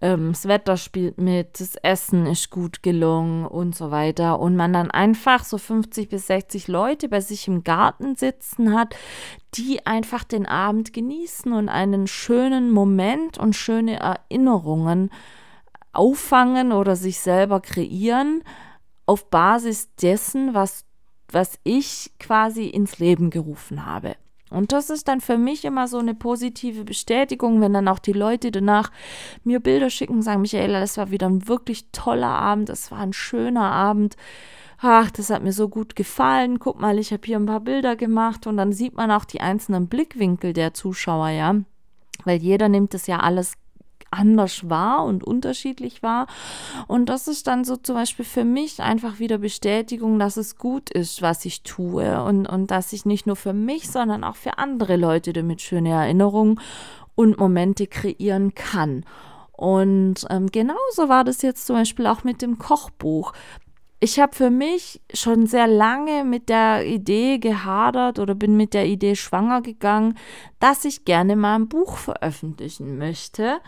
ähm, 0.00 0.32
das 0.32 0.46
Wetter 0.46 0.76
spielt 0.76 1.18
mit, 1.18 1.60
das 1.60 1.76
Essen 1.76 2.26
ist 2.26 2.50
gut 2.50 2.82
gelungen 2.82 3.46
und 3.46 3.74
so 3.74 3.90
weiter. 3.90 4.38
Und 4.40 4.56
man 4.56 4.72
dann 4.72 4.90
einfach 4.90 5.44
so 5.44 5.58
50 5.58 6.08
bis 6.08 6.26
60 6.26 6.68
Leute 6.68 7.08
bei 7.08 7.20
sich 7.20 7.48
im 7.48 7.64
Garten 7.64 8.16
sitzen 8.16 8.76
hat, 8.76 8.94
die 9.54 9.86
einfach 9.86 10.24
den 10.24 10.46
Abend 10.46 10.92
genießen 10.92 11.52
und 11.52 11.68
einen 11.68 12.06
schönen 12.06 12.70
Moment 12.70 13.38
und 13.38 13.54
schöne 13.56 13.98
Erinnerungen 13.98 15.10
auffangen 15.92 16.72
oder 16.72 16.94
sich 16.94 17.20
selber 17.20 17.60
kreieren 17.60 18.42
auf 19.06 19.30
Basis 19.30 19.94
dessen, 19.94 20.52
was, 20.52 20.84
was 21.30 21.58
ich 21.64 22.12
quasi 22.18 22.66
ins 22.66 22.98
Leben 22.98 23.30
gerufen 23.30 23.86
habe. 23.86 24.16
Und 24.50 24.72
das 24.72 24.90
ist 24.90 25.08
dann 25.08 25.20
für 25.20 25.38
mich 25.38 25.64
immer 25.64 25.88
so 25.88 25.98
eine 25.98 26.14
positive 26.14 26.84
Bestätigung, 26.84 27.60
wenn 27.60 27.72
dann 27.72 27.88
auch 27.88 27.98
die 27.98 28.12
Leute 28.12 28.52
danach 28.52 28.92
mir 29.42 29.60
Bilder 29.60 29.90
schicken 29.90 30.14
und 30.14 30.22
sagen, 30.22 30.42
Michaela, 30.42 30.80
das 30.80 30.96
war 30.96 31.10
wieder 31.10 31.28
ein 31.28 31.48
wirklich 31.48 31.90
toller 31.90 32.28
Abend, 32.28 32.68
das 32.68 32.90
war 32.90 32.98
ein 33.00 33.12
schöner 33.12 33.72
Abend. 33.72 34.16
Ach, 34.78 35.10
das 35.10 35.30
hat 35.30 35.42
mir 35.42 35.52
so 35.52 35.68
gut 35.68 35.96
gefallen. 35.96 36.58
Guck 36.58 36.80
mal, 36.80 36.98
ich 36.98 37.12
habe 37.12 37.22
hier 37.24 37.38
ein 37.38 37.46
paar 37.46 37.60
Bilder 37.60 37.96
gemacht 37.96 38.46
und 38.46 38.56
dann 38.56 38.72
sieht 38.72 38.94
man 38.94 39.10
auch 39.10 39.24
die 39.24 39.40
einzelnen 39.40 39.88
Blickwinkel 39.88 40.52
der 40.52 40.74
Zuschauer, 40.74 41.30
ja. 41.30 41.56
Weil 42.24 42.38
jeder 42.38 42.68
nimmt 42.68 42.94
das 42.94 43.06
ja 43.06 43.20
alles 43.20 43.54
anders 44.16 44.68
war 44.68 45.04
und 45.04 45.24
unterschiedlich 45.24 46.02
war. 46.02 46.26
Und 46.86 47.08
das 47.08 47.28
ist 47.28 47.46
dann 47.46 47.64
so 47.64 47.76
zum 47.76 47.96
Beispiel 47.96 48.24
für 48.24 48.44
mich 48.44 48.80
einfach 48.80 49.18
wieder 49.18 49.38
Bestätigung, 49.38 50.18
dass 50.18 50.36
es 50.36 50.56
gut 50.56 50.90
ist, 50.90 51.22
was 51.22 51.44
ich 51.44 51.62
tue 51.62 52.22
und, 52.22 52.46
und 52.46 52.70
dass 52.70 52.92
ich 52.92 53.04
nicht 53.04 53.26
nur 53.26 53.36
für 53.36 53.52
mich, 53.52 53.90
sondern 53.90 54.24
auch 54.24 54.36
für 54.36 54.58
andere 54.58 54.96
Leute 54.96 55.32
damit 55.32 55.60
schöne 55.60 55.90
Erinnerungen 55.90 56.60
und 57.14 57.38
Momente 57.38 57.86
kreieren 57.86 58.54
kann. 58.54 59.04
Und 59.52 60.26
ähm, 60.28 60.50
genauso 60.52 61.08
war 61.08 61.24
das 61.24 61.40
jetzt 61.40 61.66
zum 61.66 61.76
Beispiel 61.76 62.06
auch 62.06 62.24
mit 62.24 62.42
dem 62.42 62.58
Kochbuch 62.58 63.32
ich 63.98 64.20
habe 64.20 64.34
für 64.34 64.50
mich 64.50 65.00
schon 65.14 65.46
sehr 65.46 65.66
lange 65.66 66.24
mit 66.24 66.48
der 66.48 66.86
Idee 66.86 67.38
gehadert 67.38 68.18
oder 68.18 68.34
bin 68.34 68.56
mit 68.56 68.74
der 68.74 68.86
Idee 68.86 69.16
schwanger 69.16 69.62
gegangen, 69.62 70.18
dass 70.60 70.84
ich 70.84 71.04
gerne 71.04 71.34
mal 71.34 71.56
ein 71.56 71.68
Buch 71.68 71.96
veröffentlichen 71.96 72.98
möchte. 72.98 73.60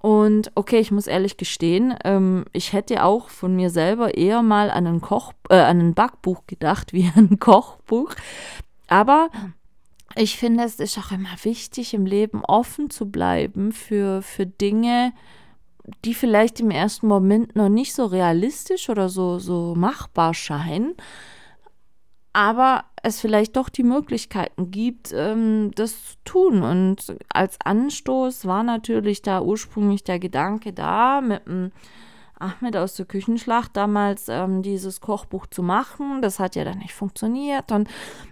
Und 0.00 0.50
okay, 0.54 0.78
ich 0.78 0.90
muss 0.90 1.06
ehrlich 1.06 1.36
gestehen, 1.36 1.94
ähm, 2.04 2.46
ich 2.52 2.72
hätte 2.72 3.04
auch 3.04 3.28
von 3.28 3.54
mir 3.54 3.70
selber 3.70 4.16
eher 4.16 4.42
mal 4.42 4.70
an 4.70 4.86
ein 4.86 5.00
Koch, 5.00 5.34
äh, 5.50 5.56
an 5.56 5.78
ein 5.78 5.94
Backbuch 5.94 6.46
gedacht 6.46 6.92
wie 6.92 7.10
ein 7.14 7.38
Kochbuch. 7.38 8.14
Aber 8.88 9.28
ich 10.16 10.36
finde, 10.36 10.64
es 10.64 10.80
ist 10.80 10.98
auch 10.98 11.12
immer 11.12 11.36
wichtig, 11.42 11.94
im 11.94 12.06
Leben 12.06 12.44
offen 12.44 12.90
zu 12.90 13.10
bleiben 13.10 13.72
für, 13.72 14.22
für 14.22 14.46
Dinge, 14.46 15.12
die 16.04 16.14
vielleicht 16.14 16.60
im 16.60 16.70
ersten 16.70 17.06
Moment 17.06 17.56
noch 17.56 17.68
nicht 17.68 17.94
so 17.94 18.04
realistisch 18.06 18.88
oder 18.88 19.08
so, 19.08 19.38
so 19.38 19.74
machbar 19.74 20.34
scheinen, 20.34 20.94
aber 22.32 22.84
es 23.02 23.20
vielleicht 23.20 23.56
doch 23.56 23.68
die 23.68 23.82
Möglichkeiten 23.82 24.70
gibt, 24.70 25.12
ähm, 25.12 25.72
das 25.74 25.92
zu 25.92 26.16
tun. 26.24 26.62
Und 26.62 27.16
als 27.32 27.58
Anstoß 27.64 28.46
war 28.46 28.62
natürlich 28.62 29.22
da 29.22 29.40
ursprünglich 29.40 30.04
der 30.04 30.18
Gedanke 30.18 30.72
da, 30.72 31.20
mit 31.20 31.46
dem 31.46 31.72
Ahmed 32.38 32.76
aus 32.76 32.94
der 32.94 33.06
Küchenschlacht 33.06 33.76
damals 33.76 34.28
ähm, 34.28 34.62
dieses 34.62 35.00
Kochbuch 35.00 35.46
zu 35.46 35.62
machen. 35.62 36.22
Das 36.22 36.38
hat 36.38 36.56
ja 36.56 36.64
dann 36.64 36.78
nicht 36.78 36.94
funktioniert. 36.94 37.70
Und 37.72 37.88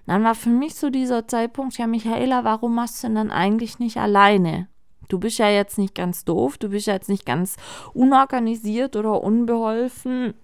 dann 0.07 0.25
war 0.25 0.35
für 0.35 0.51
mich 0.51 0.75
so 0.75 0.91
dieser 0.91 1.29
Zeitpunkt, 1.29 1.77
ja, 1.77 1.87
Michaela, 1.87 2.45
warum 2.45 2.75
machst 2.75 3.03
du 3.03 3.09
denn 3.09 3.17
dann 3.17 3.31
eigentlich 3.31 3.79
nicht 3.79 3.99
alleine? 3.99 4.69
Du 5.09 5.19
bist 5.19 5.39
ja 5.39 5.49
jetzt 5.49 5.79
nicht 5.79 5.95
ganz 5.95 6.25
doof, 6.25 6.59
du 6.59 6.69
bist 6.69 6.87
ja 6.87 6.95
jetzt 6.95 7.09
nicht 7.09 7.27
ganz 7.27 7.57
unorganisiert 7.95 8.97
oder 8.97 9.23
unbeholfen. 9.23 10.35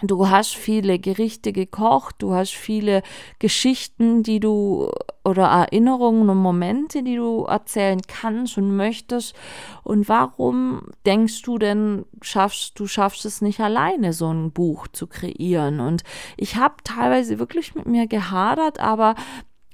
Du 0.00 0.28
hast 0.28 0.54
viele 0.54 0.98
Gerichte 0.98 1.52
gekocht, 1.52 2.16
du 2.18 2.32
hast 2.32 2.54
viele 2.54 3.02
Geschichten, 3.38 4.22
die 4.22 4.40
du 4.40 4.90
oder 5.24 5.44
Erinnerungen 5.44 6.28
und 6.28 6.38
Momente, 6.38 7.04
die 7.04 7.16
du 7.16 7.44
erzählen 7.44 8.00
kannst 8.08 8.58
und 8.58 8.74
möchtest. 8.74 9.36
Und 9.84 10.08
warum 10.08 10.88
denkst 11.06 11.42
du 11.42 11.58
denn, 11.58 12.04
schaffst 12.20 12.80
du 12.80 12.86
schaffst 12.86 13.24
es 13.24 13.42
nicht 13.42 13.60
alleine, 13.60 14.12
so 14.12 14.32
ein 14.32 14.50
Buch 14.50 14.88
zu 14.88 15.06
kreieren? 15.06 15.78
Und 15.78 16.02
ich 16.36 16.56
habe 16.56 16.74
teilweise 16.82 17.38
wirklich 17.38 17.74
mit 17.74 17.86
mir 17.86 18.08
gehadert, 18.08 18.80
aber 18.80 19.14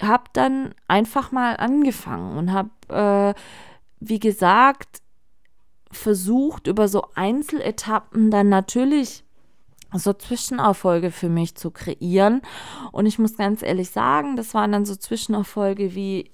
habe 0.03 0.25
dann 0.33 0.75
einfach 0.89 1.33
mal 1.33 1.57
angefangen 1.57 2.37
und 2.37 2.53
habe 2.53 3.35
äh, 3.35 3.41
wie 4.01 4.21
gesagt, 4.21 5.03
versucht, 5.91 6.67
über 6.67 6.89
so 6.89 7.07
Einzeletappen 7.15 8.31
dann 8.31 8.49
natürlich 8.49 9.25
so 9.95 10.13
Zwischenerfolge 10.13 11.11
für 11.11 11.31
mich 11.31 11.55
zu 11.55 11.71
kreieren. 11.71 12.43
Und 12.93 13.07
ich 13.07 13.19
muss 13.19 13.37
ganz 13.37 13.63
ehrlich 13.63 13.91
sagen, 13.91 14.37
das 14.37 14.53
waren 14.53 14.73
dann 14.73 14.85
so 14.85 14.95
Zwischenerfolge 14.95 15.95
wie 15.95 16.31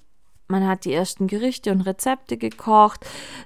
man 0.47 0.67
hat 0.67 0.85
die 0.85 0.93
ersten 0.93 1.27
Gerichte 1.27 1.71
und 1.71 1.81
Rezepte 1.81 2.37
gekocht. 2.37 3.05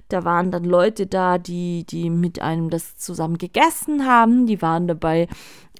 Da 0.09 0.25
waren 0.25 0.51
dann 0.51 0.65
Leute 0.65 1.07
da, 1.07 1.37
die, 1.37 1.85
die 1.85 2.09
mit 2.09 2.41
einem 2.41 2.69
das 2.69 2.97
zusammen 2.97 3.37
gegessen 3.37 4.05
haben. 4.05 4.47
Die 4.47 4.61
waren 4.61 4.87
dabei 4.87 5.27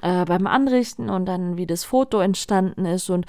äh, 0.02 0.24
beim 0.26 0.48
Anrichten 0.48 1.10
und 1.10 1.26
dann, 1.26 1.58
wie 1.58 1.68
das 1.68 1.84
Foto 1.84 2.20
entstanden 2.20 2.86
ist. 2.86 3.10
Und 3.10 3.26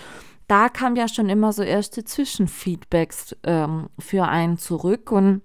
da 0.50 0.68
kam 0.68 0.96
ja 0.96 1.06
schon 1.06 1.28
immer 1.28 1.52
so 1.52 1.62
erste 1.62 2.02
Zwischenfeedbacks 2.04 3.36
ähm, 3.44 3.88
für 4.00 4.24
einen 4.24 4.58
zurück 4.58 5.12
und 5.12 5.42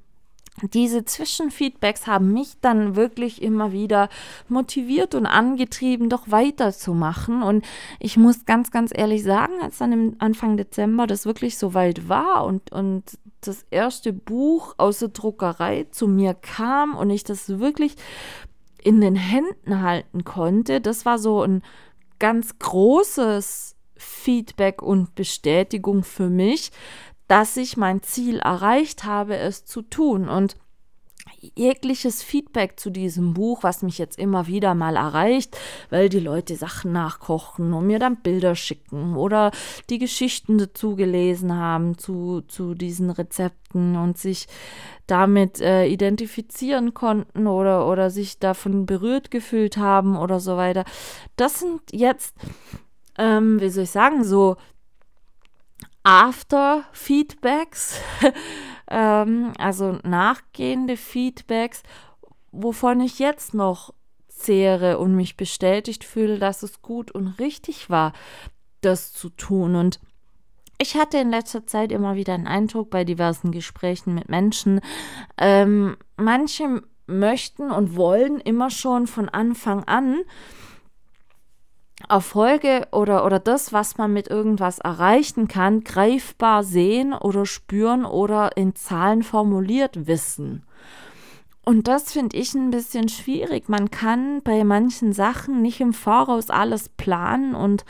diese 0.74 1.04
Zwischenfeedbacks 1.04 2.08
haben 2.08 2.32
mich 2.34 2.60
dann 2.62 2.96
wirklich 2.96 3.42
immer 3.42 3.72
wieder 3.72 4.10
motiviert 4.48 5.14
und 5.14 5.26
angetrieben, 5.26 6.10
doch 6.10 6.32
weiterzumachen. 6.32 7.44
Und 7.44 7.66
ich 8.00 8.16
muss 8.16 8.46
ganz, 8.46 8.72
ganz 8.72 8.92
ehrlich 8.96 9.24
sagen, 9.24 9.54
als 9.62 9.80
dann 9.80 9.92
im 9.92 10.16
Anfang 10.20 10.56
Dezember 10.56 11.08
das 11.08 11.26
wirklich 11.26 11.58
so 11.58 11.74
weit 11.74 12.08
war 12.08 12.46
und, 12.46 12.72
und 12.72 13.04
das 13.42 13.66
erste 13.70 14.14
Buch 14.14 14.76
aus 14.78 15.00
der 15.00 15.10
Druckerei 15.10 15.88
zu 15.92 16.08
mir 16.08 16.34
kam 16.34 16.96
und 16.96 17.10
ich 17.10 17.26
das 17.26 17.60
wirklich 17.60 17.96
in 18.82 19.02
den 19.02 19.16
Händen 19.16 19.82
halten 19.82 20.24
konnte, 20.24 20.80
das 20.80 21.06
war 21.06 21.20
so 21.20 21.42
ein 21.42 21.64
ganz 22.18 22.58
großes 22.60 23.75
Feedback 24.06 24.82
und 24.82 25.16
Bestätigung 25.16 26.04
für 26.04 26.30
mich, 26.30 26.72
dass 27.28 27.58
ich 27.58 27.78
mein 27.78 28.04
Ziel 28.04 28.40
erreicht 28.40 29.04
habe, 29.04 29.38
es 29.38 29.66
zu 29.66 29.82
tun. 29.82 30.30
Und 30.30 30.56
jegliches 31.56 32.24
Feedback 32.24 32.80
zu 32.80 32.90
diesem 32.90 33.34
Buch, 33.34 33.64
was 33.64 33.82
mich 33.82 33.98
jetzt 33.98 34.18
immer 34.18 34.48
wieder 34.48 34.76
mal 34.76 34.96
erreicht, 34.96 35.58
weil 35.90 36.10
die 36.10 36.20
Leute 36.20 36.56
Sachen 36.56 36.92
nachkochen 36.92 37.74
und 37.74 37.88
mir 37.88 38.00
dann 38.00 38.22
Bilder 38.22 38.56
schicken 38.56 39.16
oder 39.16 39.52
die 39.90 40.00
Geschichten 40.00 40.58
dazu 40.58 40.96
gelesen 40.96 41.56
haben 41.56 41.98
zu, 41.98 42.42
zu 42.42 42.74
diesen 42.74 43.10
Rezepten 43.10 43.96
und 43.96 44.18
sich 44.18 44.48
damit 45.08 45.62
äh, 45.62 45.86
identifizieren 45.86 46.94
konnten 46.94 47.48
oder, 47.48 47.88
oder 47.88 48.10
sich 48.10 48.40
davon 48.40 48.86
berührt 48.86 49.30
gefühlt 49.30 49.78
haben 49.78 50.18
oder 50.18 50.40
so 50.40 50.58
weiter. 50.58 50.84
Das 51.36 51.60
sind 51.60 51.82
jetzt 51.92 52.36
ähm, 53.18 53.60
wie 53.60 53.70
soll 53.70 53.84
ich 53.84 53.92
sagen, 53.92 54.24
so 54.24 54.58
After-Feedbacks, 56.04 58.00
ähm, 58.90 59.54
also 59.58 59.98
nachgehende 60.04 60.98
Feedbacks, 60.98 61.84
wovon 62.52 63.02
ich 63.02 63.20
jetzt 63.20 63.54
noch 63.54 63.94
zehre 64.28 65.00
und 65.00 65.16
mich 65.16 65.38
bestätigt 65.38 66.04
fühle, 66.04 66.38
dass 66.38 66.62
es 66.62 66.82
gut 66.82 67.12
und 67.12 67.40
richtig 67.40 67.90
war, 67.90 68.14
das 68.82 69.14
zu 69.14 69.30
tun. 69.30 69.76
Und 69.76 70.00
ich 70.78 70.96
hatte 70.96 71.18
in 71.18 71.30
letzter 71.30 71.66
Zeit 71.66 71.92
immer 71.92 72.16
wieder 72.16 72.34
einen 72.34 72.48
Eindruck 72.48 72.90
bei 72.90 73.04
diversen 73.04 73.52
Gesprächen 73.52 74.14
mit 74.14 74.30
Menschen, 74.30 74.82
ähm, 75.38 75.98
manche 76.18 76.84
möchten 77.08 77.72
und 77.72 77.96
wollen 77.96 78.40
immer 78.40 78.70
schon 78.70 79.08
von 79.08 79.30
Anfang 79.30 79.84
an 79.86 80.18
Erfolge 82.10 82.88
oder, 82.92 83.26
oder 83.26 83.40
das, 83.40 83.74
was 83.74 83.98
man 83.98 84.14
mit 84.14 84.28
irgendwas 84.28 84.80
erreichen 84.80 85.48
kann, 85.48 85.84
greifbar 85.84 86.64
sehen 86.64 87.14
oder 87.14 87.46
spüren 87.46 88.06
oder 88.06 88.58
in 88.58 88.76
Zahlen 88.76 89.24
formuliert 89.24 90.06
wissen. 90.08 90.64
Und 91.64 91.88
das 91.88 92.12
finde 92.12 92.38
ich 92.38 92.54
ein 92.54 92.70
bisschen 92.70 93.10
schwierig. 93.10 93.70
Man 93.70 93.90
kann 93.90 94.44
bei 94.44 94.64
manchen 94.64 95.14
Sachen 95.14 95.64
nicht 95.64 95.82
im 95.82 95.94
Voraus 95.94 96.52
alles 96.52 96.90
planen 96.90 97.56
und, 97.56 97.86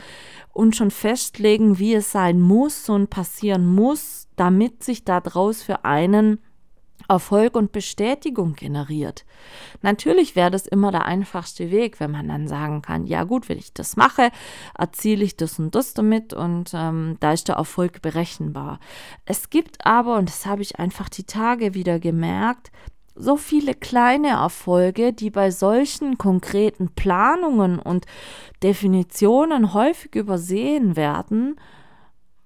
und 0.54 0.74
schon 0.74 0.90
festlegen, 0.90 1.78
wie 1.78 1.92
es 1.92 2.10
sein 2.10 2.40
muss 2.40 2.88
und 2.88 3.10
passieren 3.10 3.66
muss, 3.66 4.28
damit 4.36 4.82
sich 4.82 5.04
daraus 5.04 5.62
für 5.62 5.84
einen 5.84 6.38
Erfolg 7.08 7.56
und 7.56 7.72
Bestätigung 7.72 8.54
generiert. 8.54 9.24
Natürlich 9.82 10.36
wäre 10.36 10.50
das 10.50 10.66
immer 10.66 10.90
der 10.90 11.04
einfachste 11.04 11.70
Weg, 11.70 12.00
wenn 12.00 12.10
man 12.10 12.28
dann 12.28 12.48
sagen 12.48 12.82
kann, 12.82 13.06
ja 13.06 13.24
gut, 13.24 13.48
wenn 13.48 13.58
ich 13.58 13.72
das 13.72 13.96
mache, 13.96 14.30
erziele 14.76 15.24
ich 15.24 15.36
das 15.36 15.58
und 15.58 15.74
das 15.74 15.94
damit 15.94 16.32
und 16.32 16.72
ähm, 16.74 17.16
da 17.20 17.32
ist 17.32 17.48
der 17.48 17.56
Erfolg 17.56 18.02
berechenbar. 18.02 18.80
Es 19.24 19.50
gibt 19.50 19.86
aber, 19.86 20.16
und 20.16 20.28
das 20.28 20.46
habe 20.46 20.62
ich 20.62 20.78
einfach 20.78 21.08
die 21.08 21.24
Tage 21.24 21.74
wieder 21.74 21.98
gemerkt, 21.98 22.70
so 23.16 23.36
viele 23.36 23.74
kleine 23.74 24.28
Erfolge, 24.28 25.12
die 25.12 25.30
bei 25.30 25.50
solchen 25.50 26.18
konkreten 26.18 26.90
Planungen 26.90 27.78
und 27.78 28.04
Definitionen 28.62 29.72
häufig 29.72 30.14
übersehen 30.14 30.96
werden 30.96 31.56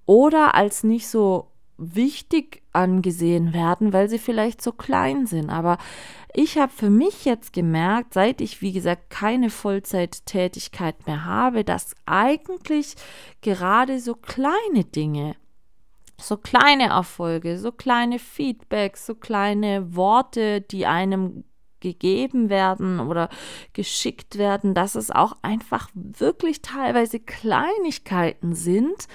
oder 0.05 0.55
als 0.55 0.83
nicht 0.83 1.07
so 1.09 1.50
wichtig 1.81 2.61
angesehen 2.71 3.53
werden, 3.53 3.91
weil 3.91 4.07
sie 4.07 4.19
vielleicht 4.19 4.61
so 4.61 4.71
klein 4.71 5.25
sind. 5.25 5.49
Aber 5.49 5.77
ich 6.33 6.57
habe 6.57 6.71
für 6.71 6.89
mich 6.89 7.25
jetzt 7.25 7.51
gemerkt, 7.53 8.13
seit 8.13 8.39
ich, 8.39 8.61
wie 8.61 8.71
gesagt, 8.71 9.09
keine 9.09 9.49
Vollzeittätigkeit 9.49 11.07
mehr 11.07 11.25
habe, 11.25 11.63
dass 11.63 11.95
eigentlich 12.05 12.95
gerade 13.41 13.99
so 13.99 14.15
kleine 14.15 14.85
Dinge, 14.85 15.35
so 16.19 16.37
kleine 16.37 16.89
Erfolge, 16.89 17.57
so 17.57 17.71
kleine 17.71 18.19
Feedbacks, 18.19 19.05
so 19.05 19.15
kleine 19.15 19.95
Worte, 19.95 20.61
die 20.61 20.85
einem 20.85 21.43
gegeben 21.81 22.49
werden 22.49 22.99
oder 22.99 23.27
geschickt 23.73 24.37
werden, 24.37 24.73
dass 24.73 24.95
es 24.95 25.11
auch 25.11 25.35
einfach 25.41 25.89
wirklich 25.93 26.61
teilweise 26.61 27.19
Kleinigkeiten 27.19 28.53
sind, 28.53 29.07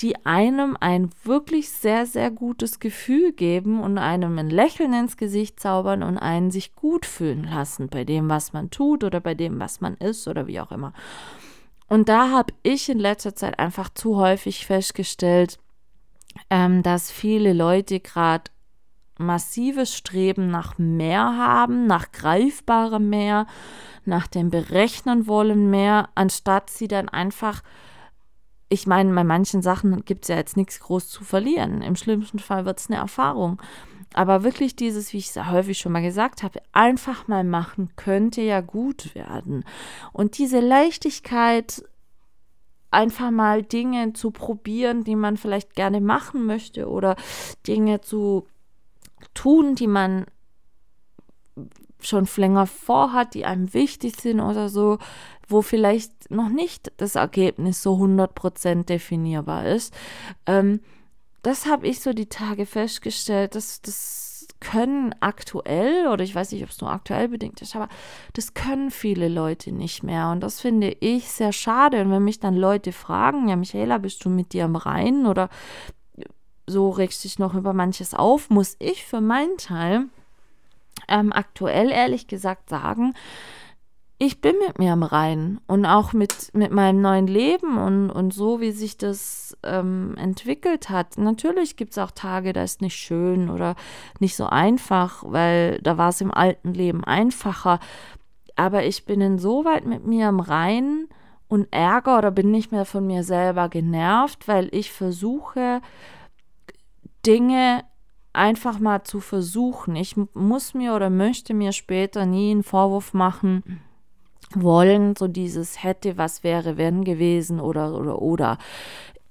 die 0.00 0.24
einem 0.24 0.76
ein 0.78 1.10
wirklich 1.24 1.70
sehr, 1.70 2.06
sehr 2.06 2.30
gutes 2.30 2.78
Gefühl 2.78 3.32
geben 3.32 3.80
und 3.80 3.98
einem 3.98 4.38
ein 4.38 4.50
Lächeln 4.50 4.92
ins 4.92 5.16
Gesicht 5.16 5.58
zaubern 5.58 6.02
und 6.02 6.18
einen 6.18 6.50
sich 6.50 6.74
gut 6.76 7.04
fühlen 7.04 7.44
lassen 7.44 7.88
bei 7.88 8.04
dem, 8.04 8.28
was 8.28 8.52
man 8.52 8.70
tut 8.70 9.02
oder 9.02 9.20
bei 9.20 9.34
dem, 9.34 9.58
was 9.58 9.80
man 9.80 9.94
ist 9.96 10.28
oder 10.28 10.46
wie 10.46 10.60
auch 10.60 10.70
immer. 10.70 10.92
Und 11.88 12.08
da 12.08 12.30
habe 12.30 12.52
ich 12.62 12.88
in 12.88 12.98
letzter 12.98 13.34
Zeit 13.34 13.58
einfach 13.58 13.88
zu 13.88 14.16
häufig 14.16 14.66
festgestellt, 14.66 15.58
ähm, 16.50 16.82
dass 16.82 17.10
viele 17.10 17.52
Leute 17.52 17.98
gerade 17.98 18.50
massives 19.18 19.96
Streben 19.96 20.48
nach 20.48 20.78
mehr 20.78 21.36
haben, 21.36 21.86
nach 21.86 22.12
greifbarem 22.12 23.08
mehr, 23.08 23.46
nach 24.04 24.28
dem 24.28 24.50
Berechnen 24.50 25.26
wollen 25.26 25.70
mehr, 25.70 26.08
anstatt 26.14 26.70
sie 26.70 26.86
dann 26.86 27.08
einfach 27.08 27.62
ich 28.68 28.86
meine, 28.86 29.14
bei 29.14 29.24
manchen 29.24 29.62
Sachen 29.62 30.04
gibt 30.04 30.24
es 30.24 30.28
ja 30.28 30.36
jetzt 30.36 30.56
nichts 30.56 30.80
groß 30.80 31.08
zu 31.08 31.24
verlieren. 31.24 31.80
Im 31.80 31.96
schlimmsten 31.96 32.38
Fall 32.38 32.66
wird 32.66 32.78
es 32.78 32.90
eine 32.90 32.98
Erfahrung. 32.98 33.60
Aber 34.14 34.42
wirklich 34.42 34.76
dieses, 34.76 35.12
wie 35.12 35.18
ich 35.18 35.28
es 35.28 35.50
häufig 35.50 35.78
schon 35.78 35.92
mal 35.92 36.02
gesagt 36.02 36.42
habe, 36.42 36.60
einfach 36.72 37.28
mal 37.28 37.44
machen, 37.44 37.90
könnte 37.96 38.40
ja 38.42 38.60
gut 38.60 39.14
werden. 39.14 39.64
Und 40.12 40.38
diese 40.38 40.60
Leichtigkeit, 40.60 41.82
einfach 42.90 43.30
mal 43.30 43.62
Dinge 43.62 44.14
zu 44.14 44.30
probieren, 44.30 45.04
die 45.04 45.16
man 45.16 45.36
vielleicht 45.36 45.74
gerne 45.74 46.00
machen 46.00 46.46
möchte 46.46 46.88
oder 46.88 47.16
Dinge 47.66 48.00
zu 48.00 48.46
tun, 49.34 49.74
die 49.74 49.86
man 49.86 50.26
schon 52.00 52.28
länger 52.36 52.66
vorhat, 52.66 53.34
die 53.34 53.44
einem 53.44 53.72
wichtig 53.74 54.20
sind 54.20 54.40
oder 54.40 54.68
so, 54.68 54.98
wo 55.48 55.62
vielleicht 55.62 56.30
noch 56.30 56.48
nicht 56.48 56.92
das 56.96 57.14
Ergebnis 57.14 57.82
so 57.82 57.94
100% 57.94 58.84
definierbar 58.84 59.66
ist. 59.66 59.94
Ähm, 60.46 60.80
das 61.42 61.66
habe 61.66 61.86
ich 61.86 62.00
so 62.00 62.12
die 62.12 62.28
Tage 62.28 62.66
festgestellt, 62.66 63.54
dass 63.54 63.80
das 63.82 64.28
können 64.60 65.14
aktuell, 65.20 66.08
oder 66.08 66.24
ich 66.24 66.34
weiß 66.34 66.52
nicht, 66.52 66.62
ob 66.64 66.70
es 66.70 66.80
nur 66.80 66.90
aktuell 66.90 67.28
bedingt 67.28 67.62
ist, 67.62 67.76
aber 67.76 67.88
das 68.32 68.54
können 68.54 68.90
viele 68.90 69.28
Leute 69.28 69.72
nicht 69.72 70.02
mehr. 70.02 70.30
Und 70.30 70.40
das 70.40 70.60
finde 70.60 70.96
ich 71.00 71.28
sehr 71.30 71.52
schade. 71.52 72.00
Und 72.00 72.10
wenn 72.10 72.24
mich 72.24 72.40
dann 72.40 72.56
Leute 72.56 72.92
fragen, 72.92 73.48
ja, 73.48 73.56
Michaela, 73.56 73.98
bist 73.98 74.24
du 74.24 74.30
mit 74.30 74.52
dir 74.52 74.64
am 74.64 74.76
Rhein 74.76 75.26
oder 75.26 75.48
so 76.66 76.90
regst 76.90 77.24
dich 77.24 77.38
noch 77.38 77.54
über 77.54 77.72
manches 77.72 78.14
auf, 78.14 78.50
muss 78.50 78.76
ich 78.78 79.04
für 79.04 79.20
meinen 79.20 79.56
Teil 79.56 80.06
ähm, 81.08 81.32
aktuell 81.32 81.90
ehrlich 81.90 82.26
gesagt 82.26 82.68
sagen, 82.68 83.14
ich 84.20 84.40
bin 84.40 84.56
mit 84.66 84.80
mir 84.80 84.92
am 84.92 85.04
Reinen 85.04 85.60
und 85.68 85.86
auch 85.86 86.12
mit, 86.12 86.50
mit 86.52 86.72
meinem 86.72 87.00
neuen 87.00 87.28
Leben 87.28 87.78
und, 87.78 88.10
und 88.10 88.34
so, 88.34 88.60
wie 88.60 88.72
sich 88.72 88.96
das 88.98 89.56
ähm, 89.62 90.16
entwickelt 90.18 90.90
hat. 90.90 91.16
Natürlich 91.18 91.76
gibt 91.76 91.92
es 91.92 91.98
auch 91.98 92.10
Tage, 92.10 92.52
da 92.52 92.64
ist 92.64 92.82
nicht 92.82 92.96
schön 92.96 93.48
oder 93.48 93.76
nicht 94.18 94.34
so 94.34 94.46
einfach, 94.46 95.22
weil 95.24 95.78
da 95.82 95.98
war 95.98 96.08
es 96.08 96.20
im 96.20 96.34
alten 96.34 96.74
Leben 96.74 97.04
einfacher. 97.04 97.78
Aber 98.56 98.84
ich 98.84 99.04
bin 99.04 99.20
insoweit 99.20 99.86
mit 99.86 100.04
mir 100.04 100.26
am 100.26 100.40
Reinen 100.40 101.08
und 101.46 101.72
ärger 101.72 102.18
oder 102.18 102.32
bin 102.32 102.50
nicht 102.50 102.72
mehr 102.72 102.84
von 102.84 103.06
mir 103.06 103.22
selber 103.22 103.68
genervt, 103.68 104.48
weil 104.48 104.68
ich 104.72 104.90
versuche, 104.90 105.80
Dinge 107.24 107.84
einfach 108.32 108.78
mal 108.78 109.04
zu 109.04 109.20
versuchen. 109.20 109.96
Ich 109.96 110.16
muss 110.34 110.74
mir 110.74 110.94
oder 110.94 111.10
möchte 111.10 111.54
mir 111.54 111.72
später 111.72 112.26
nie 112.26 112.50
einen 112.50 112.62
Vorwurf 112.62 113.14
machen, 113.14 113.80
wollen, 114.54 115.14
so 115.16 115.28
dieses 115.28 115.82
hätte, 115.82 116.16
was 116.16 116.42
wäre, 116.42 116.76
wenn 116.76 117.04
gewesen 117.04 117.60
oder 117.60 117.94
oder 117.94 118.22
oder. 118.22 118.58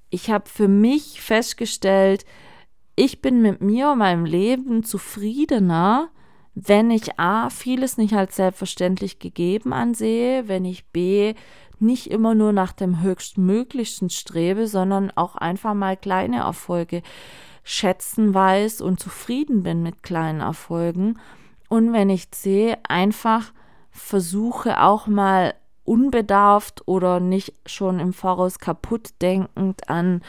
Ich 0.09 0.29
habe 0.29 0.49
für 0.49 0.67
mich 0.67 1.21
festgestellt, 1.21 2.25
ich 2.95 3.21
bin 3.21 3.41
mit 3.41 3.61
mir 3.61 3.91
und 3.91 3.99
meinem 3.99 4.25
Leben 4.25 4.83
zufriedener, 4.83 6.09
wenn 6.55 6.89
ich 6.89 7.19
A, 7.19 7.49
vieles 7.49 7.97
nicht 7.97 8.13
als 8.13 8.35
selbstverständlich 8.35 9.19
gegeben 9.19 9.73
ansehe, 9.73 10.47
wenn 10.47 10.65
ich 10.65 10.87
B, 10.87 11.35
nicht 11.79 12.07
immer 12.07 12.33
nur 12.33 12.53
nach 12.53 12.71
dem 12.71 13.01
höchstmöglichsten 13.01 14.09
strebe, 14.09 14.67
sondern 14.67 15.11
auch 15.11 15.35
einfach 15.35 15.75
mal 15.75 15.95
kleine 15.95 16.37
Erfolge 16.37 17.03
schätzen 17.67 18.33
weiß 18.33 18.79
und 18.79 18.97
zufrieden 18.97 19.61
bin 19.61 19.83
mit 19.83 20.01
kleinen 20.01 20.39
Erfolgen. 20.39 21.19
Und 21.67 21.91
wenn 21.91 22.09
ich 22.09 22.31
C, 22.31 22.77
einfach 22.87 23.51
versuche 23.91 24.81
auch 24.81 25.07
mal 25.07 25.53
unbedarft 25.83 26.87
oder 26.87 27.19
nicht 27.19 27.53
schon 27.65 27.99
im 27.99 28.13
Voraus 28.13 28.59
kaputt 28.59 29.09
denkend 29.21 29.89
an 29.89 30.21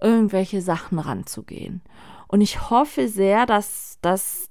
irgendwelche 0.00 0.62
Sachen 0.62 0.98
ranzugehen. 0.98 1.82
Und 2.26 2.40
ich 2.40 2.70
hoffe 2.70 3.08
sehr, 3.08 3.44
dass, 3.44 3.98
dass 4.00 4.48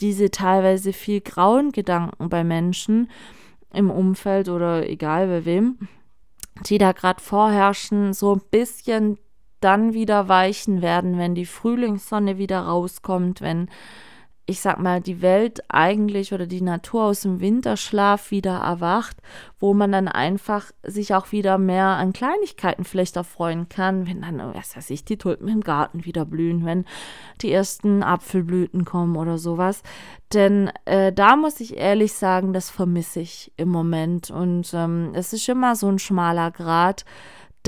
diese 0.00 0.30
teilweise 0.30 0.92
viel 0.92 1.22
grauen 1.22 1.72
Gedanken 1.72 2.28
bei 2.28 2.44
Menschen 2.44 3.10
im 3.72 3.90
Umfeld 3.90 4.50
oder 4.50 4.86
egal 4.86 5.26
bei 5.28 5.46
wem, 5.46 5.78
die 6.66 6.76
da 6.76 6.92
gerade 6.92 7.22
vorherrschen, 7.22 8.12
so 8.12 8.34
ein 8.34 8.42
bisschen 8.50 9.18
dann 9.60 9.92
wieder 9.94 10.28
weichen 10.28 10.82
werden, 10.82 11.18
wenn 11.18 11.34
die 11.34 11.46
Frühlingssonne 11.46 12.38
wieder 12.38 12.60
rauskommt, 12.60 13.40
wenn 13.40 13.68
ich 14.48 14.62
sag 14.62 14.78
mal, 14.78 15.02
die 15.02 15.20
Welt 15.20 15.62
eigentlich 15.68 16.32
oder 16.32 16.46
die 16.46 16.62
Natur 16.62 17.04
aus 17.04 17.20
dem 17.20 17.40
Winterschlaf 17.40 18.30
wieder 18.30 18.56
erwacht, 18.60 19.18
wo 19.60 19.74
man 19.74 19.92
dann 19.92 20.08
einfach 20.08 20.70
sich 20.82 21.14
auch 21.14 21.32
wieder 21.32 21.58
mehr 21.58 21.84
an 21.84 22.14
Kleinigkeiten 22.14 22.84
vielleicht 22.84 23.16
erfreuen 23.16 23.68
kann, 23.68 24.06
wenn 24.06 24.22
dann, 24.22 24.38
was 24.54 24.74
weiß 24.74 24.88
ich, 24.88 25.04
die 25.04 25.18
Tulpen 25.18 25.48
im 25.48 25.60
Garten 25.60 26.06
wieder 26.06 26.24
blühen, 26.24 26.64
wenn 26.64 26.86
die 27.42 27.52
ersten 27.52 28.02
Apfelblüten 28.02 28.86
kommen 28.86 29.16
oder 29.16 29.36
sowas. 29.36 29.82
Denn 30.32 30.70
äh, 30.86 31.12
da 31.12 31.36
muss 31.36 31.60
ich 31.60 31.76
ehrlich 31.76 32.14
sagen, 32.14 32.54
das 32.54 32.70
vermisse 32.70 33.20
ich 33.20 33.52
im 33.58 33.68
Moment. 33.68 34.30
Und 34.30 34.72
ähm, 34.72 35.10
es 35.12 35.34
ist 35.34 35.46
immer 35.50 35.76
so 35.76 35.88
ein 35.88 35.98
schmaler 35.98 36.52
Grad, 36.52 37.04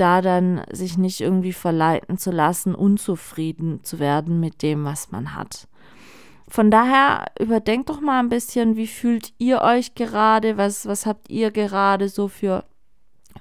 da 0.01 0.21
dann 0.21 0.63
sich 0.71 0.97
nicht 0.97 1.21
irgendwie 1.21 1.53
verleiten 1.53 2.17
zu 2.17 2.31
lassen, 2.31 2.73
unzufrieden 2.73 3.83
zu 3.83 3.99
werden 3.99 4.39
mit 4.39 4.63
dem, 4.63 4.83
was 4.83 5.11
man 5.11 5.35
hat. 5.35 5.67
Von 6.49 6.71
daher 6.71 7.25
überdenkt 7.39 7.89
doch 7.89 8.01
mal 8.01 8.19
ein 8.19 8.27
bisschen, 8.27 8.75
wie 8.75 8.87
fühlt 8.87 9.31
ihr 9.37 9.61
euch 9.61 9.95
gerade, 9.95 10.57
was, 10.57 10.85
was 10.87 11.05
habt 11.05 11.29
ihr 11.29 11.51
gerade 11.51 12.09
so 12.09 12.27
für 12.27 12.65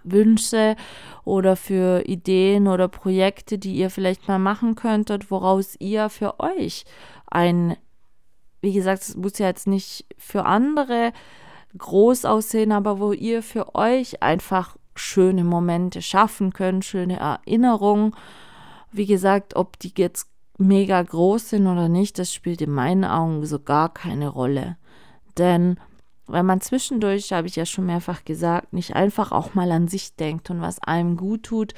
Wünsche 0.04 0.76
oder 1.24 1.56
für 1.56 2.06
Ideen 2.06 2.68
oder 2.68 2.88
Projekte, 2.88 3.58
die 3.58 3.74
ihr 3.74 3.90
vielleicht 3.90 4.28
mal 4.28 4.38
machen 4.38 4.74
könntet, 4.74 5.30
woraus 5.30 5.76
ihr 5.80 6.08
für 6.08 6.38
euch 6.38 6.84
ein, 7.26 7.76
wie 8.60 8.72
gesagt, 8.72 9.02
es 9.02 9.16
muss 9.16 9.38
ja 9.38 9.46
jetzt 9.46 9.66
nicht 9.66 10.06
für 10.16 10.44
andere 10.44 11.12
groß 11.76 12.26
aussehen, 12.26 12.70
aber 12.70 13.00
wo 13.00 13.12
ihr 13.12 13.42
für 13.42 13.74
euch 13.74 14.22
einfach 14.22 14.76
schöne 14.94 15.44
Momente 15.44 16.02
schaffen 16.02 16.52
könnt, 16.52 16.84
schöne 16.84 17.18
Erinnerungen. 17.18 18.14
Wie 18.92 19.06
gesagt, 19.06 19.56
ob 19.56 19.78
die 19.78 19.92
jetzt 19.96 20.28
mega 20.58 21.02
groß 21.02 21.50
sind 21.50 21.66
oder 21.66 21.88
nicht, 21.88 22.18
das 22.18 22.32
spielt 22.32 22.60
in 22.60 22.70
meinen 22.70 23.04
Augen 23.04 23.44
so 23.46 23.58
gar 23.58 23.92
keine 23.92 24.28
Rolle. 24.28 24.76
Denn 25.38 25.78
wenn 26.32 26.46
man 26.46 26.60
zwischendurch, 26.60 27.32
habe 27.32 27.48
ich 27.48 27.56
ja 27.56 27.66
schon 27.66 27.86
mehrfach 27.86 28.24
gesagt, 28.24 28.72
nicht 28.72 28.94
einfach 28.94 29.32
auch 29.32 29.54
mal 29.54 29.70
an 29.72 29.88
sich 29.88 30.14
denkt 30.14 30.50
und 30.50 30.60
was 30.60 30.80
einem 30.80 31.16
gut 31.16 31.44
tut, 31.44 31.74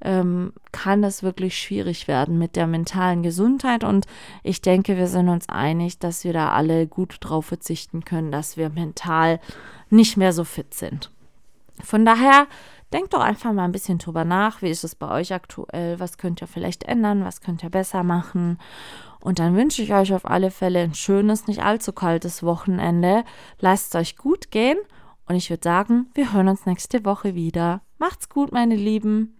ähm, 0.00 0.52
kann 0.70 1.02
es 1.02 1.22
wirklich 1.22 1.58
schwierig 1.58 2.06
werden 2.06 2.38
mit 2.38 2.56
der 2.56 2.66
mentalen 2.66 3.22
Gesundheit. 3.22 3.84
Und 3.84 4.06
ich 4.42 4.62
denke, 4.62 4.96
wir 4.96 5.08
sind 5.08 5.28
uns 5.28 5.48
einig, 5.48 5.98
dass 5.98 6.24
wir 6.24 6.32
da 6.32 6.52
alle 6.52 6.86
gut 6.86 7.16
drauf 7.20 7.46
verzichten 7.46 8.04
können, 8.04 8.30
dass 8.30 8.56
wir 8.56 8.70
mental 8.70 9.40
nicht 9.90 10.16
mehr 10.16 10.32
so 10.32 10.44
fit 10.44 10.74
sind. 10.74 11.10
Von 11.82 12.04
daher 12.04 12.46
denkt 12.92 13.14
doch 13.14 13.20
einfach 13.20 13.52
mal 13.52 13.64
ein 13.64 13.72
bisschen 13.72 13.98
drüber 13.98 14.24
nach. 14.24 14.62
Wie 14.62 14.70
ist 14.70 14.84
es 14.84 14.94
bei 14.94 15.10
euch 15.10 15.32
aktuell? 15.32 15.98
Was 16.00 16.18
könnt 16.18 16.40
ihr 16.40 16.46
vielleicht 16.46 16.84
ändern? 16.84 17.24
Was 17.24 17.40
könnt 17.40 17.62
ihr 17.62 17.70
besser 17.70 18.02
machen? 18.02 18.58
Und 19.20 19.38
dann 19.38 19.56
wünsche 19.56 19.82
ich 19.82 19.92
euch 19.92 20.14
auf 20.14 20.24
alle 20.24 20.50
Fälle 20.50 20.80
ein 20.80 20.94
schönes, 20.94 21.46
nicht 21.46 21.62
allzu 21.62 21.92
kaltes 21.92 22.42
Wochenende. 22.42 23.24
Lasst 23.58 23.94
es 23.94 24.00
euch 24.00 24.16
gut 24.16 24.50
gehen. 24.50 24.78
Und 25.28 25.34
ich 25.34 25.50
würde 25.50 25.64
sagen, 25.64 26.06
wir 26.14 26.32
hören 26.32 26.48
uns 26.48 26.66
nächste 26.66 27.04
Woche 27.04 27.34
wieder. 27.34 27.82
Macht's 27.98 28.28
gut, 28.28 28.52
meine 28.52 28.76
Lieben. 28.76 29.35